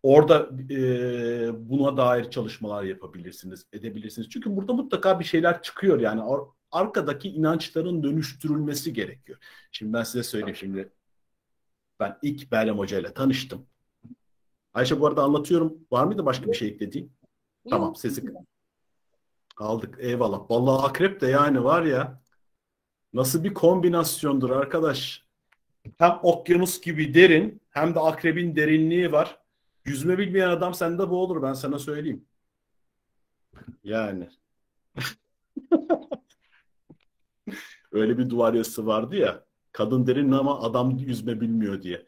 Orada 0.03 0.49
e, 0.69 1.69
buna 1.69 1.97
dair 1.97 2.31
çalışmalar 2.31 2.83
yapabilirsiniz, 2.83 3.65
edebilirsiniz. 3.73 4.29
Çünkü 4.29 4.55
burada 4.55 4.73
mutlaka 4.73 5.19
bir 5.19 5.25
şeyler 5.25 5.61
çıkıyor. 5.61 5.99
Yani 5.99 6.21
ar- 6.21 6.41
arkadaki 6.71 7.29
inançların 7.29 8.03
dönüştürülmesi 8.03 8.93
gerekiyor. 8.93 9.39
Şimdi 9.71 9.93
ben 9.93 10.03
size 10.03 10.23
söyleyeyim. 10.23 10.55
Şimdi 10.55 10.89
ben 11.99 12.17
ilk 12.21 12.51
Berlem 12.51 12.77
Hoca 12.77 12.99
ile 12.99 13.13
tanıştım. 13.13 13.65
Ayşe 14.73 14.99
bu 14.99 15.07
arada 15.07 15.23
anlatıyorum. 15.23 15.77
Var 15.91 16.03
mıydı 16.05 16.25
başka 16.25 16.47
bir 16.47 16.57
şey 16.57 16.67
eklediğin? 16.67 17.11
Tamam 17.69 17.95
sesi 17.95 18.23
aldık. 19.57 19.97
Eyvallah. 19.99 20.49
Vallahi 20.49 20.85
akrep 20.85 21.21
de 21.21 21.27
yani 21.27 21.63
var 21.63 21.83
ya 21.83 22.21
nasıl 23.13 23.43
bir 23.43 23.53
kombinasyondur 23.53 24.49
arkadaş. 24.49 25.27
Hem 25.97 26.19
okyanus 26.23 26.81
gibi 26.81 27.13
derin 27.13 27.61
hem 27.69 27.95
de 27.95 27.99
akrebin 27.99 28.55
derinliği 28.55 29.11
var. 29.11 29.39
Yüzme 29.87 30.17
bilmeyen 30.17 30.49
adam 30.49 30.73
sende 30.73 31.09
bu 31.09 31.21
olur 31.21 31.41
ben 31.41 31.53
sana 31.53 31.79
söyleyeyim. 31.79 32.25
Yani. 33.83 34.29
Öyle 37.91 38.17
bir 38.17 38.29
duvar 38.29 38.53
yazısı 38.53 38.85
vardı 38.85 39.15
ya. 39.15 39.45
Kadın 39.71 40.07
derin 40.07 40.31
ama 40.31 40.61
adam 40.61 40.97
yüzme 40.97 41.41
bilmiyor 41.41 41.81
diye. 41.81 42.05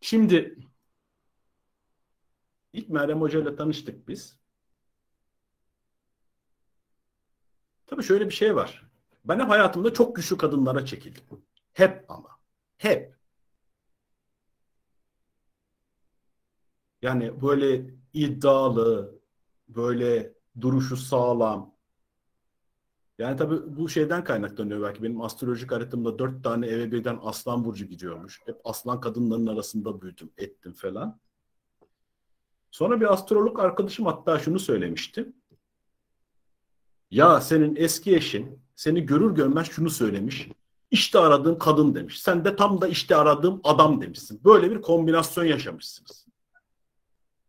Şimdi 0.00 0.56
ilk 2.72 2.88
Meryem 2.88 3.20
Hoca 3.20 3.40
ile 3.40 3.56
tanıştık 3.56 4.08
biz. 4.08 4.40
Tabii 7.86 8.02
şöyle 8.02 8.26
bir 8.26 8.34
şey 8.34 8.56
var. 8.56 8.90
Ben 9.24 9.40
hep 9.40 9.48
hayatımda 9.48 9.92
çok 9.92 10.16
güçlü 10.16 10.36
kadınlara 10.38 10.86
çekildim. 10.86 11.44
Hep 11.72 12.04
ama. 12.08 12.28
Hep. 12.76 13.19
Yani 17.02 17.42
böyle 17.42 17.94
iddialı, 18.12 19.20
böyle 19.68 20.32
duruşu 20.60 20.96
sağlam. 20.96 21.74
Yani 23.18 23.36
tabii 23.36 23.76
bu 23.76 23.88
şeyden 23.88 24.24
kaynaklanıyor 24.24 24.82
belki. 24.82 25.02
Benim 25.02 25.20
astrolojik 25.20 25.72
haritamda 25.72 26.18
dört 26.18 26.44
tane 26.44 26.66
eve 26.66 26.92
birden 26.92 27.18
aslan 27.22 27.64
burcu 27.64 27.84
gidiyormuş. 27.84 28.40
Hep 28.46 28.60
aslan 28.64 29.00
kadınların 29.00 29.46
arasında 29.46 30.02
büyüdüm, 30.02 30.30
ettim 30.38 30.72
falan. 30.72 31.20
Sonra 32.70 33.00
bir 33.00 33.12
astrolog 33.12 33.60
arkadaşım 33.60 34.06
hatta 34.06 34.38
şunu 34.38 34.58
söylemişti. 34.58 35.32
Ya 37.10 37.40
senin 37.40 37.76
eski 37.76 38.16
eşin 38.16 38.58
seni 38.74 39.06
görür 39.06 39.34
görmez 39.34 39.66
şunu 39.70 39.90
söylemiş. 39.90 40.48
İşte 40.90 41.18
aradığım 41.18 41.58
kadın 41.58 41.94
demiş. 41.94 42.22
Sen 42.22 42.44
de 42.44 42.56
tam 42.56 42.80
da 42.80 42.88
işte 42.88 43.16
aradığım 43.16 43.60
adam 43.64 44.00
demişsin. 44.00 44.40
Böyle 44.44 44.70
bir 44.70 44.82
kombinasyon 44.82 45.44
yaşamışsınız. 45.44 46.29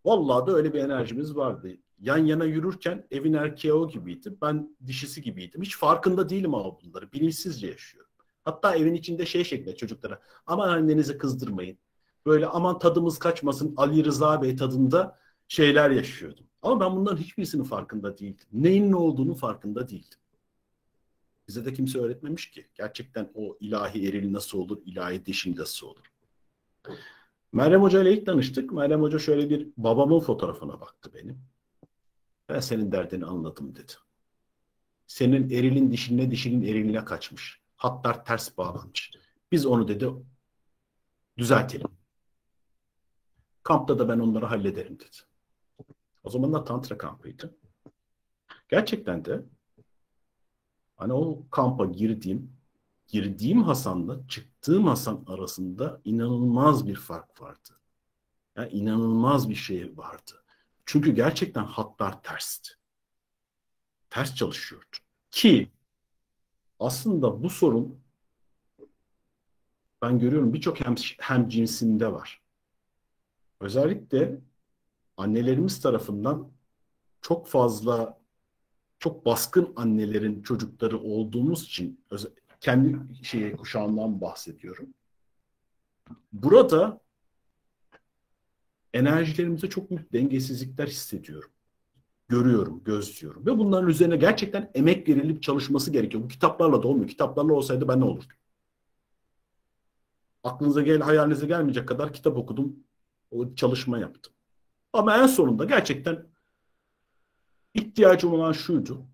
Vallahi 0.06 0.48
da 0.48 0.56
öyle 0.56 0.74
bir 0.74 0.80
enerjimiz 0.80 1.36
vardı. 1.36 1.78
Yan 2.00 2.18
yana 2.18 2.46
yürürken 2.46 3.08
evin 3.12 3.34
erkeği 3.34 3.74
o 3.74 3.90
gibiydi. 3.90 4.34
Ben 4.42 4.78
dişisi 4.88 5.22
gibiydim. 5.22 5.62
Hiç 5.62 5.78
farkında 5.78 6.30
değilim 6.30 6.56
ama 6.56 6.82
bunları. 6.82 7.12
Bilinçsizce 7.12 7.68
yaşıyorum. 7.68 8.12
Hatta 8.44 8.76
evin 8.76 8.94
içinde 8.94 9.26
şey 9.26 9.44
şeklinde 9.44 9.76
çocuklara 9.76 10.22
aman 10.46 10.70
annenizi 10.70 11.18
kızdırmayın. 11.18 11.78
Böyle 12.26 12.48
aman 12.48 12.80
tadımız 12.80 13.20
kaçmasın 13.20 13.74
Ali 13.78 14.06
Rıza 14.06 14.42
Bey 14.42 14.56
tadında 14.56 15.20
şeyler 15.48 15.90
yaşıyordum. 15.90 16.46
Ama 16.62 16.80
ben 16.80 16.96
bunların 16.96 17.18
hiçbirisinin 17.18 17.64
farkında 17.64 18.18
değildim. 18.18 18.48
Neyin 18.54 18.92
ne 18.92 18.96
olduğunu 18.96 19.36
farkında 19.36 19.90
değildim. 19.90 20.20
Bize 21.48 21.66
de 21.66 21.74
kimse 21.74 22.00
öğretmemiş 22.00 22.52
ki. 22.52 22.68
Gerçekten 22.76 23.32
o 23.34 23.58
ilahi 23.60 24.08
eril 24.10 24.34
nasıl 24.34 24.58
olur, 24.58 24.78
ilahi 24.86 25.26
dişil 25.26 25.60
nasıl 25.60 25.88
olur. 25.88 26.12
Meryem 27.54 27.82
Hoca 27.82 28.02
ile 28.02 28.14
ilk 28.14 28.26
tanıştık. 28.26 28.72
Meryem 28.72 29.02
Hoca 29.02 29.20
şöyle 29.20 29.50
bir 29.50 29.70
babamın 29.78 30.20
fotoğrafına 30.20 30.82
baktı 30.82 31.12
benim. 31.14 31.42
Ben 32.50 32.60
senin 32.60 32.92
derdini 32.92 33.26
anladım 33.26 33.76
dedi. 33.76 33.94
Senin 35.08 35.50
erilin 35.50 35.92
dişine 35.92 36.32
dişinin 36.32 36.62
eriline 36.62 37.06
kaçmış. 37.06 37.62
Hatlar 37.76 38.26
ters 38.26 38.58
bağlanmış. 38.58 39.12
Biz 39.52 39.66
onu 39.66 39.88
dedi 39.88 40.10
düzeltelim. 41.38 41.88
Kampta 43.64 44.00
da 44.00 44.10
ben 44.10 44.20
onları 44.20 44.46
hallederim 44.46 45.00
dedi. 45.00 45.18
O 46.24 46.30
zaman 46.30 46.54
da 46.54 46.64
tantra 46.64 46.98
kampıydı. 46.98 47.56
Gerçekten 48.70 49.26
de 49.26 49.42
hani 50.98 51.14
o 51.14 51.50
kampa 51.50 51.86
girdiğim 51.86 52.61
girdiğim 53.12 53.64
Hasan'la 53.64 54.28
çıktığım 54.28 54.88
Hasan 54.88 55.24
arasında 55.28 56.02
inanılmaz 56.06 56.88
bir 56.88 56.96
fark 56.96 57.42
vardı. 57.42 57.70
Yani 58.56 58.72
inanılmaz 58.72 59.50
bir 59.50 59.56
şey 59.56 59.98
vardı. 59.98 60.44
Çünkü 60.86 61.12
gerçekten 61.12 61.64
hatlar 61.64 62.24
tersti. 62.24 62.70
Ters 64.10 64.36
çalışıyordu. 64.36 64.86
Ki 65.32 65.72
aslında 66.80 67.44
bu 67.44 67.50
sorun 67.50 68.00
ben 70.02 70.20
görüyorum 70.20 70.54
birçok 70.54 70.86
hem, 70.86 70.96
hem 71.20 71.50
cinsinde 71.50 72.14
var. 72.14 72.42
Özellikle 73.60 74.42
annelerimiz 75.18 75.82
tarafından 75.82 76.52
çok 77.22 77.48
fazla 77.48 78.22
çok 79.00 79.26
baskın 79.26 79.74
annelerin 79.76 80.42
çocukları 80.44 81.00
olduğumuz 81.00 81.64
için 81.64 82.06
kendi 82.62 83.16
şeye 83.26 83.56
kuşağından 83.56 84.22
bahsediyorum. 84.22 84.94
Burada 86.34 87.02
enerjilerimizde 88.94 89.70
çok 89.70 89.90
büyük 89.90 90.14
dengesizlikler 90.14 90.88
hissediyorum. 90.88 91.52
Görüyorum, 92.28 92.84
gözlüyorum. 92.84 93.46
Ve 93.46 93.58
bunların 93.58 93.90
üzerine 93.90 94.18
gerçekten 94.18 94.72
emek 94.74 95.10
verilip 95.10 95.44
çalışması 95.44 95.92
gerekiyor. 95.92 96.24
Bu 96.24 96.28
kitaplarla 96.28 96.84
da 96.84 96.88
olmuyor. 96.88 97.08
Kitaplarla 97.08 97.54
olsaydı 97.54 97.88
ben 97.88 98.00
ne 98.00 98.04
olurdum? 98.04 98.28
Aklınıza 100.44 100.82
gel, 100.82 101.02
hayalinize 101.02 101.48
gelmeyecek 101.48 101.88
kadar 101.88 102.14
kitap 102.14 102.38
okudum. 102.38 102.76
O 103.32 103.56
çalışma 103.56 104.00
yaptım. 104.00 104.34
Ama 104.94 105.18
en 105.18 105.28
sonunda 105.28 105.66
gerçekten 105.66 106.28
ihtiyacım 107.74 108.34
olan 108.34 108.52
şuydu. 108.52 109.06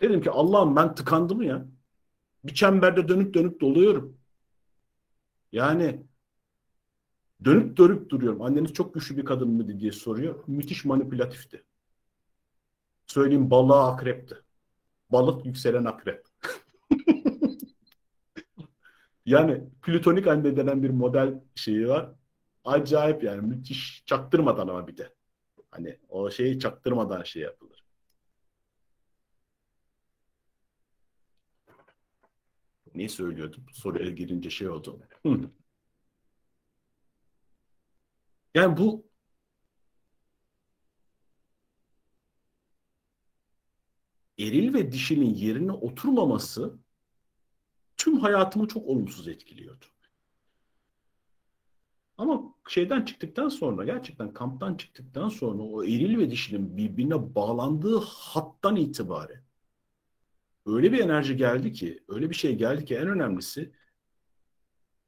Dedim 0.00 0.22
ki 0.22 0.30
Allah'ım 0.30 0.76
ben 0.76 0.94
tıkandım 0.94 1.42
ya. 1.42 1.66
Bir 2.44 2.54
çemberde 2.54 3.08
dönüp 3.08 3.34
dönüp 3.34 3.60
doluyorum. 3.60 4.18
Yani 5.52 6.06
dönüp 7.44 7.76
dönüp 7.76 8.10
duruyorum. 8.10 8.42
Anneniz 8.42 8.72
çok 8.72 8.94
güçlü 8.94 9.16
bir 9.16 9.24
kadın 9.24 9.48
mıydı 9.48 9.80
diye 9.80 9.92
soruyor. 9.92 10.44
Müthiş 10.46 10.84
manipülatifti. 10.84 11.64
Söyleyeyim 13.06 13.50
balığa 13.50 13.92
akrepti. 13.92 14.36
Balık 15.10 15.46
yükselen 15.46 15.84
akrep. 15.84 16.24
yani 19.26 19.64
plütonik 19.82 20.26
anne 20.26 20.56
denen 20.56 20.82
bir 20.82 20.90
model 20.90 21.40
şeyi 21.54 21.88
var. 21.88 22.10
Acayip 22.64 23.22
yani 23.24 23.40
müthiş 23.42 24.02
çaktırmadan 24.06 24.68
ama 24.68 24.86
bir 24.86 24.96
de. 24.96 25.14
Hani 25.70 25.98
o 26.08 26.30
şeyi 26.30 26.58
çaktırmadan 26.58 27.22
şey 27.22 27.42
yapılır. 27.42 27.69
Ne 32.94 33.08
söylüyordum? 33.08 33.66
Soruya 33.72 34.10
girince 34.10 34.50
şey 34.50 34.68
oldu. 34.68 35.00
Yani 38.54 38.76
bu 38.76 39.06
eril 44.38 44.74
ve 44.74 44.92
dişinin 44.92 45.34
yerine 45.34 45.72
oturmaması 45.72 46.78
tüm 47.96 48.18
hayatımı 48.20 48.68
çok 48.68 48.86
olumsuz 48.86 49.28
etkiliyordu. 49.28 49.84
Ama 52.18 52.54
şeyden 52.68 53.04
çıktıktan 53.04 53.48
sonra 53.48 53.84
gerçekten 53.84 54.32
kamptan 54.32 54.74
çıktıktan 54.74 55.28
sonra 55.28 55.62
o 55.62 55.84
eril 55.84 56.18
ve 56.18 56.30
dişinin 56.30 56.76
birbirine 56.76 57.34
bağlandığı 57.34 57.98
hattan 57.98 58.76
itibaren 58.76 59.42
öyle 60.66 60.92
bir 60.92 61.00
enerji 61.00 61.36
geldi 61.36 61.72
ki, 61.72 62.04
öyle 62.08 62.30
bir 62.30 62.34
şey 62.34 62.56
geldi 62.56 62.84
ki 62.84 62.96
en 62.96 63.08
önemlisi 63.08 63.72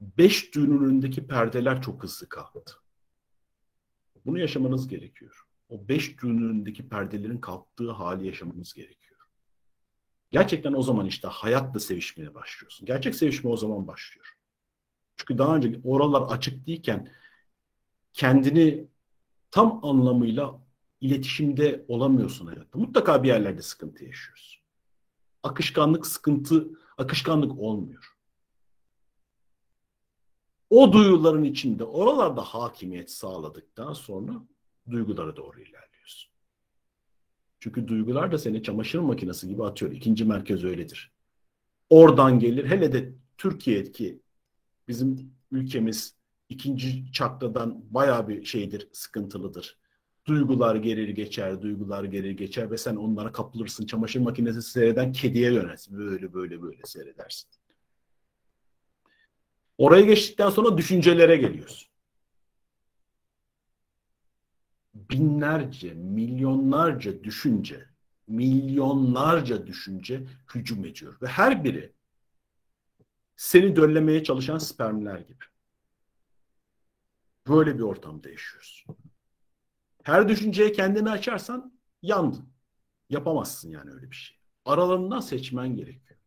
beş 0.00 0.54
düğünün 0.54 0.84
önündeki 0.84 1.26
perdeler 1.26 1.82
çok 1.82 2.02
hızlı 2.02 2.28
kalktı. 2.28 2.74
Bunu 4.24 4.38
yaşamanız 4.38 4.88
gerekiyor. 4.88 5.46
O 5.68 5.88
beş 5.88 6.22
düğünün 6.22 6.48
önündeki 6.48 6.88
perdelerin 6.88 7.38
kalktığı 7.38 7.90
hali 7.90 8.26
yaşamanız 8.26 8.74
gerekiyor. 8.74 9.20
Gerçekten 10.30 10.72
o 10.72 10.82
zaman 10.82 11.06
işte 11.06 11.28
hayatla 11.28 11.80
sevişmeye 11.80 12.34
başlıyorsun. 12.34 12.86
Gerçek 12.86 13.14
sevişme 13.14 13.50
o 13.50 13.56
zaman 13.56 13.86
başlıyor. 13.86 14.26
Çünkü 15.16 15.38
daha 15.38 15.56
önce 15.56 15.80
oralar 15.84 16.36
açık 16.36 16.66
değilken 16.66 17.12
kendini 18.12 18.86
tam 19.50 19.84
anlamıyla 19.84 20.60
iletişimde 21.00 21.84
olamıyorsun 21.88 22.46
hayatta. 22.46 22.78
Mutlaka 22.78 23.22
bir 23.22 23.28
yerlerde 23.28 23.62
sıkıntı 23.62 24.04
yaşıyorsun. 24.04 24.61
Akışkanlık 25.42 26.06
sıkıntı, 26.06 26.68
akışkanlık 26.98 27.58
olmuyor. 27.58 28.16
O 30.70 30.92
duyuların 30.92 31.44
içinde 31.44 31.84
oralarda 31.84 32.42
hakimiyet 32.42 33.10
sağladıktan 33.10 33.92
sonra 33.92 34.32
duygulara 34.90 35.36
doğru 35.36 35.60
ilerliyorsun. 35.60 36.32
Çünkü 37.60 37.88
duygular 37.88 38.32
da 38.32 38.38
seni 38.38 38.62
çamaşır 38.62 38.98
makinesi 38.98 39.48
gibi 39.48 39.64
atıyor. 39.64 39.92
İkinci 39.92 40.24
merkez 40.24 40.64
öyledir. 40.64 41.12
Oradan 41.90 42.38
gelir. 42.38 42.64
Hele 42.64 42.92
de 42.92 43.14
Türkiye'deki 43.38 44.22
bizim 44.88 45.34
ülkemiz 45.50 46.16
ikinci 46.48 47.12
çakradan 47.12 47.94
baya 47.94 48.28
bir 48.28 48.44
şeydir, 48.44 48.88
sıkıntılıdır. 48.92 49.78
Duygular 50.26 50.76
gelir 50.76 51.08
geçer, 51.08 51.62
duygular 51.62 52.04
gelir 52.04 52.30
geçer 52.30 52.70
ve 52.70 52.76
sen 52.76 52.96
onlara 52.96 53.32
kapılırsın. 53.32 53.86
Çamaşır 53.86 54.20
makinesi 54.20 54.62
seyreden 54.62 55.12
kediye 55.12 55.52
dönersin. 55.52 55.98
Böyle 55.98 56.34
böyle 56.34 56.62
böyle 56.62 56.82
seyredersin. 56.84 57.50
Oraya 59.78 60.02
geçtikten 60.02 60.50
sonra 60.50 60.78
düşüncelere 60.78 61.36
geliyorsun. 61.36 61.88
Binlerce, 64.94 65.94
milyonlarca 65.94 67.24
düşünce, 67.24 67.86
milyonlarca 68.26 69.66
düşünce 69.66 70.26
hücum 70.54 70.84
ediyor. 70.84 71.16
Ve 71.22 71.26
her 71.26 71.64
biri 71.64 71.92
seni 73.36 73.76
döllemeye 73.76 74.24
çalışan 74.24 74.58
spermler 74.58 75.18
gibi. 75.18 75.44
Böyle 77.48 77.74
bir 77.78 77.82
ortamda 77.82 78.30
yaşıyorsun. 78.30 78.96
Her 80.02 80.28
düşünceye 80.28 80.72
kendini 80.72 81.10
açarsan 81.10 81.78
yandın. 82.02 82.52
Yapamazsın 83.10 83.70
yani 83.70 83.90
öyle 83.90 84.10
bir 84.10 84.16
şey. 84.16 84.36
Aralarından 84.64 85.20
seçmen 85.20 85.76
gerekiyor. 85.76 86.20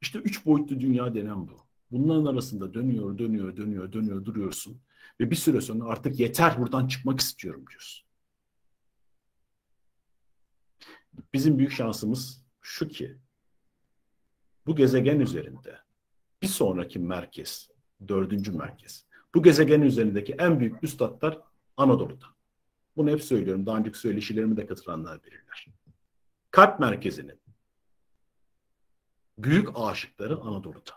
İşte 0.00 0.18
üç 0.18 0.46
boyutlu 0.46 0.80
dünya 0.80 1.14
denen 1.14 1.48
bu. 1.48 1.66
Bunların 1.90 2.24
arasında 2.24 2.74
dönüyor, 2.74 3.18
dönüyor, 3.18 3.56
dönüyor, 3.56 3.92
dönüyor, 3.92 4.24
duruyorsun. 4.24 4.80
Ve 5.20 5.30
bir 5.30 5.36
süre 5.36 5.60
sonra 5.60 5.84
artık 5.84 6.20
yeter 6.20 6.58
buradan 6.58 6.86
çıkmak 6.88 7.20
istiyorum 7.20 7.64
diyorsun. 7.70 8.06
Bizim 11.34 11.58
büyük 11.58 11.72
şansımız 11.72 12.42
şu 12.60 12.88
ki 12.88 13.16
bu 14.66 14.76
gezegen 14.76 15.20
üzerinde 15.20 15.78
bir 16.42 16.46
sonraki 16.46 16.98
merkez, 16.98 17.70
dördüncü 18.08 18.52
merkez. 18.52 19.06
Bu 19.34 19.42
gezegen 19.42 19.80
üzerindeki 19.80 20.32
en 20.32 20.60
büyük 20.60 20.84
üstadlar 20.84 21.38
Anadolu'da. 21.76 22.35
Bunu 22.96 23.10
hep 23.10 23.22
söylüyorum. 23.22 23.66
Daha 23.66 23.78
önceki 23.78 23.98
söyleşilerime 23.98 24.56
de 24.56 24.66
katılanlar 24.66 25.22
bilirler. 25.22 25.66
Kalp 26.50 26.80
merkezinin 26.80 27.40
büyük 29.38 29.68
aşıkları 29.74 30.40
Anadolu'da. 30.40 30.92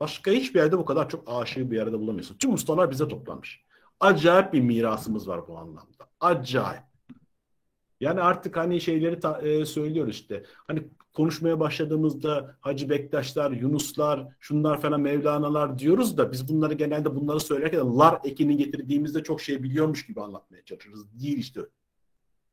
Başka 0.00 0.30
hiçbir 0.30 0.60
yerde 0.60 0.78
bu 0.78 0.84
kadar 0.84 1.08
çok 1.08 1.24
aşığı 1.26 1.70
bir 1.70 1.76
yerde 1.76 1.98
bulamıyorsun. 1.98 2.38
Tüm 2.38 2.54
ustalar 2.54 2.90
bize 2.90 3.08
toplanmış. 3.08 3.64
Acayip 4.00 4.52
bir 4.52 4.60
mirasımız 4.60 5.28
var 5.28 5.48
bu 5.48 5.58
anlamda. 5.58 6.08
Acayip. 6.20 6.82
Yani 8.00 8.20
artık 8.20 8.56
hani 8.56 8.80
şeyleri 8.80 9.20
ta, 9.20 9.40
e, 9.40 9.66
söylüyoruz 9.66 10.14
işte. 10.14 10.44
Hani 10.66 10.88
konuşmaya 11.12 11.60
başladığımızda 11.60 12.56
Hacı 12.60 12.90
Bektaşlar, 12.90 13.50
Yunuslar, 13.50 14.28
şunlar 14.40 14.80
falan 14.80 15.00
Mevlana'lar 15.00 15.78
diyoruz 15.78 16.16
da 16.16 16.32
biz 16.32 16.48
bunları 16.48 16.74
genelde 16.74 17.14
bunları 17.14 17.40
söylerken 17.40 17.98
lar 17.98 18.20
ekini 18.24 18.56
getirdiğimizde 18.56 19.22
çok 19.22 19.40
şey 19.40 19.62
biliyormuş 19.62 20.06
gibi 20.06 20.20
anlatmaya 20.20 20.64
çalışırız. 20.64 21.20
Değil 21.20 21.38
işte. 21.38 21.60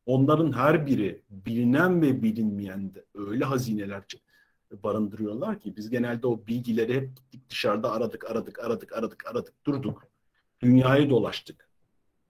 Onların 0.05 0.51
her 0.51 0.86
biri 0.86 1.22
bilinen 1.30 2.01
ve 2.01 2.24
bilinmeyen 2.24 2.93
de 2.93 3.05
öyle 3.16 3.45
hazineler 3.45 4.03
barındırıyorlar 4.84 5.60
ki 5.60 5.78
biz 5.78 5.89
genelde 5.89 6.28
o 6.28 6.47
bilgileri 6.47 6.95
hep 6.95 7.10
dışarıda 7.49 7.91
aradık, 7.91 8.32
aradık, 8.32 8.60
aradık, 8.60 8.93
aradık, 8.93 9.28
aradık, 9.28 9.53
durduk. 9.66 10.07
Dünyayı 10.62 11.10
dolaştık. 11.10 11.70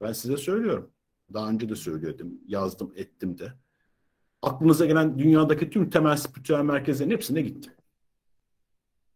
Ben 0.01 0.11
size 0.11 0.37
söylüyorum. 0.37 0.89
Daha 1.33 1.49
önce 1.49 1.69
de 1.69 1.75
söylüyordum, 1.75 2.33
yazdım, 2.47 2.93
ettim 2.95 3.37
de. 3.37 3.53
Aklınıza 4.41 4.85
gelen 4.85 5.19
dünyadaki 5.19 5.69
tüm 5.69 5.89
temel 5.89 6.17
spiritüel 6.17 6.61
merkezlerin 6.61 7.11
hepsine 7.11 7.41
gittim. 7.41 7.73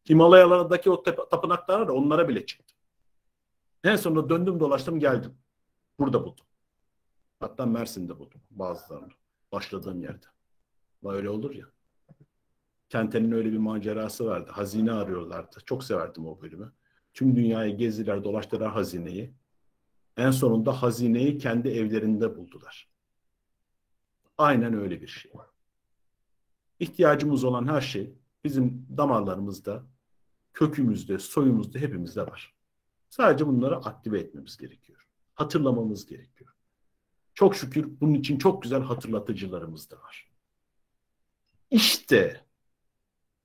Himalayalardaki 0.09 0.89
o 0.89 1.03
tapınaklara 1.03 1.87
da 1.87 1.93
onlara 1.93 2.29
bile 2.29 2.45
çıktım. 2.45 2.77
En 3.83 3.95
sonunda 3.95 4.29
döndüm 4.29 4.59
dolaştım 4.59 4.99
geldim. 4.99 5.37
Burada 5.99 6.23
buldum. 6.23 6.45
Hatta 7.39 7.65
Mersin'de 7.65 8.19
buldum 8.19 8.41
bazılarını. 8.51 9.11
Başladığım 9.51 10.01
yerde. 10.01 10.25
Öyle 11.03 11.29
olur 11.29 11.55
ya. 11.55 11.65
Tenten'in 12.89 13.31
öyle 13.31 13.51
bir 13.51 13.57
macerası 13.57 14.25
vardı. 14.25 14.51
Hazine 14.53 14.91
arıyorlardı. 14.91 15.57
Çok 15.65 15.83
severdim 15.83 16.27
o 16.27 16.41
bölümü. 16.41 16.73
Tüm 17.13 17.35
dünyayı 17.35 17.77
gezdiler, 17.77 18.23
dolaştılar 18.23 18.71
hazineyi. 18.71 19.33
En 20.17 20.31
sonunda 20.31 20.81
hazineyi 20.83 21.37
kendi 21.37 21.69
evlerinde 21.69 22.35
buldular. 22.35 22.92
Aynen 24.37 24.73
öyle 24.73 25.01
bir 25.01 25.07
şey. 25.07 25.31
İhtiyacımız 26.79 27.43
olan 27.43 27.67
her 27.67 27.81
şey 27.81 28.13
bizim 28.43 28.87
damarlarımızda, 28.97 29.83
kökümüzde, 30.53 31.19
soyumuzda 31.19 31.79
hepimizde 31.79 32.21
var. 32.21 32.53
Sadece 33.09 33.47
bunları 33.47 33.75
aktive 33.75 34.19
etmemiz 34.19 34.57
gerekiyor. 34.57 35.07
Hatırlamamız 35.33 36.05
gerekiyor. 36.05 36.53
Çok 37.33 37.55
şükür 37.55 37.99
bunun 38.01 38.13
için 38.13 38.37
çok 38.37 38.63
güzel 38.63 38.81
hatırlatıcılarımız 38.81 39.91
da 39.91 39.95
var. 39.95 40.31
İşte 41.71 42.45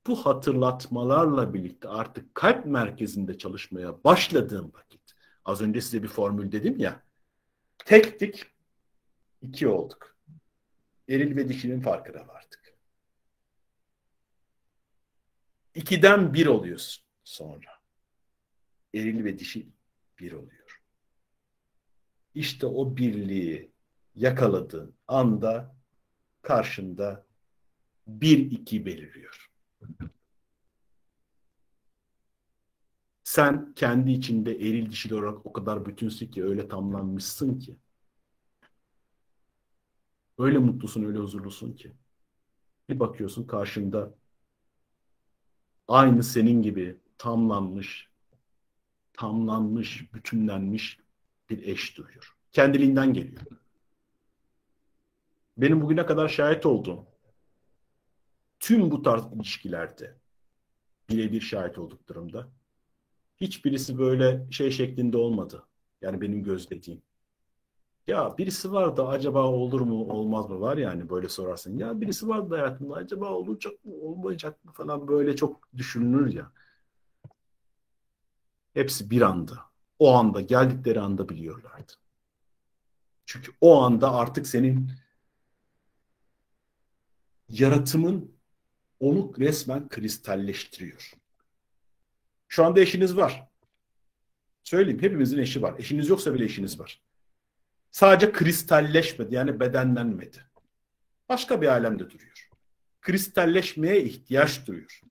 bu 0.07 0.25
hatırlatmalarla 0.25 1.53
birlikte 1.53 1.87
artık 1.89 2.35
kalp 2.35 2.65
merkezinde 2.65 3.37
çalışmaya 3.37 4.03
başladığım 4.03 4.71
vakit, 4.73 5.15
az 5.45 5.61
önce 5.61 5.81
size 5.81 6.03
bir 6.03 6.07
formül 6.07 6.51
dedim 6.51 6.79
ya, 6.79 7.03
tektik 7.85 8.45
iki 9.41 9.67
olduk. 9.67 10.08
Eril 11.09 11.35
ve 11.35 11.49
dişinin 11.49 11.81
farkı 11.81 12.13
da 12.13 12.27
vardık. 12.27 12.77
İkiden 15.75 16.33
bir 16.33 16.45
oluyorsun 16.45 17.05
sonra. 17.23 17.71
Eril 18.93 19.23
ve 19.23 19.39
dişi 19.39 19.69
bir 20.19 20.31
oluyor. 20.31 20.81
İşte 22.33 22.65
o 22.65 22.97
birliği 22.97 23.71
yakaladığın 24.15 24.95
anda 25.07 25.75
karşında 26.41 27.25
bir 28.07 28.51
iki 28.51 28.85
belirliyor. 28.85 29.51
Sen 33.23 33.73
kendi 33.73 34.11
içinde 34.11 34.55
eril 34.55 34.91
dişil 34.91 35.11
olarak 35.11 35.45
o 35.45 35.53
kadar 35.53 35.85
bütünsün 35.85 36.31
ki 36.31 36.43
öyle 36.43 36.67
tamlanmışsın 36.67 37.59
ki. 37.59 37.77
Öyle 40.39 40.57
mutlusun, 40.57 41.03
öyle 41.03 41.17
huzurlusun 41.19 41.73
ki. 41.73 41.91
Bir 42.89 42.99
bakıyorsun 42.99 43.47
karşında 43.47 44.15
aynı 45.87 46.23
senin 46.23 46.61
gibi 46.61 46.97
tamlanmış, 47.17 48.09
tamlanmış, 49.13 50.13
bütünlenmiş 50.13 50.99
bir 51.49 51.63
eş 51.63 51.97
duruyor. 51.97 52.37
Kendiliğinden 52.51 53.13
geliyor. 53.13 53.41
Benim 55.57 55.81
bugüne 55.81 56.05
kadar 56.05 56.27
şahit 56.27 56.65
olduğum 56.65 57.05
tüm 58.59 58.91
bu 58.91 59.01
tarz 59.01 59.23
ilişkilerde 59.33 60.17
birebir 61.09 61.41
şahit 61.41 61.77
olduklarımda 61.77 62.49
hiçbirisi 63.41 63.97
böyle 63.97 64.47
şey 64.51 64.71
şeklinde 64.71 65.17
olmadı. 65.17 65.67
Yani 66.01 66.21
benim 66.21 66.43
gözlediğim. 66.43 67.01
Ya 68.09 68.37
birisi 68.37 68.71
var 68.71 68.97
da 68.97 69.07
acaba 69.07 69.43
olur 69.45 69.81
mu 69.81 70.03
olmaz 70.09 70.49
mı 70.49 70.61
var 70.61 70.77
yani 70.77 71.09
böyle 71.09 71.29
sorarsın. 71.29 71.77
Ya 71.77 72.01
birisi 72.01 72.27
var 72.27 72.49
da 72.49 72.57
hayatımda 72.57 72.95
acaba 72.95 73.29
olacak 73.29 73.85
mı 73.85 73.93
olmayacak 73.93 74.65
mı 74.65 74.71
falan 74.71 75.07
böyle 75.07 75.35
çok 75.35 75.73
düşünülür 75.77 76.33
ya. 76.33 76.51
Hepsi 78.73 79.09
bir 79.09 79.21
anda. 79.21 79.59
O 79.99 80.13
anda 80.13 80.41
geldikleri 80.41 80.99
anda 80.99 81.29
biliyorlardı. 81.29 81.93
Çünkü 83.25 83.51
o 83.61 83.81
anda 83.81 84.13
artık 84.13 84.47
senin 84.47 84.91
yaratımın 87.49 88.35
onu 88.99 89.33
resmen 89.39 89.89
kristalleştiriyor. 89.89 91.13
Şu 92.47 92.65
anda 92.65 92.79
eşiniz 92.79 93.17
var. 93.17 93.47
Söyleyeyim 94.63 95.01
hepimizin 95.01 95.39
eşi 95.39 95.61
var. 95.61 95.75
Eşiniz 95.79 96.09
yoksa 96.09 96.33
bile 96.33 96.45
eşiniz 96.45 96.79
var. 96.79 97.01
Sadece 97.91 98.31
kristalleşmedi 98.31 99.35
yani 99.35 99.59
bedenlenmedi. 99.59 100.45
Başka 101.29 101.61
bir 101.61 101.67
alemde 101.67 102.09
duruyor. 102.09 102.49
Kristalleşmeye 103.01 104.03
ihtiyaç 104.03 104.67
duyuyor. 104.67 105.01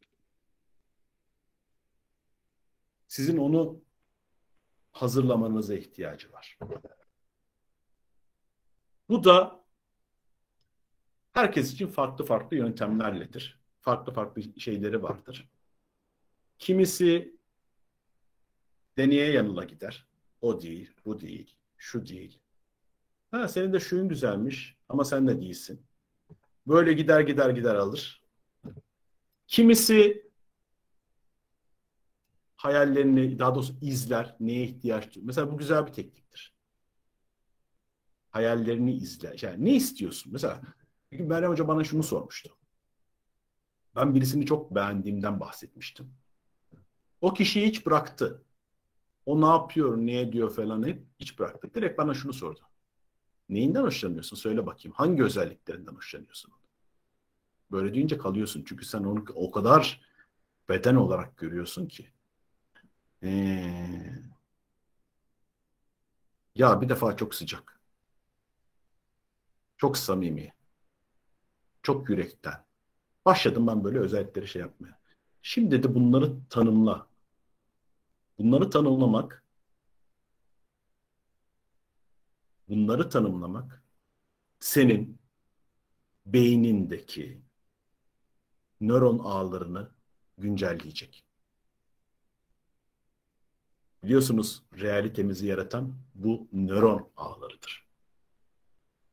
Sizin 3.09 3.37
onu 3.37 3.83
hazırlamanıza 4.93 5.75
ihtiyacı 5.75 6.33
var. 6.33 6.59
Bu 9.09 9.25
da 9.25 9.65
herkes 11.33 11.73
için 11.73 11.87
farklı 11.87 12.25
farklı 12.25 12.57
yöntemlerledir. 12.57 13.61
Farklı 13.81 14.13
farklı 14.13 14.61
şeyleri 14.61 15.03
vardır. 15.03 15.49
Kimisi 16.59 17.39
deneye 18.97 19.33
yanıla 19.33 19.65
gider. 19.65 20.07
O 20.41 20.63
değil, 20.63 20.95
bu 21.05 21.21
değil, 21.21 21.57
şu 21.77 22.07
değil. 22.07 22.41
Ha 23.31 23.49
senin 23.49 23.73
de 23.73 23.81
şuyun 23.81 24.09
güzelmiş 24.09 24.77
ama 24.89 25.05
sen 25.05 25.29
de 25.29 25.41
değilsin. 25.41 25.87
Böyle 26.67 26.93
gider 26.93 27.21
gider 27.21 27.51
gider 27.51 27.75
alır. 27.75 28.23
Kimisi 29.47 30.29
hayallerini 32.57 33.39
daha 33.39 33.55
doğrusu 33.55 33.75
izler, 33.81 34.37
neye 34.41 34.65
ihtiyaç 34.65 35.15
duyuyor. 35.15 35.27
Mesela 35.27 35.53
bu 35.53 35.59
güzel 35.59 35.87
bir 35.87 35.93
tekniktir. 35.93 36.55
Hayallerini 38.31 38.93
izler. 38.97 39.39
Yani 39.43 39.65
ne 39.65 39.75
istiyorsun? 39.75 40.33
Mesela 40.33 40.61
Meryem 41.11 41.51
Hoca 41.51 41.69
bana 41.69 41.85
şunu 41.85 42.03
sormuştu. 42.03 42.57
Ben 43.97 44.15
birisini 44.15 44.47
çok 44.47 44.75
beğendiğimden 44.75 45.41
bahsetmiştim. 45.41 46.15
O 47.21 47.35
kişiyi 47.35 47.67
hiç 47.67 47.87
bıraktı. 47.87 48.45
O 49.27 49.41
ne 49.41 49.47
yapıyor, 49.47 49.97
ne 49.97 50.21
ediyor 50.21 50.51
falan 50.55 50.87
hep 50.87 51.07
hiç 51.21 51.39
bıraktı. 51.39 51.75
Direkt 51.75 51.99
bana 51.99 52.15
şunu 52.15 52.33
sordu. 52.33 52.61
Neyinden 53.49 53.83
hoşlanıyorsun? 53.83 54.37
Söyle 54.37 54.67
bakayım. 54.67 54.95
Hangi 54.97 55.23
özelliklerinden 55.23 55.95
hoşlanıyorsun? 55.95 56.53
Böyle 57.71 57.95
deyince 57.95 58.19
kalıyorsun. 58.19 58.65
Çünkü 58.69 58.85
sen 58.85 59.05
onu 59.05 59.25
o 59.35 59.51
kadar 59.51 60.01
beden 60.69 60.95
olarak 60.95 61.37
görüyorsun 61.39 61.87
ki. 61.87 62.09
Ee, 63.23 64.29
ya 66.55 66.81
bir 66.81 66.89
defa 66.89 67.17
çok 67.17 67.35
sıcak. 67.35 67.81
Çok 69.77 69.99
samimi. 69.99 70.53
Çok 71.83 72.11
yürekten. 72.11 72.65
Başladım 73.27 73.67
ben 73.67 73.85
böyle 73.85 73.99
özellikleri 73.99 74.49
şey 74.49 74.63
yapmaya. 74.63 75.01
Şimdi 75.43 75.83
de 75.83 75.95
bunları 75.95 76.33
tanımla. 76.51 77.09
Bunları 78.39 78.71
tanımlamak 78.71 79.45
bunları 82.69 83.11
tanımlamak 83.11 83.83
senin 84.61 85.19
beynindeki 86.27 87.43
nöron 88.81 89.19
ağlarını 89.19 89.91
güncelleyecek. 90.39 91.25
Biliyorsunuz 94.03 94.63
realitemizi 94.81 95.47
yaratan 95.47 95.99
bu 96.15 96.49
nöron 96.53 97.11
ağlarıdır. 97.17 97.89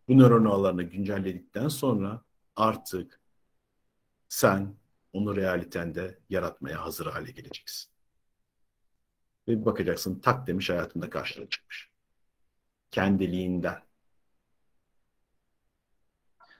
Bu 0.08 0.18
nöron 0.18 0.45
ağlarını 0.45 0.84
güncelledikten 0.84 1.68
sonra 1.68 2.24
artık 2.56 3.22
sen 4.30 4.76
onu 5.14 5.36
realitende 5.36 6.20
yaratmaya 6.30 6.86
hazır 6.86 7.06
hale 7.06 7.32
geleceksin. 7.32 7.91
Ve 9.47 9.66
bakacaksın 9.66 10.20
tak 10.20 10.47
demiş 10.47 10.70
hayatında 10.70 11.10
karşına 11.10 11.49
çıkmış. 11.49 11.95
Kendiliğinden. 12.96 13.82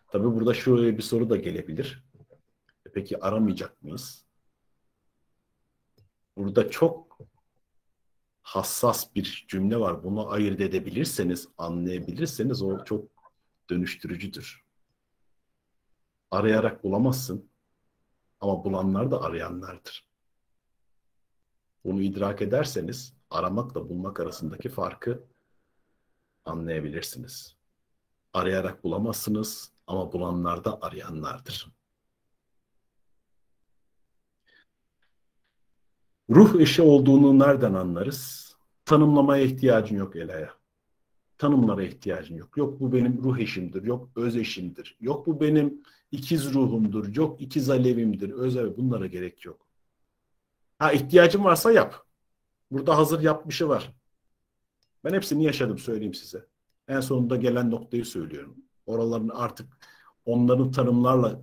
Tabii 0.08 0.24
burada 0.24 0.54
şöyle 0.54 0.98
bir 0.98 1.02
soru 1.02 1.30
da 1.30 1.36
gelebilir. 1.36 2.04
E 2.86 2.92
peki 2.94 3.20
aramayacak 3.24 3.84
mıyız? 3.84 4.26
Burada 6.38 6.70
çok 6.70 7.20
hassas 8.42 9.16
bir 9.16 9.46
cümle 9.48 9.80
var. 9.80 10.04
Bunu 10.04 10.32
ayırt 10.32 10.62
edebilirseniz, 10.62 11.48
anlayabilirseniz 11.58 12.62
o 12.62 12.84
çok 12.86 13.10
dönüştürücüdür. 13.70 14.66
Arayarak 16.32 16.84
bulamazsın 16.84 17.50
ama 18.40 18.64
bulanlar 18.64 19.12
da 19.12 19.22
arayanlardır. 19.22 20.08
Bunu 21.86 22.02
idrak 22.02 22.42
ederseniz 22.42 23.14
aramakla 23.30 23.90
bulmak 23.90 24.20
arasındaki 24.20 24.70
farkı 24.70 25.35
anlayabilirsiniz. 26.46 27.56
Arayarak 28.34 28.84
bulamazsınız 28.84 29.72
ama 29.88 30.14
bulanlar 30.14 30.66
da 30.66 30.80
arayanlardır. 30.82 31.68
Ruh 36.30 36.60
eşi 36.62 36.82
olduğunu 36.82 37.40
nereden 37.40 37.74
anlarız? 37.74 38.46
Tanımlamaya 38.86 39.44
ihtiyacın 39.44 39.98
yok 39.98 40.16
Ela'ya. 40.16 40.54
Tanımlara 41.38 41.84
ihtiyacın 41.84 42.36
yok. 42.36 42.58
Yok 42.58 42.80
bu 42.80 42.94
benim 42.94 43.24
ruh 43.24 43.40
eşimdir, 43.40 43.84
yok 43.84 44.10
öz 44.16 44.36
eşimdir, 44.36 44.98
yok 45.00 45.28
bu 45.28 45.42
benim 45.42 45.84
ikiz 46.12 46.54
ruhumdur, 46.54 47.16
yok 47.16 47.42
ikiz 47.42 47.70
alevimdir, 47.70 48.30
öz 48.30 48.58
alev. 48.58 48.78
Bunlara 48.78 49.08
gerek 49.08 49.46
yok. 49.46 49.68
Ha 50.80 50.92
ihtiyacın 50.92 51.44
varsa 51.44 51.72
yap. 51.72 52.06
Burada 52.72 52.98
hazır 52.98 53.22
yapmışı 53.22 53.70
var. 53.70 53.94
Ben 55.06 55.14
hepsini 55.14 55.44
yaşadım 55.44 55.78
söyleyeyim 55.78 56.14
size. 56.14 56.46
En 56.88 57.00
sonunda 57.00 57.36
gelen 57.36 57.72
noktayı 57.72 58.06
söylüyorum. 58.06 58.58
Oraların 58.86 59.30
artık 59.30 59.78
onların 60.26 60.72
tanımlarla 60.72 61.42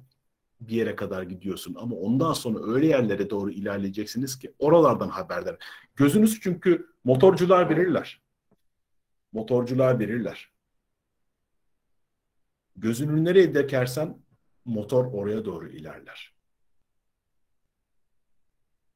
bir 0.60 0.76
yere 0.76 0.96
kadar 0.96 1.22
gidiyorsun. 1.22 1.74
Ama 1.74 1.96
ondan 1.96 2.32
sonra 2.32 2.72
öyle 2.72 2.86
yerlere 2.86 3.30
doğru 3.30 3.50
ilerleyeceksiniz 3.50 4.38
ki 4.38 4.54
oralardan 4.58 5.08
haberdar. 5.08 5.56
Gözünüzü 5.96 6.40
çünkü 6.40 6.86
motorcular 7.04 7.70
verirler. 7.70 8.22
Motorcular 9.32 9.98
verirler. 9.98 10.52
Gözünü 12.76 13.24
nereye 13.24 13.54
dekersen 13.54 14.18
motor 14.64 15.04
oraya 15.12 15.44
doğru 15.44 15.68
ilerler. 15.68 16.34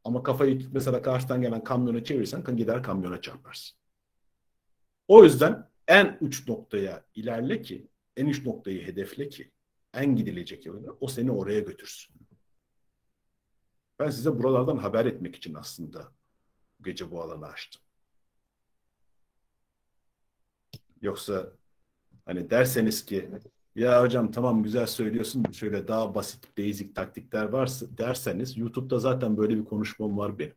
Ama 0.04 0.22
kafayı 0.22 0.68
mesela 0.72 1.02
karşıdan 1.02 1.42
gelen 1.42 1.64
kamyona 1.64 2.04
çevirirsen 2.04 2.56
gider 2.56 2.82
kamyona 2.82 3.20
çarparsın. 3.20 3.78
O 5.08 5.24
yüzden 5.24 5.68
en 5.88 6.18
uç 6.20 6.48
noktaya 6.48 7.04
ilerle 7.14 7.62
ki, 7.62 7.88
en 8.16 8.26
uç 8.26 8.46
noktayı 8.46 8.86
hedefle 8.86 9.28
ki, 9.28 9.50
en 9.94 10.16
gidilecek 10.16 10.66
yolda 10.66 10.92
o 11.00 11.08
seni 11.08 11.30
oraya 11.32 11.60
götürsün. 11.60 12.16
Ben 13.98 14.10
size 14.10 14.38
buralardan 14.38 14.76
haber 14.76 15.06
etmek 15.06 15.36
için 15.36 15.54
aslında 15.54 16.12
bu 16.80 16.84
gece 16.84 17.10
bu 17.10 17.22
alanı 17.22 17.46
açtım. 17.46 17.82
Yoksa 21.02 21.52
hani 22.26 22.50
derseniz 22.50 23.04
ki 23.04 23.30
Ya 23.76 24.02
hocam 24.02 24.32
tamam 24.32 24.62
güzel 24.62 24.86
söylüyorsun. 24.86 25.44
Şöyle 25.52 25.88
daha 25.88 26.14
basit 26.14 26.58
basic 26.58 26.94
taktikler 26.94 27.44
varsa 27.44 27.86
derseniz 27.98 28.56
YouTube'da 28.58 28.98
zaten 28.98 29.36
böyle 29.36 29.56
bir 29.58 29.64
konuşmam 29.64 30.18
var 30.18 30.38
benim. 30.38 30.54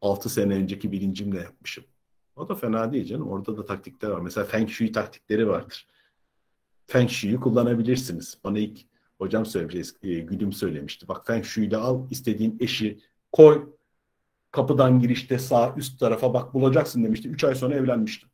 6 0.00 0.28
sene 0.30 0.54
önceki 0.54 0.92
bilincimle 0.92 1.38
yapmışım. 1.40 1.84
O 2.36 2.48
da 2.48 2.54
fena 2.54 2.92
değil 2.92 3.04
canım. 3.04 3.28
Orada 3.28 3.56
da 3.56 3.64
taktikler 3.64 4.10
var. 4.10 4.20
Mesela 4.20 4.44
Feng 4.44 4.68
Shui 4.68 4.92
taktikleri 4.92 5.48
vardır. 5.48 5.86
Feng 6.86 7.10
Shui'yi 7.10 7.40
kullanabilirsiniz. 7.40 8.38
Bana 8.44 8.58
ilk 8.58 8.80
hocam 9.18 9.46
söylemiş, 9.46 9.88
e, 10.02 10.52
söylemişti. 10.52 11.08
Bak 11.08 11.26
Feng 11.26 11.44
Shui'yle 11.44 11.76
al 11.76 12.10
istediğin 12.10 12.56
eşi 12.60 13.00
koy. 13.32 13.72
Kapıdan 14.50 15.00
girişte 15.00 15.38
sağ 15.38 15.74
üst 15.76 16.00
tarafa 16.00 16.34
bak 16.34 16.54
bulacaksın 16.54 17.04
demişti. 17.04 17.28
3 17.28 17.44
ay 17.44 17.54
sonra 17.54 17.74
evlenmiştim. 17.74 18.28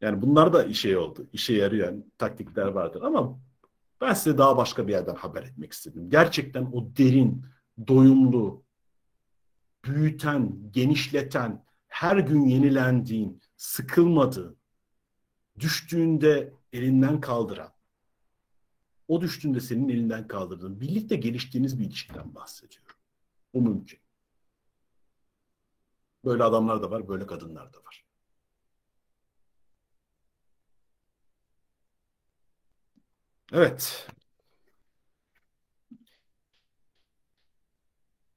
Yani 0.00 0.22
bunlar 0.22 0.52
da 0.52 0.64
işe 0.64 0.98
oldu. 0.98 1.26
İşe 1.32 1.54
yarayan 1.54 2.04
taktikler 2.18 2.66
vardır 2.66 3.02
ama 3.02 3.38
ben 4.00 4.14
size 4.14 4.38
daha 4.38 4.56
başka 4.56 4.88
bir 4.88 4.92
yerden 4.92 5.14
haber 5.14 5.42
etmek 5.42 5.72
istedim. 5.72 6.10
Gerçekten 6.10 6.64
o 6.72 6.96
derin, 6.96 7.46
doyumlu, 7.88 8.62
büyüten, 9.84 10.72
genişleten, 10.72 11.64
her 11.88 12.16
gün 12.16 12.44
yenilendiğin, 12.44 13.42
sıkılmadığın, 13.56 14.56
düştüğünde 15.60 16.54
elinden 16.72 17.20
kaldıran, 17.20 17.72
o 19.08 19.20
düştüğünde 19.20 19.60
senin 19.60 19.88
elinden 19.88 20.28
kaldırdığın, 20.28 20.80
birlikte 20.80 21.16
geliştiğiniz 21.16 21.78
bir 21.78 21.84
ilişkiden 21.84 22.34
bahsediyorum. 22.34 22.96
Bu 23.54 23.62
mümkün. 23.62 24.00
Böyle 26.24 26.44
adamlar 26.44 26.82
da 26.82 26.90
var, 26.90 27.08
böyle 27.08 27.26
kadınlar 27.26 27.72
da 27.72 27.78
var. 27.84 28.04
Evet. 33.52 34.08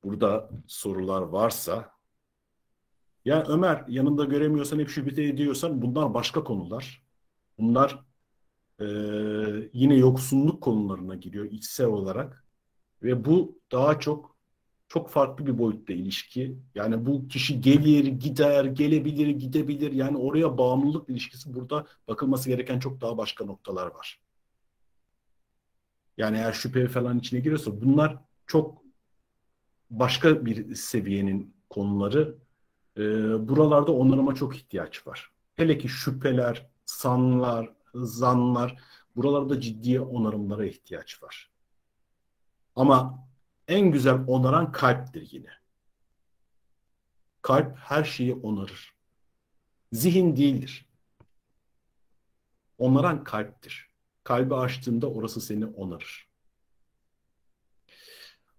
Burada 0.05 0.49
sorular 0.67 1.21
varsa 1.21 1.91
ya 3.25 3.43
Ömer 3.47 3.85
yanında 3.87 4.25
göremiyorsan 4.25 4.79
hep 4.79 4.89
şüphe 4.89 5.23
ediyorsan 5.23 5.81
bunlar 5.81 6.13
başka 6.13 6.43
konular. 6.43 7.03
Bunlar 7.57 8.05
e, 8.79 8.85
yine 9.73 9.95
yoksunluk 9.95 10.63
konularına 10.63 11.15
giriyor 11.15 11.45
içsel 11.45 11.87
olarak 11.87 12.45
ve 13.03 13.25
bu 13.25 13.59
daha 13.71 13.99
çok 13.99 14.35
çok 14.87 15.09
farklı 15.09 15.45
bir 15.45 15.57
boyutta 15.57 15.93
ilişki. 15.93 16.59
Yani 16.75 17.05
bu 17.05 17.27
kişi 17.27 17.61
gelir, 17.61 18.05
gider, 18.05 18.65
gelebilir, 18.65 19.27
gidebilir. 19.27 19.91
Yani 19.91 20.17
oraya 20.17 20.57
bağımlılık 20.57 21.09
ilişkisi 21.09 21.53
burada 21.53 21.85
bakılması 22.07 22.49
gereken 22.49 22.79
çok 22.79 23.01
daha 23.01 23.17
başka 23.17 23.45
noktalar 23.45 23.87
var. 23.87 24.21
Yani 26.17 26.37
eğer 26.37 26.53
şüphe 26.53 26.87
falan 26.87 27.19
içine 27.19 27.39
giriyorsa 27.39 27.81
bunlar 27.81 28.17
çok 28.47 28.84
başka 29.89 30.45
bir 30.45 30.75
seviyenin 30.75 31.55
konuları. 31.69 32.37
E, 32.97 33.01
buralarda 33.47 33.91
onarıma 33.91 34.35
çok 34.35 34.55
ihtiyaç 34.55 35.07
var. 35.07 35.31
Hele 35.55 35.77
ki 35.77 35.89
şüpheler, 35.89 36.69
sanlar, 36.85 37.73
zanlar 37.93 38.75
buralarda 39.15 39.61
ciddi 39.61 39.99
onarımlara 39.99 40.65
ihtiyaç 40.65 41.23
var. 41.23 41.51
Ama 42.75 43.27
en 43.67 43.91
güzel 43.91 44.23
onaran 44.27 44.71
kalptir 44.71 45.29
yine. 45.31 45.49
Kalp 47.41 47.77
her 47.77 48.03
şeyi 48.03 48.33
onarır. 48.33 48.93
Zihin 49.91 50.35
değildir. 50.35 50.89
Onaran 52.77 53.23
kalptir. 53.23 53.89
Kalbi 54.23 54.55
açtığında 54.55 55.09
orası 55.09 55.41
seni 55.41 55.65
onarır. 55.65 56.24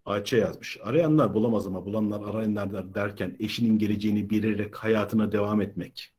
Ayça 0.06 0.36
yazmış. 0.36 0.78
Arayanlar 0.82 1.34
bulamaz 1.34 1.66
ama 1.66 1.84
bulanlar 1.84 2.34
arayanlar 2.34 2.94
derken 2.94 3.36
eşinin 3.40 3.78
geleceğini 3.78 4.30
bilerek 4.30 4.76
hayatına 4.76 5.32
devam 5.32 5.60
etmek. 5.60 6.12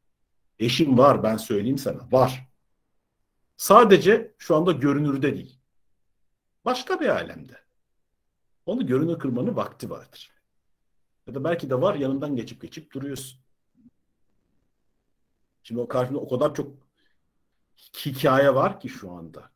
Eşim 0.59 0.97
var 0.97 1.23
ben 1.23 1.37
söyleyeyim 1.37 1.77
sana. 1.77 2.11
Var. 2.11 2.47
Sadece 3.57 4.33
şu 4.37 4.55
anda 4.55 4.71
görünürde 4.71 5.35
değil. 5.35 5.59
Başka 6.65 6.99
bir 6.99 7.07
alemde. 7.07 7.57
Onu 8.65 8.87
görünür 8.87 9.19
kırmanın 9.19 9.55
vakti 9.55 9.89
vardır. 9.89 10.31
Ya 11.27 11.35
da 11.35 11.43
belki 11.43 11.69
de 11.69 11.81
var 11.81 11.95
yanından 11.95 12.35
geçip 12.35 12.61
geçip 12.61 12.93
duruyorsun. 12.93 13.39
Şimdi 15.63 15.81
o 15.81 15.87
karşında 15.87 16.19
o 16.19 16.29
kadar 16.29 16.55
çok 16.55 16.71
hikaye 18.05 18.55
var 18.55 18.79
ki 18.79 18.89
şu 18.89 19.11
anda. 19.11 19.51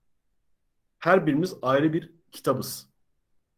Her 0.99 1.27
birimiz 1.27 1.55
ayrı 1.61 1.93
bir 1.93 2.11
kitabız. 2.32 2.90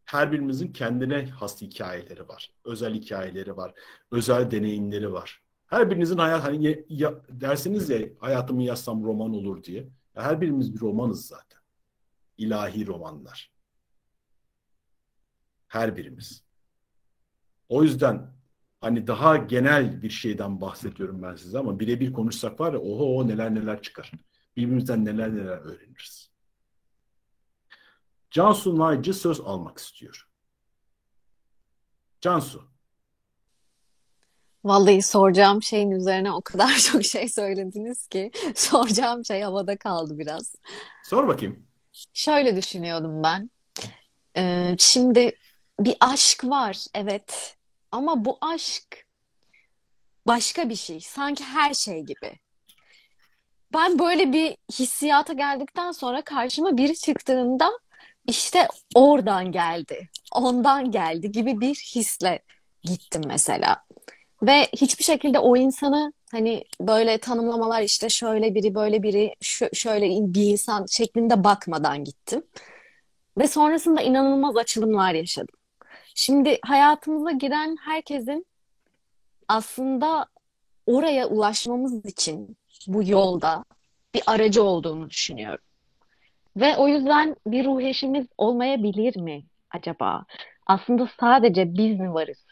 Her 0.06 0.32
birimizin 0.32 0.74
kendine 0.74 1.26
has 1.26 1.62
hikayeleri 1.62 2.28
var. 2.28 2.54
Özel 2.66 2.93
hikayeleri 2.93 3.58
var. 3.58 3.74
Özel 4.12 4.51
deneyimleri 4.51 5.14
var. 5.14 5.41
Her 5.66 5.89
birinizin 5.89 6.18
hayat 6.18 6.43
hani 6.43 6.68
ya, 6.68 6.76
ya, 6.89 7.14
dersiniz 7.30 7.89
ya 7.89 7.99
hayatımı 8.20 8.64
yazsam 8.64 9.04
roman 9.04 9.34
olur 9.34 9.64
diye. 9.64 9.89
Ya 10.16 10.24
her 10.24 10.41
birimiz 10.41 10.76
bir 10.76 10.80
romanız 10.80 11.26
zaten. 11.26 11.60
İlahi 12.38 12.88
romanlar. 12.88 13.51
Her 15.68 15.97
birimiz. 15.97 16.43
O 17.70 17.84
yüzden 17.84 18.34
hani 18.82 19.08
daha 19.08 19.38
genel 19.38 20.01
bir 20.01 20.10
şeyden 20.10 20.62
bahsediyorum 20.62 21.22
ben 21.24 21.36
size 21.36 21.60
ama 21.60 21.80
birebir 21.80 22.14
konuşsak 22.14 22.60
var 22.60 22.74
ya 22.74 22.80
oho 22.80 23.28
neler 23.28 23.56
neler 23.56 23.82
çıkar. 23.82 24.12
Birbirimizden 24.58 25.06
neler 25.06 25.36
neler 25.36 25.58
öğreniriz. 25.58 26.32
Cansu 28.34 28.79
Naycı 28.79 29.13
söz 29.13 29.41
almak 29.41 29.77
istiyor. 29.77 30.27
Cansu. 32.21 32.63
Vallahi 34.63 35.01
soracağım 35.01 35.63
şeyin 35.63 35.91
üzerine 35.91 36.31
o 36.31 36.41
kadar 36.41 36.77
çok 36.91 37.05
şey 37.05 37.29
söylediniz 37.29 38.07
ki 38.07 38.31
soracağım 38.55 39.25
şey 39.25 39.41
havada 39.41 39.77
kaldı 39.77 40.19
biraz. 40.19 40.55
Sor 41.03 41.27
bakayım. 41.27 41.67
Şöyle 42.13 42.55
düşünüyordum 42.55 43.23
ben. 43.23 43.49
Ee, 44.38 44.75
şimdi 44.79 45.36
bir 45.79 45.97
aşk 45.99 46.43
var, 46.43 46.86
evet. 46.93 47.57
Ama 47.91 48.25
bu 48.25 48.38
aşk 48.41 49.05
başka 50.27 50.69
bir 50.69 50.75
şey. 50.75 50.99
Sanki 51.01 51.43
her 51.43 51.73
şey 51.73 52.01
gibi. 52.01 52.39
Ben 53.73 53.99
böyle 53.99 54.34
bir 54.34 54.57
hissiyata 54.71 55.34
geldikten 55.34 55.91
sonra 55.91 56.21
karşıma 56.21 56.77
biri 56.77 56.95
çıktığında 56.95 57.82
işte 58.28 58.67
oradan 58.95 59.51
geldi, 59.51 60.09
ondan 60.36 60.91
geldi 60.91 61.32
gibi 61.32 61.61
bir 61.61 61.76
hisle 61.76 62.43
gittim 62.84 63.21
mesela. 63.28 63.84
Ve 64.43 64.69
hiçbir 64.74 65.03
şekilde 65.03 65.39
o 65.39 65.57
insanı 65.57 66.13
hani 66.32 66.63
böyle 66.82 67.17
tanımlamalar 67.17 67.82
işte 67.82 68.09
şöyle 68.09 68.55
biri 68.55 68.76
böyle 68.76 69.03
biri 69.03 69.36
şöyle 69.74 70.05
bir 70.34 70.43
insan 70.43 70.86
şeklinde 70.86 71.43
bakmadan 71.43 72.03
gittim. 72.03 72.43
Ve 73.38 73.47
sonrasında 73.47 74.01
inanılmaz 74.01 74.57
açılımlar 74.57 75.13
yaşadım. 75.13 75.55
Şimdi 76.15 76.59
hayatımıza 76.61 77.32
giren 77.32 77.78
herkesin 77.82 78.45
aslında 79.47 80.28
oraya 80.86 81.28
ulaşmamız 81.28 82.05
için 82.05 82.57
bu 82.88 83.03
yolda 83.03 83.65
bir 84.13 84.24
aracı 84.26 84.63
olduğunu 84.63 85.09
düşünüyorum. 85.09 85.65
Ve 86.56 86.78
o 86.78 86.88
yüzden 86.88 87.36
bir 87.47 87.66
ruh 87.66 87.82
eşimiz 87.82 88.28
olmayabilir 88.38 89.18
mi 89.18 89.45
acaba? 89.72 90.26
Aslında 90.68 91.10
sadece 91.20 91.74
biz 91.74 91.99
mi 91.99 92.14
varız? 92.14 92.45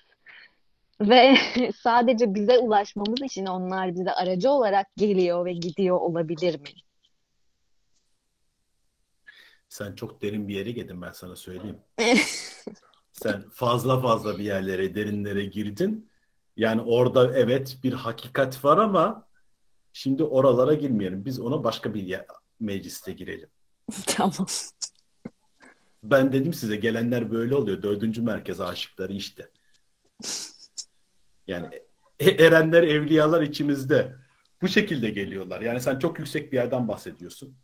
Ve 1.02 1.36
sadece 1.76 2.34
bize 2.34 2.60
ulaşmamız 2.60 3.22
için 3.22 3.45
onlar 3.45 3.95
bize 3.95 4.12
aracı 4.12 4.49
olarak 4.49 4.88
geliyor 4.97 5.45
ve 5.45 5.54
gidiyor 5.54 5.97
olabilir 5.97 6.60
mi? 6.60 6.70
Sen 9.70 9.95
çok 9.95 10.22
derin 10.22 10.47
bir 10.47 10.56
yere 10.56 10.72
girdin 10.72 11.02
ben 11.02 11.12
sana 11.12 11.36
söyleyeyim. 11.36 11.80
Sen 13.12 13.43
fazla 13.54 14.02
fazla 14.02 14.38
bir 14.38 14.43
yerlere, 14.43 14.95
derinlere 14.95 15.45
girdin. 15.45 16.12
Yani 16.58 16.82
orada 16.82 17.38
evet 17.38 17.78
bir 17.84 17.93
hakikat 17.93 18.66
var 18.66 18.78
ama 18.78 19.28
şimdi 19.93 20.24
oralara 20.24 20.74
girmeyelim. 20.74 21.26
Biz 21.26 21.39
ona 21.39 21.64
başka 21.64 21.93
bir 21.93 22.04
yer, 22.04 22.26
mecliste 22.60 23.12
girelim. 23.12 23.49
Tamam. 24.08 24.48
Ben 26.04 26.34
dedim 26.34 26.54
size 26.54 26.76
gelenler 26.76 27.32
böyle 27.32 27.56
oluyor. 27.56 27.82
Dördüncü 27.82 28.22
merkez 28.22 28.62
aşıkları 28.62 29.14
işte. 29.14 29.50
Yani 31.48 31.82
e, 32.20 32.30
erenler, 32.30 32.84
evliyalar 32.84 33.42
içimizde. 33.42 34.16
Bu 34.62 34.68
şekilde 34.68 35.10
geliyorlar. 35.10 35.62
Yani 35.62 35.82
sen 35.82 36.00
çok 36.00 36.20
yüksek 36.20 36.52
bir 36.52 36.58
yerden 36.58 36.88
bahsediyorsun. 36.88 37.58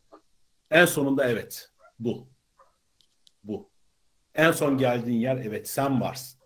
En 0.72 0.86
sonunda 0.86 1.30
evet 1.30 1.70
bu. 2.00 2.28
Bu. 3.44 3.70
En 4.36 4.52
son 4.52 4.78
geldiğin 4.78 5.20
yer 5.20 5.38
evet 5.38 5.70
sen 5.70 6.02
varsın. 6.02 6.40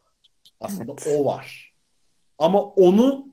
Aslında 0.59 0.91
evet. 0.91 1.07
o 1.07 1.25
var. 1.25 1.73
Ama 2.37 2.63
onu 2.63 3.27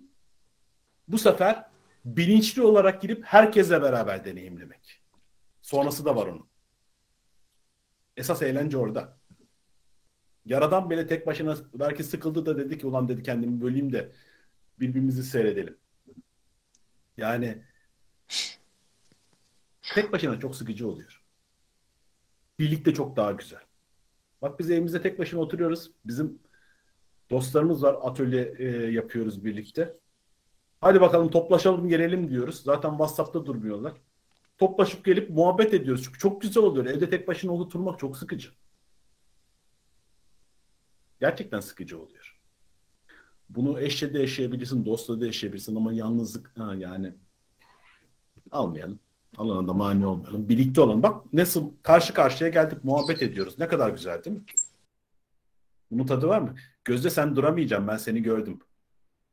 bu 1.08 1.18
sefer 1.18 1.64
bilinçli 2.04 2.62
olarak 2.62 3.02
girip 3.02 3.24
herkesle 3.24 3.82
beraber 3.82 4.24
deneyimlemek. 4.24 4.97
Sonrası 5.68 6.04
da 6.04 6.16
var 6.16 6.26
onun. 6.26 6.48
Esas 8.16 8.42
eğlence 8.42 8.76
orada. 8.76 9.18
Yaradan 10.44 10.90
bile 10.90 11.06
tek 11.06 11.26
başına 11.26 11.56
belki 11.74 12.04
sıkıldı 12.04 12.46
da 12.46 12.58
dedi 12.58 12.78
ki 12.78 12.86
ulan 12.86 13.08
dedi 13.08 13.22
kendimi 13.22 13.60
böleyim 13.60 13.92
de 13.92 14.12
birbirimizi 14.80 15.22
seyredelim. 15.22 15.78
Yani 17.16 17.62
tek 19.94 20.12
başına 20.12 20.40
çok 20.40 20.56
sıkıcı 20.56 20.88
oluyor. 20.88 21.22
Birlikte 22.58 22.94
çok 22.94 23.16
daha 23.16 23.32
güzel. 23.32 23.62
Bak 24.42 24.58
biz 24.58 24.70
evimizde 24.70 25.02
tek 25.02 25.18
başına 25.18 25.40
oturuyoruz. 25.40 25.90
Bizim 26.04 26.38
dostlarımız 27.30 27.82
var. 27.82 27.96
Atölye 28.02 28.54
e, 28.58 28.66
yapıyoruz 28.92 29.44
birlikte. 29.44 29.98
Hadi 30.80 31.00
bakalım 31.00 31.30
toplaşalım 31.30 31.88
gelelim 31.88 32.30
diyoruz. 32.30 32.62
Zaten 32.62 32.90
WhatsApp'ta 32.90 33.46
durmuyorlar. 33.46 34.07
Toplaşıp 34.58 35.04
gelip 35.04 35.30
muhabbet 35.30 35.74
ediyoruz. 35.74 36.04
Çünkü 36.04 36.18
çok 36.18 36.42
güzel 36.42 36.62
oluyor. 36.62 36.86
Evde 36.86 37.10
tek 37.10 37.28
başına 37.28 37.52
oturmak 37.52 37.98
çok 37.98 38.16
sıkıcı. 38.16 38.48
Gerçekten 41.20 41.60
sıkıcı 41.60 42.00
oluyor. 42.00 42.38
Bunu 43.48 43.80
eşle 43.80 44.14
de 44.14 44.18
yaşayabilirsin, 44.18 44.86
dostla 44.86 45.20
da 45.20 45.26
yaşayabilirsin 45.26 45.76
ama 45.76 45.92
yalnızlık 45.92 46.58
ha, 46.58 46.74
yani 46.74 47.14
almayalım. 48.50 49.00
Alana 49.36 49.68
da 49.68 49.72
mani 49.72 50.06
olmayalım. 50.06 50.48
Birlikte 50.48 50.80
olalım. 50.80 51.02
Bak 51.02 51.32
nasıl 51.32 51.72
karşı 51.82 52.14
karşıya 52.14 52.50
geldik, 52.50 52.84
muhabbet 52.84 53.22
ediyoruz. 53.22 53.58
Ne 53.58 53.68
kadar 53.68 53.90
güzel 53.90 54.24
değil 54.24 54.36
mi? 54.36 54.42
Bunun 55.90 56.06
tadı 56.06 56.28
var 56.28 56.40
mı? 56.40 56.54
Gözde 56.84 57.10
sen 57.10 57.36
duramayacaksın. 57.36 57.88
Ben 57.88 57.96
seni 57.96 58.22
gördüm. 58.22 58.58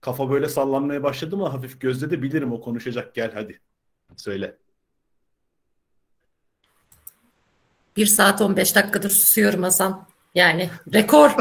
Kafa 0.01 0.30
böyle 0.30 0.49
sallanmaya 0.49 1.03
başladı 1.03 1.38
mı 1.38 1.47
hafif 1.47 1.82
Gözde 1.82 2.11
de 2.11 2.21
bilirim 2.23 2.53
o 2.53 2.61
konuşacak. 2.61 3.15
Gel 3.15 3.32
hadi. 3.34 3.61
Söyle. 4.17 4.57
1 7.97 8.05
saat 8.05 8.41
15 8.41 8.75
dakikadır 8.75 9.09
susuyorum 9.09 9.63
Hasan. 9.63 10.07
Yani 10.35 10.69
rekor. 10.93 11.31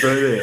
Söyle. 0.00 0.42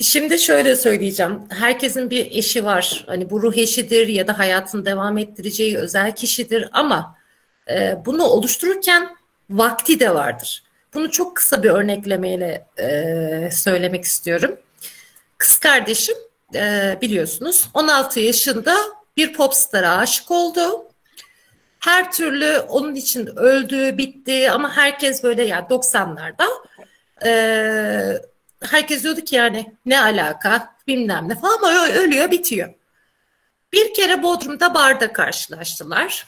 Şimdi 0.00 0.38
şöyle 0.38 0.76
söyleyeceğim. 0.76 1.40
Herkesin 1.48 2.10
bir 2.10 2.26
eşi 2.30 2.64
var. 2.64 3.04
Hani 3.06 3.30
bu 3.30 3.42
ruh 3.42 3.56
eşidir 3.56 4.08
ya 4.08 4.26
da 4.26 4.38
hayatını 4.38 4.86
devam 4.86 5.18
ettireceği 5.18 5.78
özel 5.78 6.14
kişidir 6.14 6.68
ama 6.72 7.16
e, 7.70 7.96
bunu 8.06 8.24
oluştururken 8.24 9.16
vakti 9.50 10.00
de 10.00 10.14
vardır. 10.14 10.62
Bunu 10.94 11.10
çok 11.10 11.36
kısa 11.36 11.62
bir 11.62 11.70
örneklemeyle 11.70 12.66
e, 12.78 13.50
söylemek 13.52 14.04
istiyorum. 14.04 14.56
Kız 15.38 15.58
kardeşim 15.58 16.16
e, 16.54 16.98
biliyorsunuz 17.02 17.68
16 17.74 18.20
yaşında 18.20 18.76
bir 19.16 19.32
popstara 19.32 19.96
aşık 19.96 20.30
oldu. 20.30 20.87
Her 21.78 22.12
türlü 22.12 22.58
onun 22.58 22.94
için 22.94 23.26
öldü, 23.26 23.98
bitti 23.98 24.50
ama 24.50 24.76
herkes 24.76 25.22
böyle 25.22 25.44
yani 25.44 25.66
90'larda 25.66 26.48
e, 27.24 27.30
herkes 28.62 29.02
diyordu 29.02 29.20
ki 29.20 29.36
yani 29.36 29.72
ne 29.86 30.00
alaka 30.00 30.74
bilmem 30.86 31.28
ne 31.28 31.34
falan 31.40 31.58
ama 31.58 31.88
ölüyor 31.88 32.30
bitiyor. 32.30 32.74
Bir 33.72 33.94
kere 33.94 34.22
Bodrum'da 34.22 34.74
barda 34.74 35.12
karşılaştılar. 35.12 36.26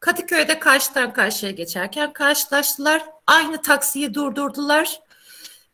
Kadıköy'de 0.00 0.58
karşıdan 0.58 1.12
karşıya 1.12 1.52
geçerken 1.52 2.12
karşılaştılar. 2.12 3.02
Aynı 3.26 3.62
taksiyi 3.62 4.14
durdurdular. 4.14 5.00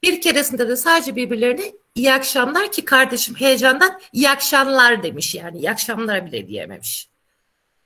Bir 0.03 0.21
keresinde 0.21 0.69
de 0.69 0.77
sadece 0.77 1.17
birbirlerine 1.17 1.73
iyi 1.95 2.13
akşamlar 2.13 2.73
ki 2.73 2.85
kardeşim 2.85 3.35
heyecandan 3.35 4.01
iyi 4.13 4.31
akşamlar 4.31 5.03
demiş 5.03 5.35
yani 5.35 5.59
iyi 5.59 5.71
akşamlar 5.71 6.27
bile 6.27 6.49
diyememiş. 6.49 7.09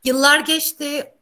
Yıllar 0.05 0.41
geçti. 0.41 1.12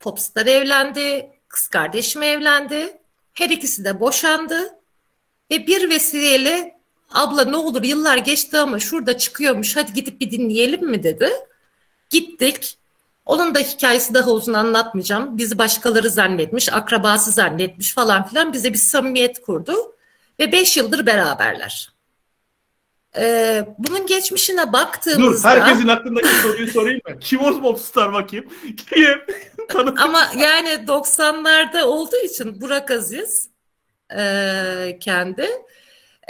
Popstar 0.00 0.46
evlendi. 0.46 1.30
Kız 1.48 1.68
kardeşim 1.68 2.22
evlendi. 2.22 2.98
Her 3.34 3.50
ikisi 3.50 3.84
de 3.84 4.00
boşandı. 4.00 4.74
Ve 5.50 5.66
bir 5.66 5.90
vesileyle 5.90 6.78
abla 7.10 7.44
ne 7.44 7.56
olur 7.56 7.82
yıllar 7.82 8.16
geçti 8.16 8.58
ama 8.58 8.78
şurada 8.78 9.18
çıkıyormuş 9.18 9.76
hadi 9.76 9.92
gidip 9.92 10.20
bir 10.20 10.30
dinleyelim 10.30 10.90
mi 10.90 11.02
dedi. 11.02 11.30
Gittik. 12.10 12.78
Onun 13.26 13.54
da 13.54 13.58
hikayesi 13.58 14.14
daha 14.14 14.30
uzun 14.30 14.52
anlatmayacağım. 14.52 15.38
Bizi 15.38 15.58
başkaları 15.58 16.10
zannetmiş, 16.10 16.72
akrabası 16.72 17.30
zannetmiş 17.30 17.92
falan 17.94 18.28
filan. 18.28 18.52
Bize 18.52 18.72
bir 18.72 18.78
samimiyet 18.78 19.42
kurdu. 19.42 19.94
Ve 20.40 20.52
beş 20.52 20.76
yıldır 20.76 21.06
beraberler. 21.06 21.92
Ee, 23.18 23.64
bunun 23.78 24.06
geçmişine 24.06 24.66
Dur, 24.66 24.72
baktığımızda... 24.72 25.50
herkesin 25.50 25.88
aklındaki 25.88 26.28
soruyu 26.28 26.70
sorayım 26.70 27.00
mı? 27.08 27.18
Kim 27.20 27.40
o 27.40 27.60
popstar 27.60 28.12
bakayım? 28.12 28.46
Kim? 28.94 29.20
Ama 29.98 30.30
yani 30.36 30.68
90'larda 30.68 31.82
olduğu 31.82 32.16
için 32.16 32.60
Burak 32.60 32.90
Aziz 32.90 33.48
e, 34.16 34.98
kendi. 35.00 35.48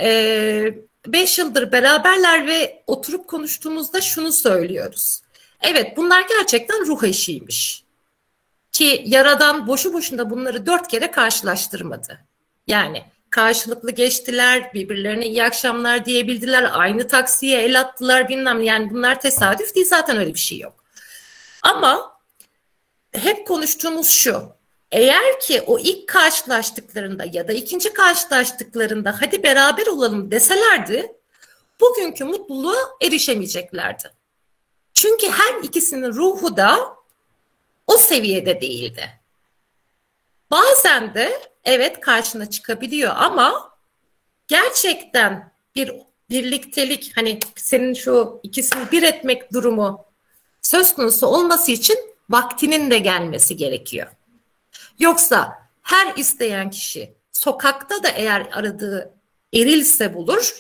E, 0.01 0.75
beş 1.07 1.39
yıldır 1.39 1.73
beraberler 1.73 2.47
ve 2.47 2.83
oturup 2.87 3.29
konuştuğumuzda 3.29 4.01
şunu 4.01 4.33
söylüyoruz. 4.33 5.21
Evet 5.61 5.97
bunlar 5.97 6.25
gerçekten 6.29 6.87
ruh 6.87 7.03
eşiymiş. 7.05 7.85
Ki 8.73 9.03
Yaradan 9.07 9.67
boşu 9.67 9.93
boşuna 9.93 10.31
bunları 10.31 10.67
dört 10.67 10.89
kere 10.89 11.11
karşılaştırmadı. 11.11 12.21
Yani 12.67 13.05
karşılıklı 13.31 13.91
geçtiler, 13.91 14.75
birbirlerine 14.75 15.27
iyi 15.27 15.45
akşamlar 15.45 16.05
diyebildiler, 16.05 16.71
aynı 16.73 17.09
taksiye 17.09 17.63
el 17.63 17.81
attılar 17.81 18.29
bilmem 18.29 18.63
yani 18.63 18.91
bunlar 18.91 19.21
tesadüf 19.21 19.75
değil 19.75 19.87
zaten 19.87 20.17
öyle 20.17 20.35
bir 20.35 20.39
şey 20.39 20.59
yok. 20.59 20.85
Ama 21.63 22.21
hep 23.13 23.47
konuştuğumuz 23.47 24.11
şu. 24.11 24.59
Eğer 24.93 25.41
ki 25.41 25.61
o 25.67 25.79
ilk 25.79 26.09
karşılaştıklarında 26.09 27.25
ya 27.33 27.49
da 27.49 27.53
ikinci 27.53 27.93
karşılaştıklarında 27.93 29.17
hadi 29.21 29.43
beraber 29.43 29.87
olalım 29.87 30.31
deselerdi 30.31 31.13
bugünkü 31.81 32.25
mutluluğa 32.25 32.79
erişemeyeceklerdi. 33.03 34.13
Çünkü 34.95 35.29
her 35.31 35.63
ikisinin 35.63 36.13
ruhu 36.13 36.57
da 36.57 36.97
o 37.87 37.97
seviyede 37.97 38.61
değildi. 38.61 39.11
Bazen 40.51 41.15
de 41.15 41.43
evet 41.69 42.01
karşına 42.01 42.51
çıkabiliyor 42.51 43.13
ama 43.17 43.73
gerçekten 44.47 45.53
bir 45.75 45.93
birliktelik 46.31 47.13
hani 47.17 47.39
senin 47.57 47.95
şu 47.95 48.41
ikisini 48.43 48.91
bir 48.93 49.03
etmek 49.03 49.53
durumu 49.53 50.05
söz 50.63 50.95
konusu 50.95 51.27
olması 51.27 51.73
için 51.73 51.97
vaktinin 52.31 52.91
de 52.91 52.99
gelmesi 52.99 53.57
gerekiyor. 53.57 54.07
Yoksa 54.99 55.69
her 55.83 56.17
isteyen 56.17 56.71
kişi 56.71 57.15
sokakta 57.33 58.03
da 58.03 58.09
eğer 58.09 58.49
aradığı 58.53 59.15
erilse 59.53 60.15
bulur, 60.15 60.55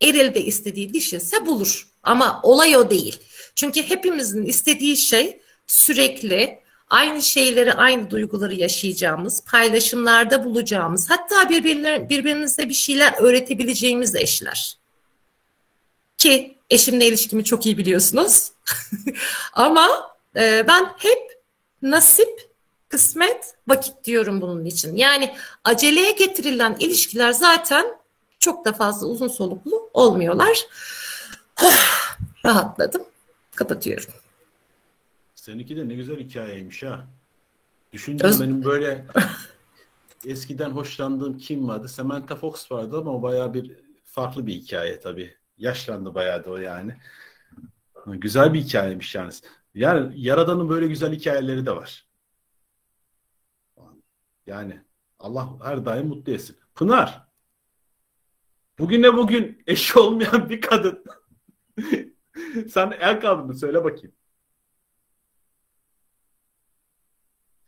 eril 0.00 0.34
de 0.34 0.44
istediği 0.44 0.94
dişilse 0.94 1.46
bulur. 1.46 1.88
Ama 2.02 2.40
olay 2.42 2.76
o 2.76 2.90
değil. 2.90 3.20
Çünkü 3.54 3.82
hepimizin 3.82 4.44
istediği 4.44 4.96
şey 4.96 5.40
sürekli 5.66 6.61
aynı 6.92 7.22
şeyleri, 7.22 7.72
aynı 7.74 8.10
duyguları 8.10 8.54
yaşayacağımız, 8.54 9.44
paylaşımlarda 9.44 10.44
bulacağımız, 10.44 11.10
hatta 11.10 11.48
birbirler, 11.48 12.08
birbirimize 12.08 12.68
bir 12.68 12.74
şeyler 12.74 13.14
öğretebileceğimiz 13.18 14.14
eşler. 14.14 14.78
Ki 16.18 16.58
eşimle 16.70 17.06
ilişkimi 17.06 17.44
çok 17.44 17.66
iyi 17.66 17.78
biliyorsunuz. 17.78 18.52
Ama 19.52 20.16
e, 20.36 20.64
ben 20.68 20.84
hep 20.98 21.40
nasip, 21.82 22.50
kısmet, 22.88 23.54
vakit 23.68 24.04
diyorum 24.04 24.40
bunun 24.40 24.64
için. 24.64 24.96
Yani 24.96 25.36
aceleye 25.64 26.12
getirilen 26.12 26.76
ilişkiler 26.80 27.32
zaten 27.32 27.86
çok 28.38 28.64
da 28.64 28.72
fazla 28.72 29.06
uzun 29.06 29.28
soluklu 29.28 29.90
olmuyorlar. 29.94 30.58
Rahatladım. 32.44 33.02
Kapatıyorum. 33.54 34.21
Seninki 35.42 35.76
de 35.76 35.88
ne 35.88 35.94
güzel 35.94 36.18
hikayeymiş 36.18 36.82
ha. 36.82 37.06
Düşünce 37.92 38.26
Öz- 38.26 38.40
benim 38.40 38.64
böyle 38.64 39.06
eskiden 40.26 40.70
hoşlandığım 40.70 41.38
kim 41.38 41.68
vardı? 41.68 41.88
Samantha 41.88 42.36
Fox 42.36 42.72
vardı 42.72 42.98
ama 42.98 43.10
o 43.10 43.22
bayağı 43.22 43.54
bir 43.54 43.76
farklı 44.04 44.46
bir 44.46 44.52
hikaye 44.52 45.00
tabii. 45.00 45.36
Yaşlandı 45.58 46.14
bayağı 46.14 46.44
da 46.44 46.50
o 46.50 46.56
yani. 46.56 46.96
Güzel 48.06 48.54
bir 48.54 48.60
hikayeymiş 48.60 49.14
yani. 49.14 49.32
Yani 49.74 50.20
Yaradan'ın 50.20 50.68
böyle 50.68 50.86
güzel 50.86 51.12
hikayeleri 51.12 51.66
de 51.66 51.76
var. 51.76 52.08
Yani 54.46 54.80
Allah 55.18 55.58
her 55.64 55.84
daim 55.84 56.06
mutlu 56.06 56.32
etsin. 56.32 56.56
Pınar. 56.74 57.28
Bugüne 58.78 59.14
bugün 59.14 59.62
eşi 59.66 59.98
olmayan 59.98 60.48
bir 60.48 60.60
kadın. 60.60 61.04
Sen 62.68 62.90
el 63.00 63.20
kaldırdın 63.20 63.52
söyle 63.52 63.84
bakayım. 63.84 64.12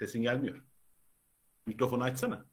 Sesin 0.06 0.22
gelmiyor. 0.22 0.62
Mikrofonu 1.66 2.02
açsana. 2.02 2.44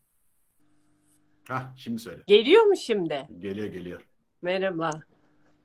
Ha 1.47 1.73
şimdi 1.77 1.99
söyle. 1.99 2.23
Geliyor 2.27 2.63
mu 2.63 2.77
şimdi? 2.77 3.27
Geliyor 3.39 3.67
geliyor. 3.67 4.07
Merhaba. 4.41 4.91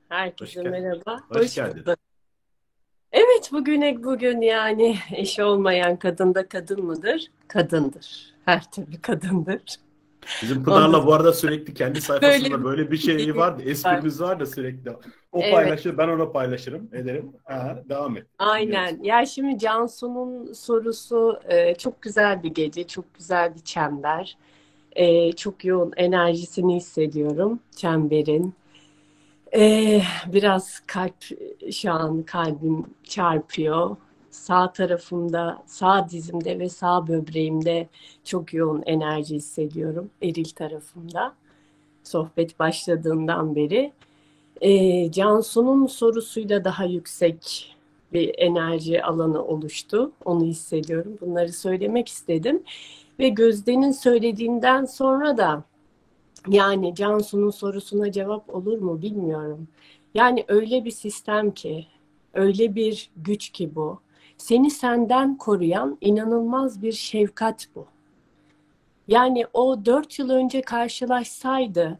Herkese 0.09 0.59
Hoş 0.59 0.65
merhaba. 0.69 1.19
Hoş 1.29 1.55
geldin. 1.55 1.81
bulduk. 1.85 1.99
Evet, 3.11 3.49
bugüne 3.51 4.03
bugün 4.03 4.41
yani 4.41 4.97
eşi 5.11 5.43
olmayan 5.43 5.99
kadın 5.99 6.35
da 6.35 6.49
kadın 6.49 6.85
mıdır? 6.85 7.31
Kadındır. 7.47 8.33
Her 8.45 8.71
türlü 8.71 9.01
kadındır. 9.01 9.61
Bizim 10.41 10.63
Pınar'la 10.63 11.05
bu 11.05 11.13
arada 11.13 11.33
sürekli 11.33 11.73
kendi 11.73 12.01
sayfasında 12.01 12.51
Böyle- 12.51 12.63
böyle 12.63 12.91
bir 12.91 12.97
şey 12.97 13.35
vardı. 13.35 13.63
Esprimiz 13.65 14.21
var 14.21 14.39
da 14.39 14.45
sürekli. 14.45 14.91
O 15.31 15.41
Evet. 15.41 15.53
paylaşır, 15.53 15.97
ben 15.97 16.07
ona 16.07 16.31
paylaşırım, 16.31 16.89
ederim. 16.93 17.31
Aha, 17.45 17.83
devam 17.89 18.17
et. 18.17 18.25
Aynen. 18.39 18.99
Ya 19.03 19.25
şimdi 19.25 19.59
Cansu'nun 19.59 20.53
sorusu 20.53 21.39
e, 21.49 21.75
çok 21.75 22.01
güzel 22.01 22.43
bir 22.43 22.49
gece, 22.53 22.87
çok 22.87 23.13
güzel 23.13 23.55
bir 23.55 23.59
çember. 23.59 24.37
E, 24.91 25.31
çok 25.31 25.65
yoğun 25.65 25.93
enerjisini 25.97 26.75
hissediyorum 26.75 27.59
çemberin. 27.75 28.53
E, 29.55 30.01
biraz 30.33 30.79
kalp 30.87 31.15
şu 31.71 31.91
an 31.91 32.23
kalbim 32.23 32.85
çarpıyor. 33.03 33.95
Sağ 34.37 34.71
tarafımda, 34.71 35.63
sağ 35.65 36.09
dizimde 36.09 36.59
ve 36.59 36.69
sağ 36.69 37.07
böbreğimde 37.07 37.87
çok 38.23 38.53
yoğun 38.53 38.83
enerji 38.85 39.35
hissediyorum. 39.35 40.09
Eril 40.21 40.49
tarafımda. 40.49 41.33
Sohbet 42.03 42.59
başladığından 42.59 43.55
beri. 43.55 43.91
E, 44.61 45.11
Cansu'nun 45.11 45.87
sorusuyla 45.87 46.63
daha 46.63 46.85
yüksek 46.85 47.75
bir 48.13 48.35
enerji 48.37 49.03
alanı 49.03 49.45
oluştu. 49.45 50.11
Onu 50.25 50.43
hissediyorum. 50.43 51.17
Bunları 51.21 51.53
söylemek 51.53 52.07
istedim. 52.07 52.63
Ve 53.19 53.29
Gözde'nin 53.29 53.91
söylediğinden 53.91 54.85
sonra 54.85 55.37
da 55.37 55.63
yani 56.47 56.95
Cansu'nun 56.95 57.49
sorusuna 57.49 58.11
cevap 58.11 58.55
olur 58.55 58.77
mu 58.77 59.01
bilmiyorum. 59.01 59.67
Yani 60.13 60.45
öyle 60.47 60.85
bir 60.85 60.91
sistem 60.91 61.51
ki, 61.51 61.87
öyle 62.33 62.75
bir 62.75 63.09
güç 63.17 63.49
ki 63.49 63.75
bu. 63.75 64.06
Seni 64.37 64.71
senden 64.71 65.37
koruyan 65.37 65.97
inanılmaz 66.01 66.81
bir 66.81 66.91
şefkat 66.91 67.67
bu. 67.75 67.85
Yani 69.07 69.45
o 69.53 69.85
dört 69.85 70.19
yıl 70.19 70.29
önce 70.29 70.61
karşılaşsaydı 70.61 71.99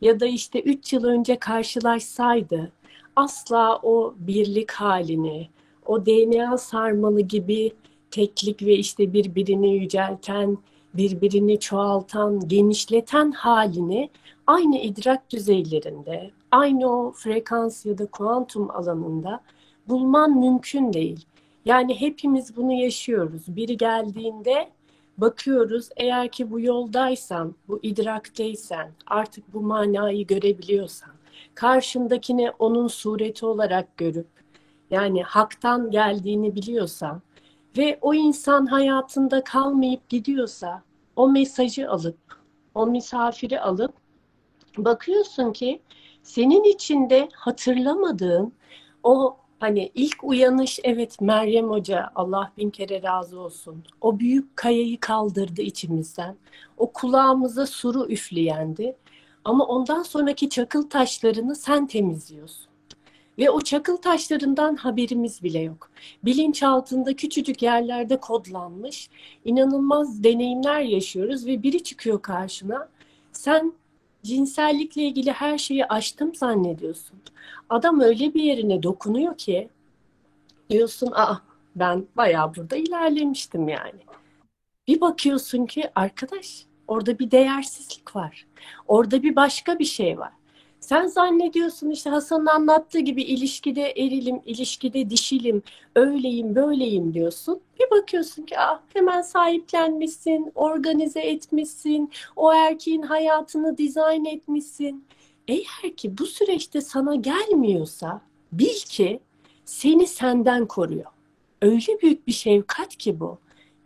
ya 0.00 0.20
da 0.20 0.26
işte 0.26 0.60
üç 0.60 0.92
yıl 0.92 1.04
önce 1.04 1.38
karşılaşsaydı 1.38 2.72
asla 3.16 3.76
o 3.82 4.14
birlik 4.18 4.70
halini, 4.70 5.48
o 5.86 6.06
DNA 6.06 6.58
sarmalı 6.58 7.20
gibi 7.20 7.72
teklik 8.10 8.62
ve 8.62 8.74
işte 8.74 9.12
birbirini 9.12 9.74
yücelten, 9.74 10.58
birbirini 10.94 11.60
çoğaltan, 11.60 12.48
genişleten 12.48 13.30
halini 13.30 14.10
aynı 14.46 14.78
idrak 14.78 15.30
düzeylerinde, 15.30 16.30
aynı 16.50 16.90
o 16.92 17.12
frekans 17.12 17.86
ya 17.86 17.98
da 17.98 18.06
kuantum 18.06 18.70
alanında 18.70 19.40
bulman 19.88 20.38
mümkün 20.38 20.92
değil. 20.92 21.26
Yani 21.68 22.00
hepimiz 22.00 22.56
bunu 22.56 22.72
yaşıyoruz. 22.72 23.56
Biri 23.56 23.76
geldiğinde 23.76 24.70
bakıyoruz 25.18 25.88
eğer 25.96 26.28
ki 26.28 26.50
bu 26.50 26.60
yoldaysan, 26.60 27.54
bu 27.68 27.80
idrakteysen, 27.82 28.90
artık 29.06 29.54
bu 29.54 29.60
manayı 29.60 30.26
görebiliyorsan, 30.26 31.10
karşındakini 31.54 32.50
onun 32.58 32.88
sureti 32.88 33.46
olarak 33.46 33.96
görüp 33.96 34.26
yani 34.90 35.22
haktan 35.22 35.90
geldiğini 35.90 36.54
biliyorsan 36.54 37.22
ve 37.78 37.98
o 38.00 38.14
insan 38.14 38.66
hayatında 38.66 39.44
kalmayıp 39.44 40.08
gidiyorsa 40.08 40.82
o 41.16 41.28
mesajı 41.28 41.90
alıp 41.90 42.18
o 42.74 42.86
misafiri 42.86 43.60
alıp 43.60 43.92
bakıyorsun 44.78 45.52
ki 45.52 45.80
senin 46.22 46.64
içinde 46.64 47.28
hatırlamadığın 47.32 48.52
o 49.02 49.36
hani 49.58 49.90
ilk 49.94 50.24
uyanış 50.24 50.80
evet 50.84 51.20
Meryem 51.20 51.68
Hoca 51.68 52.10
Allah 52.14 52.52
bin 52.58 52.70
kere 52.70 53.02
razı 53.02 53.40
olsun. 53.40 53.84
O 54.00 54.18
büyük 54.20 54.56
kayayı 54.56 55.00
kaldırdı 55.00 55.62
içimizden. 55.62 56.36
O 56.76 56.92
kulağımıza 56.92 57.66
suru 57.66 58.06
üfleyendi. 58.10 58.96
Ama 59.44 59.66
ondan 59.66 60.02
sonraki 60.02 60.48
çakıl 60.48 60.90
taşlarını 60.90 61.56
sen 61.56 61.86
temizliyorsun. 61.86 62.68
Ve 63.38 63.50
o 63.50 63.60
çakıl 63.60 63.96
taşlarından 63.96 64.76
haberimiz 64.76 65.42
bile 65.42 65.58
yok. 65.58 65.90
Bilinçaltında 66.24 67.16
küçücük 67.16 67.62
yerlerde 67.62 68.20
kodlanmış 68.20 69.10
inanılmaz 69.44 70.24
deneyimler 70.24 70.80
yaşıyoruz 70.80 71.46
ve 71.46 71.62
biri 71.62 71.82
çıkıyor 71.82 72.22
karşına. 72.22 72.88
Sen 73.32 73.72
cinsellikle 74.22 75.02
ilgili 75.02 75.32
her 75.32 75.58
şeyi 75.58 75.86
aştım 75.86 76.34
zannediyorsun. 76.34 77.18
Adam 77.70 78.00
öyle 78.00 78.34
bir 78.34 78.42
yerine 78.42 78.82
dokunuyor 78.82 79.38
ki 79.38 79.68
diyorsun 80.70 81.12
aa 81.12 81.36
ben 81.76 82.06
bayağı 82.16 82.54
burada 82.54 82.76
ilerlemiştim 82.76 83.68
yani. 83.68 84.00
Bir 84.88 85.00
bakıyorsun 85.00 85.66
ki 85.66 85.90
arkadaş 85.94 86.66
orada 86.88 87.18
bir 87.18 87.30
değersizlik 87.30 88.16
var. 88.16 88.46
Orada 88.86 89.22
bir 89.22 89.36
başka 89.36 89.78
bir 89.78 89.84
şey 89.84 90.18
var. 90.18 90.32
Sen 90.80 91.06
zannediyorsun 91.06 91.90
işte 91.90 92.10
Hasan'ın 92.10 92.46
anlattığı 92.46 92.98
gibi 92.98 93.22
ilişkide 93.22 93.90
erilim, 93.90 94.40
ilişkide 94.46 95.10
dişilim, 95.10 95.62
öyleyim, 95.96 96.54
böyleyim 96.54 97.14
diyorsun. 97.14 97.60
Bir 97.80 97.90
bakıyorsun 97.90 98.42
ki 98.42 98.58
ah, 98.58 98.80
hemen 98.94 99.22
sahiplenmişsin, 99.22 100.52
organize 100.54 101.20
etmişsin, 101.20 102.10
o 102.36 102.52
erkeğin 102.52 103.02
hayatını 103.02 103.78
dizayn 103.78 104.24
etmişsin. 104.24 105.04
Eğer 105.48 105.96
ki 105.96 106.18
bu 106.18 106.26
süreçte 106.26 106.80
sana 106.80 107.14
gelmiyorsa 107.14 108.20
bil 108.52 108.78
ki 108.88 109.20
seni 109.64 110.06
senden 110.06 110.66
koruyor. 110.66 111.10
Öyle 111.62 112.02
büyük 112.02 112.26
bir 112.26 112.32
şefkat 112.32 112.96
ki 112.96 113.20
bu. 113.20 113.38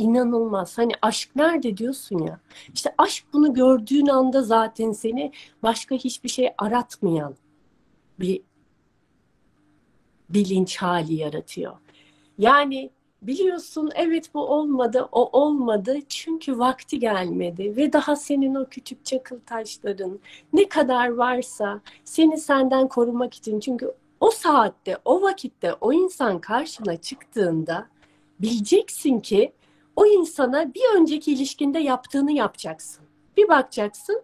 İnanılmaz. 0.03 0.79
Hani 0.79 0.93
aşk 1.03 1.37
nerede 1.37 1.77
diyorsun 1.77 2.19
ya. 2.19 2.41
İşte 2.75 2.95
aşk 2.99 3.25
bunu 3.33 3.55
gördüğün 3.55 4.07
anda 4.07 4.43
zaten 4.43 4.93
seni 4.93 5.33
başka 5.63 5.95
hiçbir 5.95 6.29
şey 6.29 6.49
aratmayan 6.59 7.35
bir 8.21 8.43
bilinç 10.31 10.77
hali 10.77 11.15
yaratıyor. 11.15 11.73
Yani 12.39 12.91
biliyorsun 13.23 13.91
evet 13.95 14.35
bu 14.35 14.41
olmadı, 14.41 15.09
o 15.13 15.41
olmadı 15.41 15.99
çünkü 16.09 16.59
vakti 16.59 16.99
gelmedi 16.99 17.77
ve 17.77 17.93
daha 17.93 18.17
senin 18.17 18.55
o 18.55 18.67
küçük 18.67 19.05
çakıl 19.05 19.41
taşların 19.47 20.19
ne 20.53 20.69
kadar 20.69 21.09
varsa 21.09 21.81
seni 22.05 22.39
senden 22.39 22.89
korumak 22.89 23.35
için 23.35 23.61
çünkü 23.61 23.95
o 24.21 24.31
saatte, 24.31 24.99
o 25.05 25.23
vakitte 25.23 25.75
o 25.81 25.93
insan 25.93 26.39
karşına 26.39 26.97
çıktığında 26.97 27.87
bileceksin 28.41 29.21
ki 29.21 29.53
o 29.97 30.07
insana 30.07 30.75
bir 30.75 31.01
önceki 31.01 31.33
ilişkinde 31.33 31.79
yaptığını 31.79 32.33
yapacaksın. 32.33 33.05
Bir 33.37 33.49
bakacaksın 33.49 34.23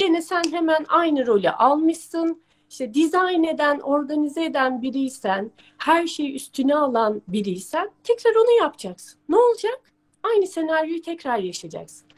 gene 0.00 0.22
sen 0.22 0.42
hemen 0.50 0.86
aynı 0.88 1.26
rolü 1.26 1.50
almışsın. 1.50 2.42
İşte 2.70 2.94
dizayn 2.94 3.42
eden, 3.42 3.78
organize 3.78 4.44
eden 4.44 4.82
biriysen, 4.82 5.50
her 5.78 6.06
şeyi 6.06 6.34
üstüne 6.34 6.74
alan 6.74 7.22
biriysen 7.28 7.90
tekrar 8.04 8.34
onu 8.34 8.58
yapacaksın. 8.58 9.20
Ne 9.28 9.36
olacak? 9.36 9.80
Aynı 10.22 10.46
senaryoyu 10.46 11.02
tekrar 11.02 11.38
yaşayacaksın. 11.38 12.08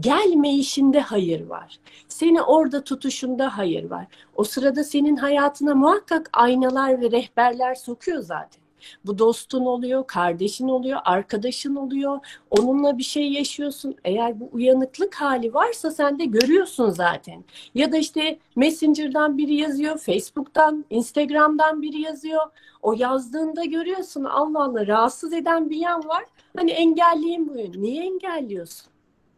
Gelmeyişinde 0.00 1.00
hayır 1.00 1.46
var. 1.46 1.78
Seni 2.08 2.42
orada 2.42 2.84
tutuşunda 2.84 3.58
hayır 3.58 3.90
var. 3.90 4.06
O 4.36 4.44
sırada 4.44 4.84
senin 4.84 5.16
hayatına 5.16 5.74
muhakkak 5.74 6.30
aynalar 6.32 7.00
ve 7.00 7.10
rehberler 7.10 7.74
sokuyor 7.74 8.22
zaten. 8.22 8.61
Bu 9.06 9.18
dostun 9.18 9.66
oluyor, 9.66 10.06
kardeşin 10.06 10.68
oluyor, 10.68 11.00
arkadaşın 11.04 11.74
oluyor. 11.74 12.18
Onunla 12.50 12.98
bir 12.98 13.02
şey 13.02 13.32
yaşıyorsun. 13.32 13.94
Eğer 14.04 14.40
bu 14.40 14.48
uyanıklık 14.52 15.14
hali 15.14 15.54
varsa 15.54 15.90
sen 15.90 16.18
de 16.18 16.24
görüyorsun 16.24 16.90
zaten. 16.90 17.44
Ya 17.74 17.92
da 17.92 17.96
işte 17.96 18.38
Messenger'dan 18.56 19.38
biri 19.38 19.54
yazıyor, 19.54 19.98
Facebook'tan, 19.98 20.84
Instagram'dan 20.90 21.82
biri 21.82 22.00
yazıyor. 22.00 22.42
O 22.82 22.92
yazdığında 22.92 23.64
görüyorsun 23.64 24.24
Allah 24.24 24.64
Allah 24.64 24.86
rahatsız 24.86 25.32
eden 25.32 25.70
bir 25.70 25.76
yan 25.76 26.08
var. 26.08 26.24
Hani 26.56 26.70
engelleyin 26.70 27.48
bu. 27.48 27.82
Niye 27.82 28.04
engelliyorsun? 28.04 28.92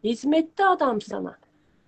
Hizmette 0.05 0.67
adam 0.67 1.01
sana. 1.01 1.39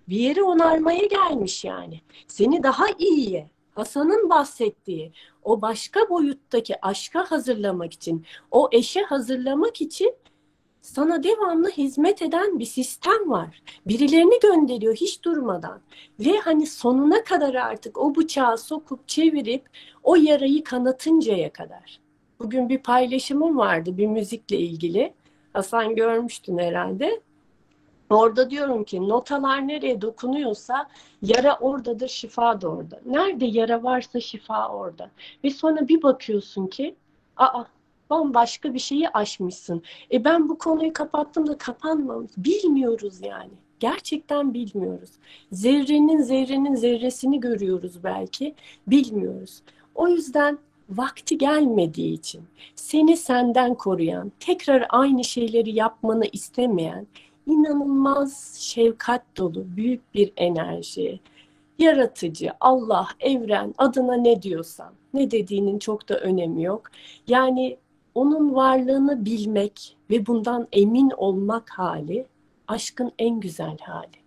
Bir 0.09 0.15
yeri 0.15 0.43
onarmaya 0.43 1.05
gelmiş 1.05 1.65
yani. 1.65 2.01
Seni 2.27 2.63
daha 2.63 2.85
iyiye, 2.99 3.49
Hasan'ın 3.77 4.29
bahsettiği 4.29 5.11
o 5.43 5.61
başka 5.61 6.09
boyuttaki 6.09 6.85
aşka 6.85 7.31
hazırlamak 7.31 7.93
için, 7.93 8.25
o 8.51 8.69
eşe 8.71 9.01
hazırlamak 9.01 9.81
için 9.81 10.15
sana 10.81 11.23
devamlı 11.23 11.69
hizmet 11.69 12.21
eden 12.21 12.59
bir 12.59 12.65
sistem 12.65 13.29
var. 13.29 13.61
Birilerini 13.87 14.39
gönderiyor 14.39 14.95
hiç 14.95 15.23
durmadan. 15.23 15.81
Ve 16.19 16.37
hani 16.39 16.67
sonuna 16.67 17.23
kadar 17.23 17.53
artık 17.53 17.97
o 17.97 18.15
bıçağı 18.15 18.57
sokup 18.57 19.07
çevirip 19.07 19.69
o 20.03 20.15
yarayı 20.15 20.63
kanatıncaya 20.63 21.53
kadar. 21.53 21.99
Bugün 22.39 22.69
bir 22.69 22.77
paylaşımım 22.77 23.57
vardı 23.57 23.97
bir 23.97 24.07
müzikle 24.07 24.57
ilgili. 24.57 25.13
Hasan 25.53 25.95
görmüştün 25.95 26.57
herhalde. 26.57 27.21
Orada 28.09 28.49
diyorum 28.49 28.83
ki 28.83 29.09
notalar 29.09 29.67
nereye 29.67 30.01
dokunuyorsa 30.01 30.87
yara 31.21 31.57
oradadır, 31.57 32.07
şifa 32.07 32.61
da 32.61 32.67
orada. 32.67 33.01
Nerede 33.05 33.45
yara 33.45 33.83
varsa 33.83 34.19
şifa 34.19 34.69
orada. 34.69 35.11
Ve 35.43 35.49
sonra 35.49 35.87
bir 35.87 36.01
bakıyorsun 36.01 36.67
ki 36.67 36.95
aa 37.37 37.63
bambaşka 38.09 38.73
bir 38.73 38.79
şeyi 38.79 39.09
aşmışsın. 39.09 39.83
E 40.11 40.23
ben 40.23 40.49
bu 40.49 40.57
konuyu 40.57 40.93
kapattım 40.93 41.47
da 41.47 41.57
kapanmamış. 41.57 42.31
Bilmiyoruz 42.37 43.21
yani. 43.21 43.51
Gerçekten 43.79 44.53
bilmiyoruz. 44.53 45.09
Zerrenin 45.51 46.21
zerrenin 46.21 46.75
zerresini 46.75 47.39
görüyoruz 47.39 48.03
belki. 48.03 48.55
Bilmiyoruz. 48.87 49.61
O 49.95 50.07
yüzden 50.07 50.57
vakti 50.89 51.37
gelmediği 51.37 52.13
için 52.13 52.41
seni 52.75 53.17
senden 53.17 53.75
koruyan, 53.75 54.31
tekrar 54.39 54.85
aynı 54.89 55.23
şeyleri 55.23 55.75
yapmanı 55.75 56.25
istemeyen 56.31 57.07
inanılmaz 57.47 58.57
şefkat 58.59 59.21
dolu 59.37 59.65
büyük 59.75 60.13
bir 60.13 60.33
enerji. 60.37 61.19
Yaratıcı, 61.79 62.51
Allah, 62.59 63.07
evren 63.19 63.73
adına 63.77 64.13
ne 64.13 64.41
diyorsan, 64.41 64.93
ne 65.13 65.31
dediğinin 65.31 65.79
çok 65.79 66.09
da 66.09 66.19
önemi 66.19 66.63
yok. 66.63 66.81
Yani 67.27 67.77
onun 68.15 68.55
varlığını 68.55 69.25
bilmek 69.25 69.97
ve 70.09 70.25
bundan 70.25 70.67
emin 70.71 71.11
olmak 71.17 71.69
hali 71.69 72.25
aşkın 72.67 73.11
en 73.19 73.39
güzel 73.39 73.77
hali. 73.77 74.17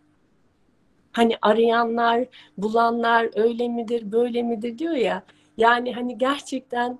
Hani 1.12 1.36
arayanlar, 1.42 2.26
bulanlar 2.59 3.30
öyle 3.34 3.68
midir, 3.68 4.12
böyle 4.12 4.42
midir 4.42 4.78
diyor 4.78 4.94
ya. 4.94 5.22
Yani 5.56 5.92
hani 5.92 6.18
gerçekten 6.18 6.98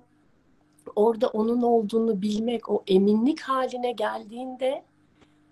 orada 0.95 1.27
onun 1.27 1.61
olduğunu 1.61 2.21
bilmek, 2.21 2.69
o 2.69 2.83
eminlik 2.87 3.41
haline 3.41 3.91
geldiğinde 3.91 4.83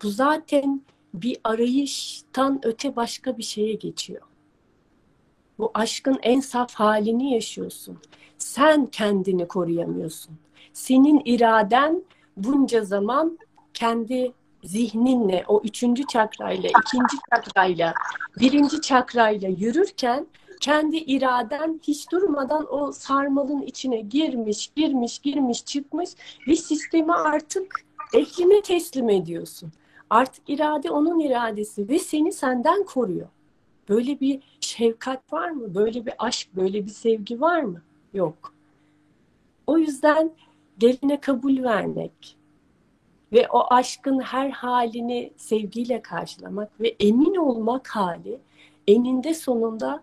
bu 0.02 0.10
zaten 0.10 0.82
bir 1.14 1.36
arayıştan 1.44 2.60
öte 2.62 2.96
başka 2.96 3.38
bir 3.38 3.42
şeye 3.42 3.74
geçiyor. 3.74 4.22
Bu 5.58 5.70
aşkın 5.74 6.18
en 6.22 6.40
saf 6.40 6.74
halini 6.74 7.34
yaşıyorsun. 7.34 7.98
Sen 8.38 8.86
kendini 8.86 9.48
koruyamıyorsun. 9.48 10.34
Senin 10.72 11.22
iraden 11.24 12.02
bunca 12.36 12.84
zaman 12.84 13.38
kendi 13.74 14.32
zihninle, 14.64 15.44
o 15.48 15.60
üçüncü 15.64 16.06
çakrayla, 16.06 16.70
ikinci 16.70 17.16
çakrayla, 17.30 17.94
birinci 18.40 18.80
çakrayla 18.80 19.48
yürürken 19.48 20.26
kendi 20.60 20.96
iraden 20.96 21.80
hiç 21.82 22.10
durmadan 22.10 22.74
o 22.74 22.92
sarmalın 22.92 23.62
içine 23.62 24.00
girmiş, 24.00 24.70
girmiş, 24.76 25.18
girmiş, 25.18 25.64
çıkmış 25.64 26.10
ve 26.48 26.56
sistemi 26.56 27.12
artık 27.12 27.84
ehline 28.14 28.62
teslim 28.62 29.08
ediyorsun. 29.08 29.72
Artık 30.10 30.48
irade 30.48 30.90
onun 30.90 31.20
iradesi 31.20 31.88
ve 31.88 31.98
seni 31.98 32.32
senden 32.32 32.84
koruyor. 32.84 33.28
Böyle 33.88 34.20
bir 34.20 34.40
şefkat 34.60 35.32
var 35.32 35.50
mı? 35.50 35.74
Böyle 35.74 36.06
bir 36.06 36.14
aşk, 36.18 36.48
böyle 36.56 36.86
bir 36.86 36.90
sevgi 36.90 37.40
var 37.40 37.60
mı? 37.60 37.82
Yok. 38.14 38.54
O 39.66 39.78
yüzden 39.78 40.30
geline 40.78 41.20
kabul 41.20 41.62
vermek 41.62 42.36
ve 43.32 43.48
o 43.48 43.74
aşkın 43.74 44.20
her 44.20 44.50
halini 44.50 45.32
sevgiyle 45.36 46.02
karşılamak 46.02 46.80
ve 46.80 46.96
emin 47.00 47.34
olmak 47.34 47.88
hali 47.88 48.38
eninde 48.88 49.34
sonunda 49.34 50.02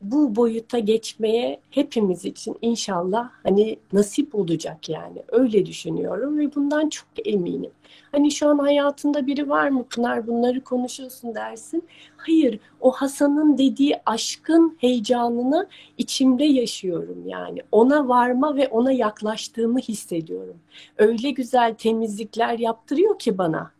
bu 0.00 0.36
boyuta 0.36 0.78
geçmeye 0.78 1.60
hepimiz 1.70 2.24
için 2.24 2.56
inşallah 2.62 3.30
hani 3.42 3.78
nasip 3.92 4.34
olacak 4.34 4.88
yani 4.88 5.22
öyle 5.28 5.66
düşünüyorum 5.66 6.38
ve 6.38 6.54
bundan 6.54 6.88
çok 6.88 7.08
eminim. 7.24 7.70
Hani 8.12 8.30
şu 8.30 8.48
an 8.48 8.58
hayatında 8.58 9.26
biri 9.26 9.48
var 9.48 9.68
mı 9.68 9.84
Pınar 9.84 10.26
bunları 10.26 10.64
konuşuyorsun 10.64 11.34
dersin. 11.34 11.84
Hayır 12.16 12.60
o 12.80 12.90
Hasan'ın 12.90 13.58
dediği 13.58 13.96
aşkın 14.06 14.76
heyecanını 14.80 15.68
içimde 15.98 16.44
yaşıyorum 16.44 17.22
yani. 17.26 17.62
Ona 17.72 18.08
varma 18.08 18.56
ve 18.56 18.68
ona 18.68 18.92
yaklaştığımı 18.92 19.78
hissediyorum. 19.78 20.56
Öyle 20.98 21.30
güzel 21.30 21.74
temizlikler 21.74 22.58
yaptırıyor 22.58 23.18
ki 23.18 23.38
bana 23.38 23.72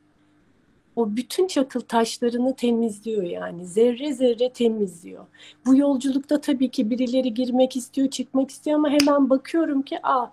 o 1.00 1.16
bütün 1.16 1.46
çakıl 1.46 1.80
taşlarını 1.80 2.56
temizliyor 2.56 3.22
yani. 3.22 3.66
Zerre 3.66 4.12
zerre 4.12 4.52
temizliyor. 4.52 5.26
Bu 5.66 5.76
yolculukta 5.76 6.40
tabii 6.40 6.70
ki 6.70 6.90
birileri 6.90 7.34
girmek 7.34 7.76
istiyor, 7.76 8.10
çıkmak 8.10 8.50
istiyor 8.50 8.78
ama 8.78 8.90
hemen 8.90 9.30
bakıyorum 9.30 9.82
ki 9.82 9.98
aa, 10.02 10.26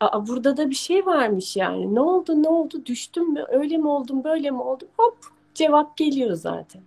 aa 0.00 0.26
burada 0.26 0.56
da 0.56 0.70
bir 0.70 0.74
şey 0.74 1.06
varmış 1.06 1.56
yani. 1.56 1.94
Ne 1.94 2.00
oldu, 2.00 2.42
ne 2.42 2.48
oldu, 2.48 2.86
düştüm 2.86 3.32
mü, 3.32 3.44
öyle 3.48 3.78
mi 3.78 3.88
oldum, 3.88 4.24
böyle 4.24 4.50
mi 4.50 4.62
oldum? 4.62 4.88
Hop 4.96 5.18
cevap 5.54 5.96
geliyor 5.96 6.34
zaten. 6.34 6.82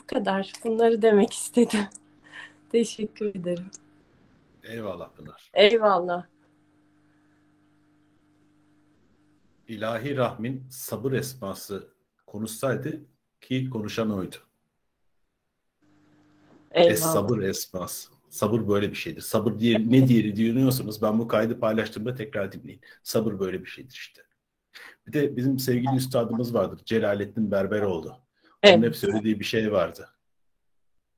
Bu 0.00 0.06
kadar. 0.06 0.52
Bunları 0.64 1.02
demek 1.02 1.32
istedim. 1.32 1.80
Teşekkür 2.72 3.26
ederim. 3.26 3.70
Eyvallah 4.64 5.08
Pınar. 5.08 5.50
Eyvallah. 5.54 6.24
İlahi 9.68 10.16
Rahmin 10.16 10.66
sabır 10.70 11.12
esması 11.12 11.88
konuşsaydı 12.26 13.00
ki 13.40 13.70
konuşan 13.70 14.10
oydu. 14.10 14.36
Eyvallah. 16.70 16.92
Es 16.92 17.00
sabır 17.00 17.38
esması. 17.42 18.08
Sabır 18.30 18.68
böyle 18.68 18.90
bir 18.90 18.96
şeydir. 18.96 19.20
Sabır 19.20 19.58
diye 19.58 19.90
ne 19.90 20.08
diye 20.08 20.36
dinliyorsunuz? 20.36 21.02
Ben 21.02 21.18
bu 21.18 21.28
kaydı 21.28 21.60
paylaştığımda 21.60 22.14
tekrar 22.14 22.52
dinleyin. 22.52 22.80
Sabır 23.02 23.38
böyle 23.38 23.60
bir 23.64 23.68
şeydir 23.70 23.92
işte. 23.92 24.22
Bir 25.06 25.12
de 25.12 25.36
bizim 25.36 25.58
sevgili 25.58 25.96
üstadımız 25.96 26.54
vardır. 26.54 26.80
Celalettin 26.84 27.50
Berberoğlu. 27.50 28.08
Onun 28.08 28.18
Evet. 28.62 28.84
hep 28.84 28.96
söylediği 28.96 29.40
bir 29.40 29.44
şey 29.44 29.72
vardı. 29.72 30.08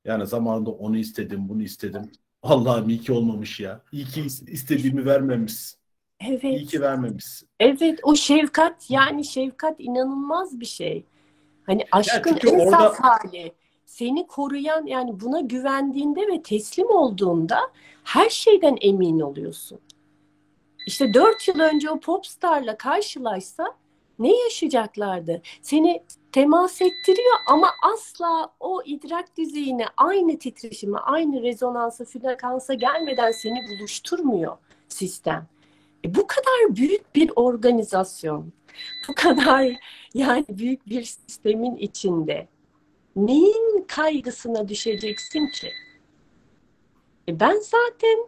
Yani 0.05 0.27
zamanında 0.27 0.70
onu 0.70 0.97
istedim, 0.99 1.49
bunu 1.49 1.62
istedim. 1.62 2.12
Allah'ım 2.43 2.89
iyi 2.89 3.01
ki 3.01 3.12
olmamış 3.12 3.61
ya. 3.61 3.83
İyi 3.93 4.05
ki 4.05 4.27
istediğimi 4.47 5.07
vermemişsin. 5.07 5.77
İyi 6.20 6.40
Evet. 6.43 6.70
ki 6.70 6.81
vermemişsin. 6.81 7.49
Evet 7.61 8.01
o 8.03 8.15
şefkat 8.15 8.90
yani 8.90 9.24
şefkat 9.24 9.74
inanılmaz 9.78 10.61
bir 10.61 10.66
şey. 10.66 11.05
Hani 11.66 11.85
aşkın 11.93 12.32
çünkü 12.32 12.49
en 12.49 12.66
orada- 12.66 12.95
hali. 13.01 13.53
Seni 13.86 14.27
koruyan 14.27 14.86
yani 14.86 15.20
buna 15.20 15.40
güvendiğinde 15.40 16.20
ve 16.28 16.43
teslim 16.43 16.90
olduğunda 16.90 17.61
her 18.05 18.31
şeyden 18.31 18.78
emin 18.81 19.20
oluyorsun. 19.20 19.78
İşte 20.86 21.15
dört 21.15 21.49
yıl 21.49 21.61
önce 21.61 21.90
o 21.90 22.01
popstarla 22.01 22.77
karşılaşsa 22.77 23.74
ne 24.19 24.36
yaşayacaklardı? 24.43 25.43
Seni 25.62 26.03
temas 26.32 26.82
ettiriyor 26.82 27.35
ama 27.49 27.69
asla 27.95 28.53
o 28.61 28.82
idrak 28.85 29.36
düzeyine 29.39 29.86
aynı 29.97 30.39
titreşime, 30.39 30.99
aynı 30.99 31.43
rezonansa, 31.43 32.05
frekansa 32.05 32.74
gelmeden 32.74 33.32
seni 33.32 33.59
buluşturmuyor 33.69 34.57
sistem. 34.89 35.47
E, 36.05 36.15
bu 36.15 36.27
kadar 36.27 36.77
büyük 36.77 37.15
bir 37.15 37.31
organizasyon, 37.37 38.53
bu 39.09 39.15
kadar 39.15 39.66
yani 40.15 40.45
büyük 40.49 40.89
bir 40.89 41.03
sistemin 41.03 41.77
içinde 41.77 42.49
neyin 43.16 43.85
kaygısına 43.89 44.69
düşeceksin 44.69 45.47
ki? 45.47 45.73
E, 47.29 47.41
ben 47.41 47.57
zaten 47.61 48.19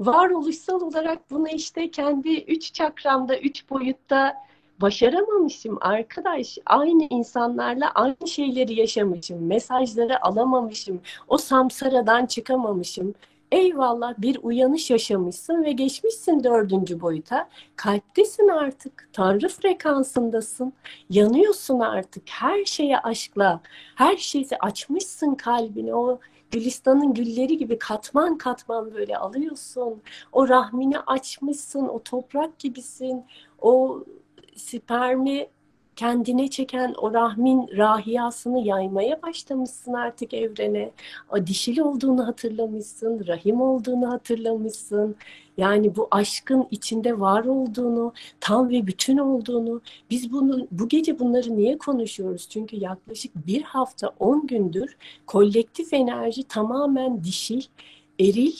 varoluşsal 0.00 0.80
olarak 0.80 1.30
bunu 1.30 1.48
işte 1.48 1.90
kendi 1.90 2.34
üç 2.40 2.74
çakramda, 2.74 3.38
üç 3.38 3.70
boyutta 3.70 4.34
başaramamışım 4.80 5.78
arkadaş. 5.80 6.58
Aynı 6.66 7.06
insanlarla 7.10 7.90
aynı 7.94 8.28
şeyleri 8.28 8.74
yaşamışım, 8.80 9.46
mesajları 9.46 10.24
alamamışım, 10.24 11.00
o 11.28 11.38
samsaradan 11.38 12.26
çıkamamışım. 12.26 13.14
Eyvallah 13.52 14.14
bir 14.18 14.38
uyanış 14.42 14.90
yaşamışsın 14.90 15.64
ve 15.64 15.72
geçmişsin 15.72 16.44
dördüncü 16.44 17.00
boyuta. 17.00 17.48
Kalptesin 17.76 18.48
artık. 18.48 19.08
Tanrı 19.12 19.48
frekansındasın. 19.48 20.72
Yanıyorsun 21.10 21.80
artık. 21.80 22.22
Her 22.28 22.64
şeye 22.64 22.98
aşkla. 22.98 23.60
Her 23.94 24.16
şeyi 24.16 24.48
açmışsın 24.60 25.34
kalbini. 25.34 25.94
O 25.94 26.20
Gülistan'ın 26.50 27.14
gülleri 27.14 27.56
gibi 27.58 27.78
katman 27.78 28.38
katman 28.38 28.94
böyle 28.94 29.16
alıyorsun. 29.18 30.02
O 30.32 30.48
rahmini 30.48 30.98
açmışsın. 31.00 31.88
O 31.88 32.02
toprak 32.02 32.58
gibisin. 32.58 33.24
O 33.58 34.04
spermi 34.56 35.48
kendine 35.96 36.50
çeken 36.50 36.94
o 36.98 37.12
rahmin 37.12 37.68
rahiyasını 37.76 38.60
yaymaya 38.60 39.22
başlamışsın 39.22 39.92
artık 39.92 40.34
evrene. 40.34 40.90
O 41.32 41.46
dişil 41.46 41.78
olduğunu 41.78 42.26
hatırlamışsın, 42.26 43.26
rahim 43.26 43.60
olduğunu 43.60 44.10
hatırlamışsın. 44.10 45.16
Yani 45.56 45.96
bu 45.96 46.08
aşkın 46.10 46.66
içinde 46.70 47.20
var 47.20 47.44
olduğunu, 47.44 48.12
tam 48.40 48.70
ve 48.70 48.86
bütün 48.86 49.18
olduğunu. 49.18 49.80
Biz 50.10 50.32
bunu 50.32 50.66
bu 50.70 50.88
gece 50.88 51.18
bunları 51.18 51.56
niye 51.56 51.78
konuşuyoruz? 51.78 52.48
Çünkü 52.48 52.76
yaklaşık 52.76 53.46
bir 53.46 53.62
hafta, 53.62 54.12
on 54.18 54.46
gündür 54.46 54.96
kolektif 55.26 55.92
enerji 55.92 56.44
tamamen 56.44 57.24
dişil, 57.24 57.62
eril 58.20 58.52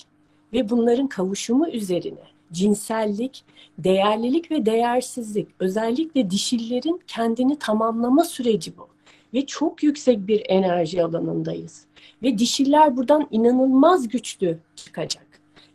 ve 0.52 0.70
bunların 0.70 1.08
kavuşumu 1.08 1.68
üzerine. 1.68 2.35
Cinsellik, 2.52 3.44
değerlilik 3.78 4.50
ve 4.50 4.66
değersizlik. 4.66 5.48
Özellikle 5.60 6.30
dişillerin 6.30 7.00
kendini 7.06 7.58
tamamlama 7.58 8.24
süreci 8.24 8.76
bu. 8.76 8.88
Ve 9.34 9.46
çok 9.46 9.82
yüksek 9.82 10.26
bir 10.26 10.42
enerji 10.48 11.04
alanındayız. 11.04 11.84
Ve 12.22 12.38
dişiller 12.38 12.96
buradan 12.96 13.28
inanılmaz 13.30 14.08
güçlü 14.08 14.58
çıkacak. 14.76 15.26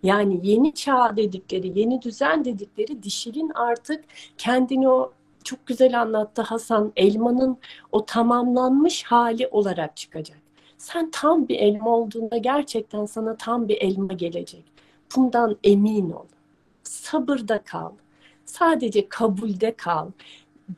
Yani 0.04 0.40
yeni 0.44 0.74
çağ 0.74 1.14
dedikleri, 1.18 1.80
yeni 1.80 2.02
düzen 2.02 2.46
dedikleri 2.46 3.04
dişilin 3.04 3.52
artık 3.56 4.04
kendini 4.38 4.90
o 4.90 5.12
çok 5.44 5.66
güzel 5.66 6.02
anlattı 6.02 6.42
Hasan. 6.42 6.92
Elmanın 6.96 7.58
o 7.92 8.06
tamamlanmış 8.06 9.04
hali 9.04 9.48
olarak 9.48 9.98
çıkacak. 9.98 10.38
Sen 10.78 11.12
tam 11.12 11.48
bir 11.48 11.56
elma 11.56 11.90
olduğunda 11.90 12.38
gerçekten 12.38 13.06
sana 13.06 13.38
tam 13.38 13.68
bir 13.68 13.78
elma 13.82 14.14
gelecek. 14.14 14.64
Bundan 15.16 15.58
emin 15.64 16.10
ol. 16.10 16.26
Sabırda 16.84 17.64
kal. 17.64 17.92
Sadece 18.46 19.10
kabulde 19.10 19.76
kal. 19.76 20.08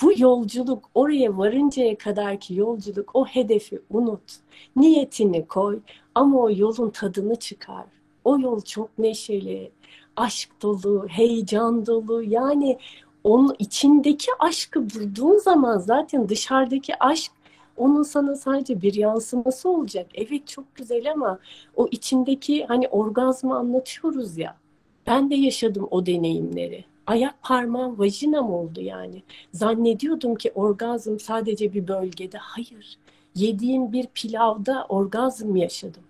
Bu 0.02 0.14
yolculuk 0.18 0.90
oraya 0.96 1.38
varıncaya 1.38 1.98
kadar 1.98 2.40
ki 2.40 2.56
yolculuk 2.56 3.12
o 3.14 3.26
hedefi 3.26 3.82
unut. 3.90 4.40
Niyetini 4.76 5.48
koy 5.48 5.80
ama 6.16 6.40
o 6.40 6.50
yolun 6.52 6.90
tadını 6.90 7.36
çıkar. 7.36 7.86
O 8.24 8.40
yol 8.40 8.62
çok 8.62 8.98
neşeli, 8.98 9.72
aşk 10.16 10.50
dolu, 10.62 11.08
heyecan 11.10 11.86
dolu. 11.86 12.24
Yani 12.24 12.78
onun 13.24 13.56
içindeki 13.60 14.32
aşkı 14.40 14.90
bulduğun 14.90 15.38
zaman 15.38 15.78
zaten 15.78 16.30
dışarıdaki 16.30 16.94
aşk 17.00 17.32
onun 17.78 18.04
sana 18.04 18.36
sadece 18.36 18.82
bir 18.82 18.94
yansıması 18.94 19.70
olacak. 19.70 20.08
Evet 20.14 20.48
çok 20.48 20.76
güzel 20.76 21.12
ama 21.12 21.40
o 21.76 21.88
içindeki 21.92 22.66
hani 22.66 22.88
orgazmı 22.88 23.56
anlatıyoruz 23.58 24.38
ya. 24.38 24.63
Ben 25.08 25.30
de 25.30 25.36
yaşadım 25.36 25.88
o 25.92 26.06
deneyimleri. 26.06 26.86
Ayak 27.08 27.42
parmağım 27.42 28.00
vajinam 28.00 28.54
oldu 28.54 28.82
yani. 28.82 29.24
Zannediyordum 29.52 30.36
ki 30.36 30.52
orgazm 30.56 31.20
sadece 31.20 31.74
bir 31.74 31.88
bölgede. 31.88 32.38
Hayır. 32.38 32.98
Yediğim 33.36 33.92
bir 33.92 34.08
pilavda 34.08 34.86
orgazm 34.90 35.56
yaşadım. 35.56 36.04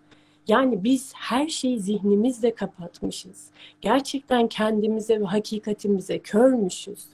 Yani 0.47 0.83
biz 0.83 1.13
her 1.15 1.47
şeyi 1.47 1.79
zihnimizle 1.79 2.55
kapatmışız. 2.55 3.49
Gerçekten 3.81 4.47
kendimize 4.47 5.19
ve 5.19 5.25
hakikatimize 5.25 6.19
körmüşüz. 6.19 7.05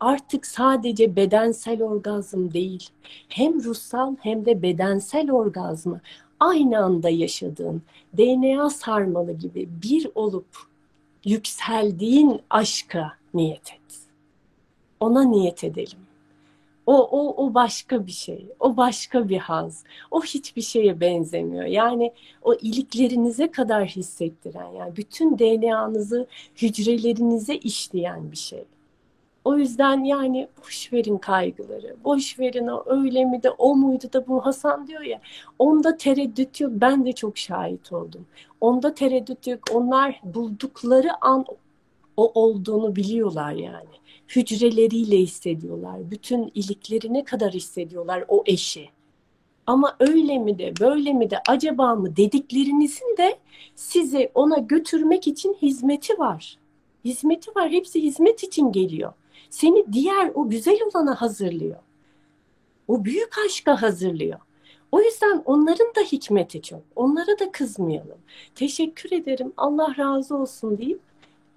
Artık 0.00 0.46
sadece 0.46 1.16
bedensel 1.16 1.82
orgazm 1.82 2.52
değil, 2.52 2.88
hem 3.28 3.64
ruhsal 3.64 4.16
hem 4.20 4.44
de 4.46 4.62
bedensel 4.62 5.30
orgazmı 5.30 6.00
aynı 6.40 6.78
anda 6.78 7.08
yaşadığın, 7.08 7.82
DNA 8.16 8.70
sarmalı 8.70 9.32
gibi 9.32 9.68
bir 9.82 10.08
olup 10.14 10.46
yükseldiğin 11.24 12.40
aşka 12.50 13.12
niyet 13.34 13.72
et. 13.72 13.98
Ona 15.00 15.22
niyet 15.22 15.64
edelim. 15.64 15.98
O, 16.86 17.08
o, 17.10 17.46
o 17.46 17.54
başka 17.54 18.06
bir 18.06 18.12
şey. 18.12 18.46
O 18.60 18.76
başka 18.76 19.28
bir 19.28 19.38
haz. 19.38 19.84
O 20.10 20.22
hiçbir 20.22 20.62
şeye 20.62 21.00
benzemiyor. 21.00 21.64
Yani 21.64 22.12
o 22.42 22.54
iliklerinize 22.54 23.50
kadar 23.50 23.86
hissettiren, 23.86 24.72
yani 24.72 24.96
bütün 24.96 25.38
DNA'nızı 25.38 26.26
hücrelerinize 26.62 27.54
işleyen 27.54 28.32
bir 28.32 28.36
şey. 28.36 28.64
O 29.44 29.56
yüzden 29.56 30.04
yani 30.04 30.48
boş 30.62 30.92
verin 30.92 31.18
kaygıları. 31.18 31.96
Boş 32.04 32.38
verin 32.38 32.66
o 32.66 32.82
öyle 32.86 33.24
mi 33.24 33.42
de 33.42 33.50
o 33.50 33.76
muydu 33.76 34.12
da 34.12 34.26
bu 34.26 34.46
Hasan 34.46 34.86
diyor 34.86 35.00
ya. 35.00 35.20
Onda 35.58 35.96
tereddüt 35.96 36.60
yok. 36.60 36.72
Ben 36.74 37.06
de 37.06 37.12
çok 37.12 37.38
şahit 37.38 37.92
oldum. 37.92 38.26
Onda 38.60 38.94
tereddüt 38.94 39.46
yok. 39.46 39.60
Onlar 39.72 40.20
buldukları 40.24 41.24
an 41.24 41.44
o 42.16 42.32
olduğunu 42.34 42.96
biliyorlar 42.96 43.52
yani 43.52 43.94
hücreleriyle 44.28 45.18
hissediyorlar. 45.18 46.10
Bütün 46.10 46.52
iliklerine 46.54 47.24
kadar 47.24 47.52
hissediyorlar 47.52 48.24
o 48.28 48.42
eşi. 48.46 48.88
Ama 49.66 49.96
öyle 50.00 50.38
mi 50.38 50.58
de 50.58 50.72
böyle 50.80 51.12
mi 51.12 51.30
de 51.30 51.36
acaba 51.48 51.94
mı 51.94 52.16
dediklerinizin 52.16 53.16
de 53.18 53.38
sizi 53.74 54.30
ona 54.34 54.58
götürmek 54.58 55.26
için 55.26 55.56
hizmeti 55.62 56.18
var. 56.18 56.58
Hizmeti 57.04 57.50
var. 57.56 57.70
Hepsi 57.70 58.02
hizmet 58.02 58.42
için 58.42 58.72
geliyor. 58.72 59.12
Seni 59.50 59.92
diğer 59.92 60.32
o 60.34 60.48
güzel 60.48 60.78
olana 60.82 61.20
hazırlıyor. 61.20 61.78
O 62.88 63.04
büyük 63.04 63.38
aşka 63.46 63.82
hazırlıyor. 63.82 64.40
O 64.92 65.00
yüzden 65.00 65.42
onların 65.44 65.94
da 65.96 66.00
hikmeti 66.00 66.62
çok. 66.62 66.82
Onlara 66.96 67.38
da 67.38 67.52
kızmayalım. 67.52 68.18
Teşekkür 68.54 69.12
ederim. 69.12 69.52
Allah 69.56 69.94
razı 69.98 70.36
olsun 70.36 70.78
deyip 70.78 71.00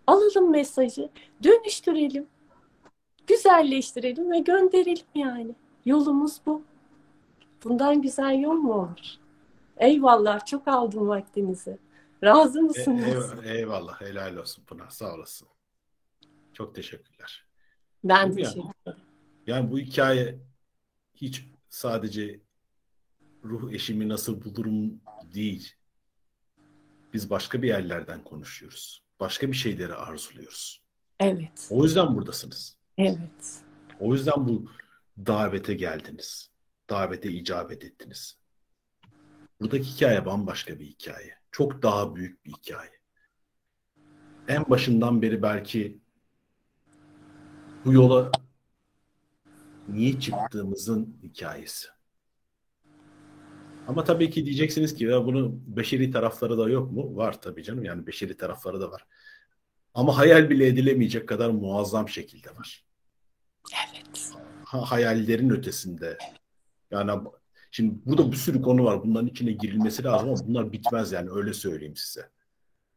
alalım 0.07 0.51
mesajı, 0.51 1.09
dönüştürelim 1.43 2.27
güzelleştirelim 3.27 4.31
ve 4.31 4.39
gönderelim 4.39 5.05
yani. 5.15 5.55
Yolumuz 5.85 6.41
bu. 6.45 6.61
Bundan 7.63 8.01
güzel 8.01 8.39
yol 8.39 8.53
mu 8.53 8.73
olur? 8.73 9.15
Eyvallah 9.77 10.45
çok 10.45 10.67
aldım 10.67 11.07
vaktinizi. 11.07 11.77
Razı 12.23 12.61
mısınız? 12.61 13.33
E, 13.43 13.57
eyvallah 13.57 14.01
helal 14.01 14.37
olsun 14.37 14.63
Pınar 14.63 14.89
sağ 14.89 15.13
olasın. 15.13 15.47
Çok 16.53 16.75
teşekkürler. 16.75 17.46
Ben 18.09 18.35
teşekkür 18.35 18.51
ederim. 18.51 19.01
Yani 19.47 19.71
bu 19.71 19.79
hikaye 19.79 20.39
hiç 21.15 21.45
sadece 21.69 22.39
ruh 23.43 23.73
eşimi 23.73 24.09
nasıl 24.09 24.43
bulurum 24.43 25.01
değil. 25.33 25.73
Biz 27.13 27.29
başka 27.29 27.61
bir 27.61 27.67
yerlerden 27.67 28.23
konuşuyoruz. 28.23 29.03
Başka 29.19 29.47
bir 29.47 29.57
şeyleri 29.57 29.93
arzuluyoruz. 29.93 30.81
Evet. 31.19 31.67
O 31.69 31.83
yüzden 31.83 32.15
buradasınız. 32.15 32.77
Evet. 32.97 33.61
O 33.99 34.13
yüzden 34.13 34.47
bu 34.47 34.71
davete 35.25 35.73
geldiniz. 35.73 36.51
Davete 36.89 37.31
icabet 37.31 37.83
ettiniz. 37.83 38.37
Buradaki 39.61 39.83
hikaye 39.83 40.25
bambaşka 40.25 40.79
bir 40.79 40.85
hikaye. 40.85 41.37
Çok 41.51 41.81
daha 41.81 42.15
büyük 42.15 42.45
bir 42.45 42.51
hikaye. 42.51 42.91
En 44.47 44.69
başından 44.69 45.21
beri 45.21 45.41
belki 45.41 45.99
bu 47.87 47.93
yola 47.93 48.31
niye 49.87 50.19
çıktığımızın 50.19 51.17
hikayesi. 51.23 51.87
Ama 53.87 54.03
tabii 54.03 54.29
ki 54.29 54.45
diyeceksiniz 54.45 54.95
ki 54.95 55.03
ya 55.03 55.25
bunun 55.25 55.63
beşeri 55.67 56.11
tarafları 56.11 56.57
da 56.57 56.69
yok 56.69 56.91
mu? 56.91 57.15
Var 57.15 57.41
tabii 57.41 57.63
canım 57.63 57.83
yani 57.83 58.07
beşeri 58.07 58.37
tarafları 58.37 58.81
da 58.81 58.91
var. 58.91 59.07
Ama 59.93 60.17
hayal 60.17 60.49
bile 60.49 60.67
edilemeyecek 60.67 61.27
kadar 61.27 61.49
muazzam 61.49 62.09
şekilde 62.09 62.49
var. 62.55 62.85
Evet. 63.89 64.31
Ha, 64.65 64.91
hayallerin 64.91 65.49
ötesinde. 65.49 66.17
Yani 66.91 67.11
şimdi 67.71 67.95
burada 68.05 68.31
bir 68.31 68.37
sürü 68.37 68.61
konu 68.61 68.83
var. 68.83 69.03
Bunların 69.03 69.27
içine 69.27 69.51
girilmesi 69.51 70.03
lazım 70.03 70.29
ama 70.29 70.47
bunlar 70.47 70.71
bitmez 70.71 71.11
yani 71.11 71.29
öyle 71.31 71.53
söyleyeyim 71.53 71.95
size. 71.95 72.29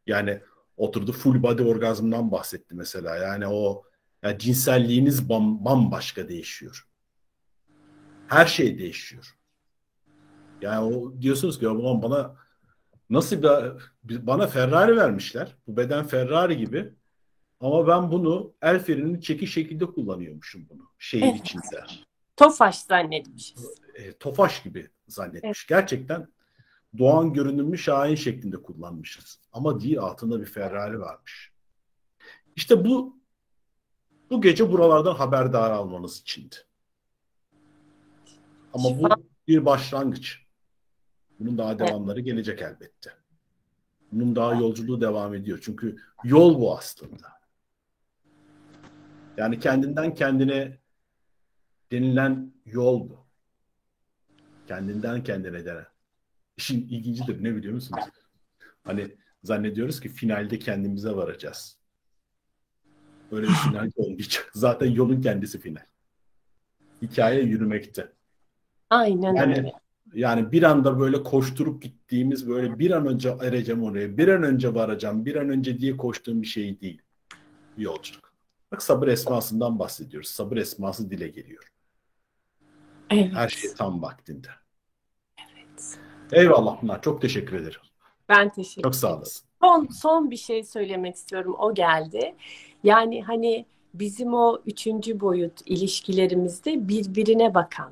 Yani 0.07 0.41
oturdu 0.77 1.11
full 1.11 1.43
body 1.43 1.63
orgazmdan 1.63 2.31
bahsetti 2.31 2.75
mesela. 2.75 3.15
Yani 3.15 3.47
o 3.47 3.83
yani 4.23 4.39
cinselliğiniz 4.39 5.29
bam, 5.29 5.65
bambaşka 5.65 6.29
değişiyor. 6.29 6.87
Her 8.27 8.45
şey 8.45 8.77
değişiyor. 8.77 9.37
Yani 10.61 10.85
o 10.85 11.21
diyorsunuz 11.21 11.59
ki 11.59 11.67
ulan 11.67 12.01
bana 12.01 12.35
nasıl 13.09 13.43
bir 14.03 14.27
bana 14.27 14.47
Ferrari 14.47 14.97
vermişler. 14.97 15.55
Bu 15.67 15.77
beden 15.77 16.07
Ferrari 16.07 16.57
gibi. 16.57 16.93
Ama 17.59 17.87
ben 17.87 18.11
bunu 18.11 18.53
el 18.61 18.79
frenini 18.79 19.21
çeki 19.21 19.47
şekilde 19.47 19.85
kullanıyormuşum 19.85 20.69
bunu 20.69 20.89
şehir 20.99 21.23
evet. 21.23 21.39
içinde. 21.39 21.83
Tofaş 22.35 22.77
zannetmişiz. 22.77 23.65
E, 23.93 24.17
tofaş 24.17 24.63
gibi 24.63 24.89
zannetmiş. 25.07 25.43
Evet. 25.43 25.65
Gerçekten 25.67 26.27
Doğan 26.97 27.33
görünümlü 27.33 27.77
Şahin 27.77 28.15
şeklinde 28.15 28.61
kullanmışız. 28.61 29.39
Ama 29.51 29.81
değil 29.81 29.99
altında 29.99 30.41
bir 30.41 30.45
Ferrari 30.45 30.99
varmış. 30.99 31.51
İşte 32.55 32.85
bu 32.85 33.20
bu 34.31 34.41
gece 34.41 34.71
buralardan 34.71 35.15
haberdar 35.15 35.71
almanız 35.71 36.21
içindi. 36.21 36.55
Ama 38.73 38.99
bu 38.99 39.09
bir 39.47 39.65
başlangıç. 39.65 40.41
Bunun 41.39 41.57
daha 41.57 41.79
devamları 41.79 42.19
gelecek 42.19 42.61
elbette. 42.61 43.11
Bunun 44.11 44.35
daha 44.35 44.53
yolculuğu 44.53 45.01
devam 45.01 45.33
ediyor. 45.35 45.59
Çünkü 45.63 45.97
yol 46.23 46.61
bu 46.61 46.77
aslında. 46.77 47.27
Yani 49.37 49.59
kendinden 49.59 50.13
kendine 50.13 50.77
denilen 51.91 52.53
yol 52.65 53.09
bu. 53.09 53.25
Kendinden 54.67 55.23
kendine 55.23 55.65
denen. 55.65 55.87
İşin 56.57 56.81
ilgincidir 56.81 57.43
ne 57.43 57.55
biliyor 57.55 57.73
musunuz? 57.73 58.03
Hani 58.83 59.15
zannediyoruz 59.43 59.99
ki 59.99 60.09
finalde 60.09 60.59
kendimize 60.59 61.11
varacağız. 61.11 61.80
Öyle 63.31 63.47
bir 63.47 63.53
final 63.53 63.91
olmayacak. 63.95 64.51
Zaten 64.53 64.91
yolun 64.91 65.21
kendisi 65.21 65.59
final. 65.59 65.85
Hikaye 67.01 67.41
yürümekte. 67.41 68.11
Aynen 68.89 69.35
yani, 69.35 69.57
öyle. 69.57 69.73
Yani 70.13 70.51
bir 70.51 70.63
anda 70.63 70.99
böyle 70.99 71.23
koşturup 71.23 71.81
gittiğimiz 71.81 72.49
böyle 72.49 72.79
bir 72.79 72.91
an 72.91 73.07
önce 73.07 73.37
ereceğim 73.41 73.83
oraya, 73.83 74.17
bir 74.17 74.27
an 74.27 74.43
önce 74.43 74.75
varacağım, 74.75 75.25
bir 75.25 75.35
an 75.35 75.49
önce 75.49 75.79
diye 75.79 75.97
koştuğum 75.97 76.41
bir 76.41 76.47
şey 76.47 76.81
değil. 76.81 77.01
bir 77.77 77.83
yolculuk. 77.83 78.33
Bak 78.71 78.83
sabır 78.83 79.07
esmasından 79.07 79.79
bahsediyoruz. 79.79 80.29
Sabır 80.29 80.57
esması 80.57 81.11
dile 81.11 81.27
geliyor. 81.27 81.71
Evet. 83.09 83.33
Her 83.33 83.49
şey 83.49 83.73
tam 83.73 84.01
vaktinde. 84.01 84.47
Eyvallah 86.31 86.79
Pınar. 86.79 87.01
Çok 87.01 87.21
teşekkür 87.21 87.55
ederim. 87.55 87.81
Ben 88.29 88.49
teşekkür 88.49 88.81
Çok 88.81 88.95
sağ 88.95 89.17
olasın. 89.17 89.47
Son, 89.61 89.87
son 89.87 90.31
bir 90.31 90.37
şey 90.37 90.63
söylemek 90.63 91.15
istiyorum. 91.15 91.55
O 91.59 91.73
geldi. 91.73 92.35
Yani 92.83 93.23
hani 93.23 93.65
bizim 93.93 94.33
o 94.33 94.57
üçüncü 94.65 95.19
boyut 95.19 95.61
ilişkilerimizde 95.65 96.87
birbirine 96.87 97.53
bakan, 97.53 97.91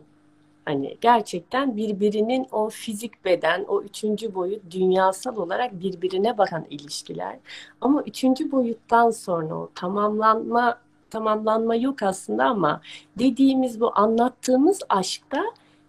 hani 0.65 0.97
gerçekten 1.01 1.77
birbirinin 1.77 2.47
o 2.51 2.69
fizik 2.69 3.25
beden, 3.25 3.65
o 3.67 3.81
üçüncü 3.81 4.35
boyut 4.35 4.71
dünyasal 4.71 5.37
olarak 5.37 5.81
birbirine 5.81 6.37
bakan 6.37 6.65
ilişkiler. 6.69 7.37
Ama 7.81 8.01
üçüncü 8.01 8.51
boyuttan 8.51 9.11
sonra 9.11 9.55
o 9.55 9.69
tamamlanma 9.75 10.79
tamamlanma 11.09 11.75
yok 11.75 12.03
aslında 12.03 12.45
ama 12.45 12.81
dediğimiz 13.19 13.81
bu 13.81 13.91
anlattığımız 13.95 14.79
aşkta 14.89 15.43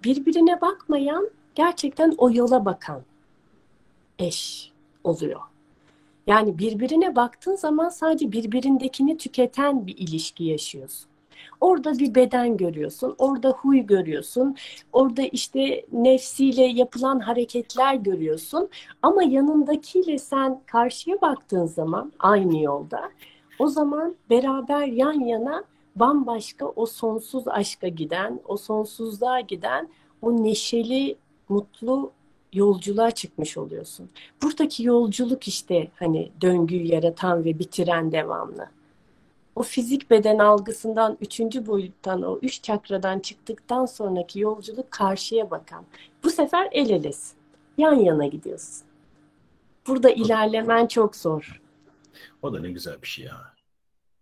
birbirine 0.04 0.60
bakmayan 0.60 1.30
gerçekten 1.54 2.14
o 2.18 2.30
yola 2.30 2.64
bakan 2.64 3.02
eş 4.18 4.72
oluyor. 5.04 5.49
Yani 6.30 6.58
birbirine 6.58 7.16
baktığın 7.16 7.56
zaman 7.56 7.88
sadece 7.88 8.32
birbirindekini 8.32 9.16
tüketen 9.16 9.86
bir 9.86 9.98
ilişki 9.98 10.44
yaşıyorsun. 10.44 11.10
Orada 11.60 11.98
bir 11.98 12.14
beden 12.14 12.56
görüyorsun, 12.56 13.14
orada 13.18 13.50
huy 13.50 13.80
görüyorsun, 13.80 14.56
orada 14.92 15.22
işte 15.22 15.86
nefsiyle 15.92 16.62
yapılan 16.62 17.20
hareketler 17.20 17.94
görüyorsun. 17.94 18.68
Ama 19.02 19.22
yanındakiyle 19.22 20.18
sen 20.18 20.60
karşıya 20.66 21.20
baktığın 21.20 21.66
zaman 21.66 22.12
aynı 22.18 22.62
yolda, 22.62 23.10
o 23.58 23.66
zaman 23.66 24.14
beraber 24.30 24.86
yan 24.86 25.20
yana 25.20 25.64
bambaşka 25.96 26.66
o 26.66 26.86
sonsuz 26.86 27.48
aşka 27.48 27.88
giden, 27.88 28.40
o 28.48 28.56
sonsuzluğa 28.56 29.40
giden 29.40 29.88
o 30.22 30.44
neşeli, 30.44 31.16
mutlu 31.48 32.12
yolculuğa 32.52 33.10
çıkmış 33.10 33.56
oluyorsun. 33.56 34.10
Buradaki 34.42 34.84
yolculuk 34.84 35.48
işte 35.48 35.88
hani 35.96 36.32
döngüyü 36.40 36.86
yaratan 36.86 37.44
ve 37.44 37.58
bitiren 37.58 38.12
devamlı. 38.12 38.68
O 39.56 39.62
fizik 39.62 40.10
beden 40.10 40.38
algısından 40.38 41.18
üçüncü 41.20 41.66
boyuttan 41.66 42.22
o 42.22 42.38
üç 42.42 42.62
çakradan 42.62 43.18
çıktıktan 43.18 43.86
sonraki 43.86 44.40
yolculuk 44.40 44.90
karşıya 44.90 45.50
bakan. 45.50 45.84
Bu 46.24 46.30
sefer 46.30 46.68
el 46.72 46.90
elesin. 46.90 47.36
Yan 47.78 47.94
yana 47.94 48.26
gidiyorsun. 48.26 48.82
Burada 49.86 50.10
ilerlemen 50.10 50.86
çok 50.86 51.16
zor. 51.16 51.62
O 52.42 52.54
da 52.54 52.60
ne 52.60 52.70
güzel 52.70 53.02
bir 53.02 53.06
şey 53.06 53.24
ya. 53.24 53.54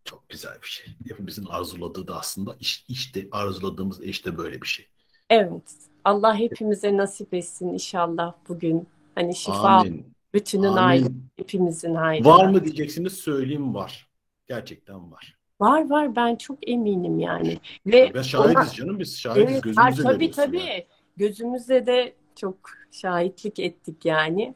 Çok 0.05 0.29
güzel 0.29 0.59
bir 0.63 0.69
şey. 0.69 0.87
Hepimizin 1.09 1.47
arzuladığı 1.47 2.07
da 2.07 2.19
aslında 2.19 2.57
iş, 2.61 2.85
işte 2.89 3.29
arzuladığımız 3.33 4.03
işte 4.03 4.39
böyle 4.39 4.63
bir 4.63 4.67
şey. 4.67 4.87
Evet. 5.31 5.88
Allah 6.05 6.37
hepimize 6.39 6.97
nasip 6.97 7.35
etsin 7.35 7.69
inşallah 7.69 8.33
bugün. 8.49 8.87
Hani 9.15 9.35
şifa 9.35 9.59
Amin. 9.69 10.07
bütünün 10.35 10.63
Amin. 10.67 10.77
ayrı, 10.77 11.05
hepimizin 11.37 11.95
ayrı. 11.95 12.25
Var 12.25 12.47
mı 12.47 12.65
diyeceksiniz 12.65 13.13
söyleyeyim 13.13 13.75
var. 13.75 14.09
Gerçekten 14.49 15.13
var. 15.13 15.35
Var 15.61 15.91
var 15.91 16.17
ben 16.17 16.37
çok 16.37 16.69
eminim 16.71 17.19
yani. 17.19 17.59
Ve 17.87 18.15
Ve 18.15 18.23
şahidiz 18.23 18.57
ona- 18.57 18.71
canım 18.73 18.99
biz 18.99 19.19
şahidiz 19.19 19.53
Evet, 19.53 19.63
gözümüzle 19.63 20.03
ha, 20.03 20.11
tabii 20.13 20.27
görüyoruz 20.27 20.37
tabii. 20.37 20.59
yani. 20.61 20.85
Gözümüzle 21.17 21.87
de 21.87 22.13
çok 22.37 22.57
şahitlik 22.93 23.59
ettik 23.59 24.05
yani. 24.05 24.55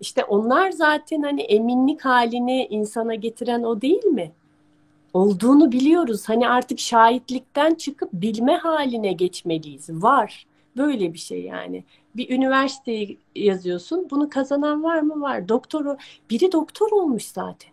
İşte 0.00 0.24
onlar 0.24 0.70
zaten 0.70 1.22
hani 1.22 1.42
eminlik 1.42 2.04
halini 2.04 2.66
insana 2.70 3.14
getiren 3.14 3.62
o 3.62 3.80
değil 3.80 4.04
mi? 4.04 4.32
Olduğunu 5.14 5.72
biliyoruz. 5.72 6.28
Hani 6.28 6.48
artık 6.48 6.78
şahitlikten 6.78 7.74
çıkıp 7.74 8.12
bilme 8.12 8.56
haline 8.56 9.12
geçmeliyiz. 9.12 9.90
Var. 10.02 10.46
Böyle 10.76 11.12
bir 11.12 11.18
şey 11.18 11.42
yani. 11.42 11.84
Bir 12.16 12.30
üniversiteyi 12.30 13.18
yazıyorsun. 13.34 14.08
Bunu 14.10 14.30
kazanan 14.30 14.82
var 14.82 15.00
mı? 15.00 15.20
Var. 15.20 15.48
Doktoru, 15.48 15.96
biri 16.30 16.52
doktor 16.52 16.90
olmuş 16.90 17.24
zaten. 17.24 17.70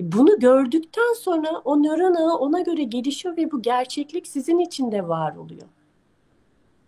Bunu 0.00 0.38
gördükten 0.38 1.14
sonra 1.20 1.50
o 1.64 1.82
nöron 1.82 2.14
ağı 2.14 2.36
ona 2.36 2.60
göre 2.60 2.82
gelişiyor 2.82 3.36
ve 3.36 3.52
bu 3.52 3.62
gerçeklik 3.62 4.26
sizin 4.26 4.58
içinde 4.58 5.08
var 5.08 5.36
oluyor. 5.36 5.68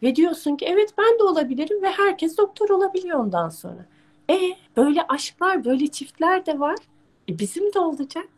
Ve 0.03 0.17
diyorsun 0.17 0.57
ki 0.57 0.65
evet 0.69 0.95
ben 0.99 1.19
de 1.19 1.23
olabilirim 1.23 1.83
ve 1.83 1.89
herkes 1.89 2.39
doktor 2.39 2.69
olabiliyor 2.69 3.19
ondan 3.19 3.49
sonra. 3.49 3.87
E 4.31 4.39
böyle 4.77 5.03
aşklar, 5.09 5.65
böyle 5.65 5.87
çiftler 5.87 6.47
de 6.47 6.61
var. 6.61 6.77
E, 7.29 7.39
bizim 7.39 7.73
de 7.73 7.79
olacak. 7.79 8.29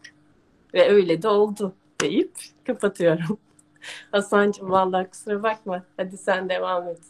Ve 0.74 0.88
öyle 0.88 1.22
de 1.22 1.28
oldu 1.28 1.74
deyip 2.00 2.32
kapatıyorum. 2.64 3.38
Hasan'cığım 4.12 4.70
vallahi 4.70 5.10
kusura 5.10 5.42
bakma. 5.42 5.84
Hadi 5.96 6.16
sen 6.16 6.48
devam 6.48 6.88
et. 6.88 7.00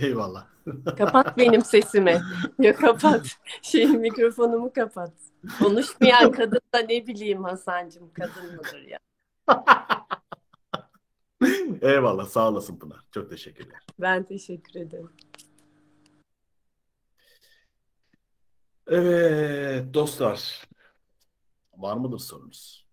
Eyvallah. 0.00 0.46
Kapat 0.98 1.38
benim 1.38 1.62
sesimi. 1.62 2.20
Ya 2.58 2.76
kapat. 2.76 3.26
Şey 3.62 3.86
mikrofonumu 3.86 4.72
kapat. 4.72 5.12
Konuşmayan 5.58 6.32
kadın 6.32 6.60
da 6.74 6.78
ne 6.78 7.06
bileyim 7.06 7.44
Hasan'cığım 7.44 8.10
kadın 8.12 8.56
mıdır 8.56 8.82
ya? 8.82 8.98
Eyvallah 11.82 12.26
sağ 12.26 12.48
olasın 12.48 12.78
Pınar. 12.78 13.04
Çok 13.10 13.30
teşekkürler. 13.30 13.80
Ben 13.98 14.24
teşekkür 14.24 14.80
ederim. 14.80 15.10
Evet 18.86 19.94
dostlar. 19.94 20.68
Var 21.76 21.96
mıdır 21.96 22.18
sorunuz? 22.18 22.87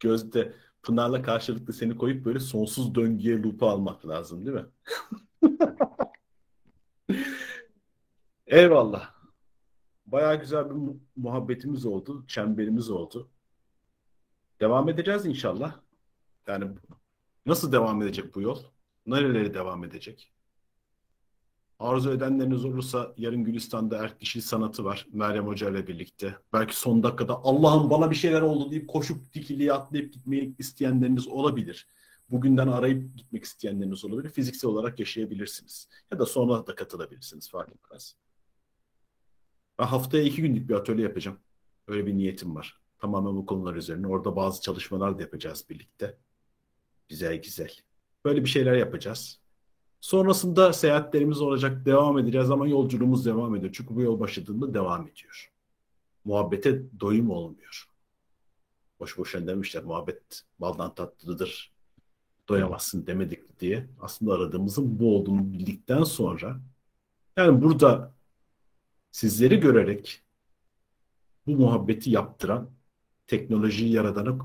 Gözde 0.00 0.54
Pınar'la 0.82 1.22
karşılıklı 1.22 1.72
seni 1.72 1.96
koyup 1.96 2.24
böyle 2.24 2.40
sonsuz 2.40 2.94
döngüye 2.94 3.42
loop'a 3.42 3.70
almak 3.70 4.06
lazım 4.08 4.46
değil 4.46 4.56
mi? 4.56 4.66
Eyvallah. 8.46 9.14
Bayağı 10.06 10.40
güzel 10.40 10.64
bir 10.70 10.74
mu- 10.74 11.00
muhabbetimiz 11.16 11.86
oldu, 11.86 12.24
çemberimiz 12.26 12.90
oldu. 12.90 13.30
Devam 14.60 14.88
edeceğiz 14.88 15.26
inşallah. 15.26 15.80
Yani 16.46 16.70
nasıl 17.46 17.72
devam 17.72 18.02
edecek 18.02 18.34
bu 18.34 18.42
yol? 18.42 18.58
Nerelere 19.06 19.54
devam 19.54 19.84
edecek? 19.84 20.32
Arzu 21.78 22.12
edenleriniz 22.12 22.64
olursa 22.64 23.14
yarın 23.16 23.44
Gülistan'da 23.44 23.98
Erk 23.98 24.20
Dişil 24.20 24.40
Sanatı 24.40 24.84
var 24.84 25.06
Meryem 25.12 25.46
Hoca 25.46 25.70
ile 25.70 25.86
birlikte. 25.86 26.36
Belki 26.52 26.76
son 26.76 27.02
dakikada 27.02 27.34
Allah'ım 27.34 27.90
bana 27.90 28.10
bir 28.10 28.16
şeyler 28.16 28.40
oldu 28.40 28.70
deyip 28.70 28.88
koşup 28.88 29.34
dikiliye 29.34 29.72
atlayıp 29.72 30.12
gitmeyi 30.12 30.54
isteyenleriniz 30.58 31.28
olabilir. 31.28 31.88
Bugünden 32.30 32.68
arayıp 32.68 33.16
gitmek 33.16 33.44
isteyenleriniz 33.44 34.04
olabilir. 34.04 34.30
Fiziksel 34.30 34.70
olarak 34.70 34.98
yaşayabilirsiniz. 34.98 35.88
Ya 36.12 36.18
da 36.18 36.26
sonra 36.26 36.66
da 36.66 36.74
katılabilirsiniz 36.74 37.50
fark 37.50 37.68
etmez. 37.68 38.16
Ben 39.78 39.86
haftaya 39.86 40.22
iki 40.22 40.42
günlük 40.42 40.68
bir 40.68 40.74
atölye 40.74 41.04
yapacağım. 41.04 41.38
Öyle 41.88 42.06
bir 42.06 42.14
niyetim 42.14 42.54
var. 42.54 42.80
Tamamen 42.98 43.36
bu 43.36 43.46
konular 43.46 43.74
üzerine. 43.74 44.06
Orada 44.06 44.36
bazı 44.36 44.62
çalışmalar 44.62 45.18
da 45.18 45.22
yapacağız 45.22 45.64
birlikte. 45.70 46.16
Güzel 47.08 47.42
güzel. 47.42 47.70
Böyle 48.24 48.44
bir 48.44 48.48
şeyler 48.48 48.74
yapacağız. 48.74 49.40
Sonrasında 50.00 50.72
seyahatlerimiz 50.72 51.40
olacak, 51.40 51.86
devam 51.86 52.18
edeceğiz 52.18 52.50
ama 52.50 52.68
yolculuğumuz 52.68 53.26
devam 53.26 53.56
ediyor. 53.56 53.72
Çünkü 53.76 53.94
bu 53.94 54.02
yol 54.02 54.20
başladığında 54.20 54.74
devam 54.74 55.08
ediyor. 55.08 55.52
Muhabbete 56.24 57.00
doyum 57.00 57.30
olmuyor. 57.30 57.88
Boş 59.00 59.18
boşuna 59.18 59.46
demişler 59.46 59.84
muhabbet 59.84 60.42
baldan 60.58 60.94
tatlıdır. 60.94 61.72
Doyamazsın 62.48 63.06
demedik 63.06 63.60
diye. 63.60 63.86
Aslında 64.00 64.34
aradığımızın 64.34 64.98
bu 64.98 65.16
olduğunu 65.16 65.52
bildikten 65.52 66.02
sonra 66.02 66.60
yani 67.36 67.62
burada 67.62 68.14
sizleri 69.10 69.60
görerek 69.60 70.22
bu 71.46 71.56
muhabbeti 71.56 72.10
yaptıran 72.10 72.70
teknolojiyi 73.26 73.92
yaradana 73.92 74.38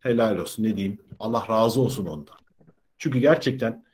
helal 0.00 0.38
olsun 0.38 0.62
ne 0.62 0.76
diyeyim. 0.76 0.98
Allah 1.18 1.46
razı 1.48 1.80
olsun 1.80 2.06
ondan. 2.06 2.36
Çünkü 2.98 3.18
gerçekten 3.18 3.84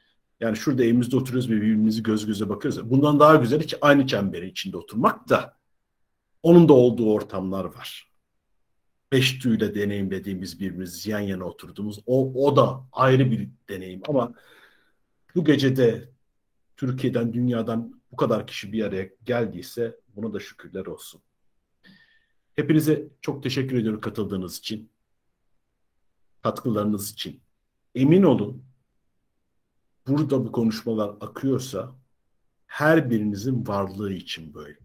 yani 0.41 0.57
şurada 0.57 0.85
evimizde 0.85 1.17
oturuyoruz 1.17 1.51
birbirimizi 1.51 2.03
göz 2.03 2.27
göze 2.27 2.49
bakıyoruz. 2.49 2.91
Bundan 2.91 3.21
daha 3.21 3.37
güzel 3.37 3.63
hiç 3.63 3.75
aynı 3.81 4.07
çemberi 4.07 4.49
içinde 4.49 4.77
oturmak 4.77 5.29
da 5.29 5.57
onun 6.43 6.69
da 6.69 6.73
olduğu 6.73 7.13
ortamlar 7.13 7.65
var. 7.65 8.11
Beş 9.13 9.45
duyuyla 9.45 9.75
deneyimlediğimiz 9.75 10.61
birbirimizi 10.61 11.11
yan 11.11 11.21
yana 11.21 11.45
oturduğumuz 11.45 11.99
o, 12.07 12.47
o 12.47 12.57
da 12.57 12.87
ayrı 12.93 13.31
bir 13.31 13.49
deneyim 13.69 14.03
ama 14.09 14.35
bu 15.35 15.45
gecede 15.45 16.11
Türkiye'den, 16.77 17.33
dünyadan 17.33 18.01
bu 18.13 18.17
kadar 18.17 18.47
kişi 18.47 18.73
bir 18.73 18.85
araya 18.85 19.11
geldiyse 19.25 20.01
buna 20.17 20.33
da 20.33 20.41
şükürler 20.41 20.87
olsun. 20.87 21.21
Hepinize 22.57 23.09
çok 23.23 23.43
teşekkür 23.43 23.77
ediyorum 23.77 24.01
katıldığınız 24.01 24.59
için, 24.59 24.91
katkılarınız 26.43 27.13
için. 27.13 27.41
Emin 27.95 28.23
olun 28.23 28.65
burada 30.07 30.45
bu 30.45 30.53
konuşmalar 30.53 31.17
akıyorsa 31.21 31.95
her 32.67 33.11
birinizin 33.11 33.67
varlığı 33.67 34.13
için 34.13 34.55
böyle 34.55 34.79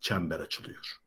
çember 0.00 0.40
açılıyor. 0.40 1.00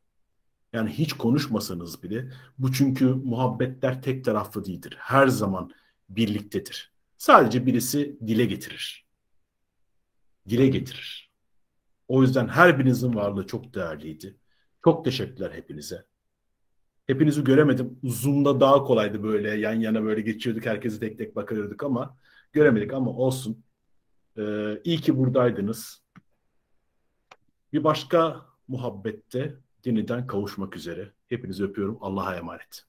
Yani 0.72 0.90
hiç 0.90 1.12
konuşmasanız 1.12 2.02
bile 2.02 2.30
bu 2.58 2.72
çünkü 2.72 3.04
muhabbetler 3.06 4.02
tek 4.02 4.24
taraflı 4.24 4.64
değildir. 4.64 4.96
Her 4.98 5.26
zaman 5.26 5.70
birliktedir. 6.08 6.92
Sadece 7.18 7.66
birisi 7.66 8.18
dile 8.26 8.44
getirir. 8.44 9.06
Dile 10.48 10.66
getirir. 10.66 11.30
O 12.08 12.22
yüzden 12.22 12.48
her 12.48 12.78
birinizin 12.78 13.14
varlığı 13.14 13.46
çok 13.46 13.74
değerliydi. 13.74 14.36
Çok 14.84 15.04
teşekkürler 15.04 15.52
hepinize. 15.54 16.04
Hepinizi 17.06 17.44
göremedim. 17.44 17.98
Zoom'da 18.04 18.60
daha 18.60 18.84
kolaydı 18.84 19.22
böyle 19.22 19.50
yan 19.54 19.74
yana 19.74 20.02
böyle 20.02 20.20
geçiyorduk. 20.20 20.66
Herkesi 20.66 21.00
tek 21.00 21.18
tek 21.18 21.36
bakıyorduk 21.36 21.82
ama 21.82 22.18
göremedik 22.54 22.92
ama 22.92 23.10
olsun. 23.10 23.64
Ee, 24.38 24.80
iyi 24.84 25.00
ki 25.00 25.18
buradaydınız. 25.18 26.02
Bir 27.72 27.84
başka 27.84 28.46
muhabbette 28.68 29.54
yeniden 29.84 30.26
kavuşmak 30.26 30.76
üzere. 30.76 31.12
Hepinizi 31.28 31.64
öpüyorum. 31.64 31.98
Allah'a 32.00 32.36
emanet. 32.36 32.84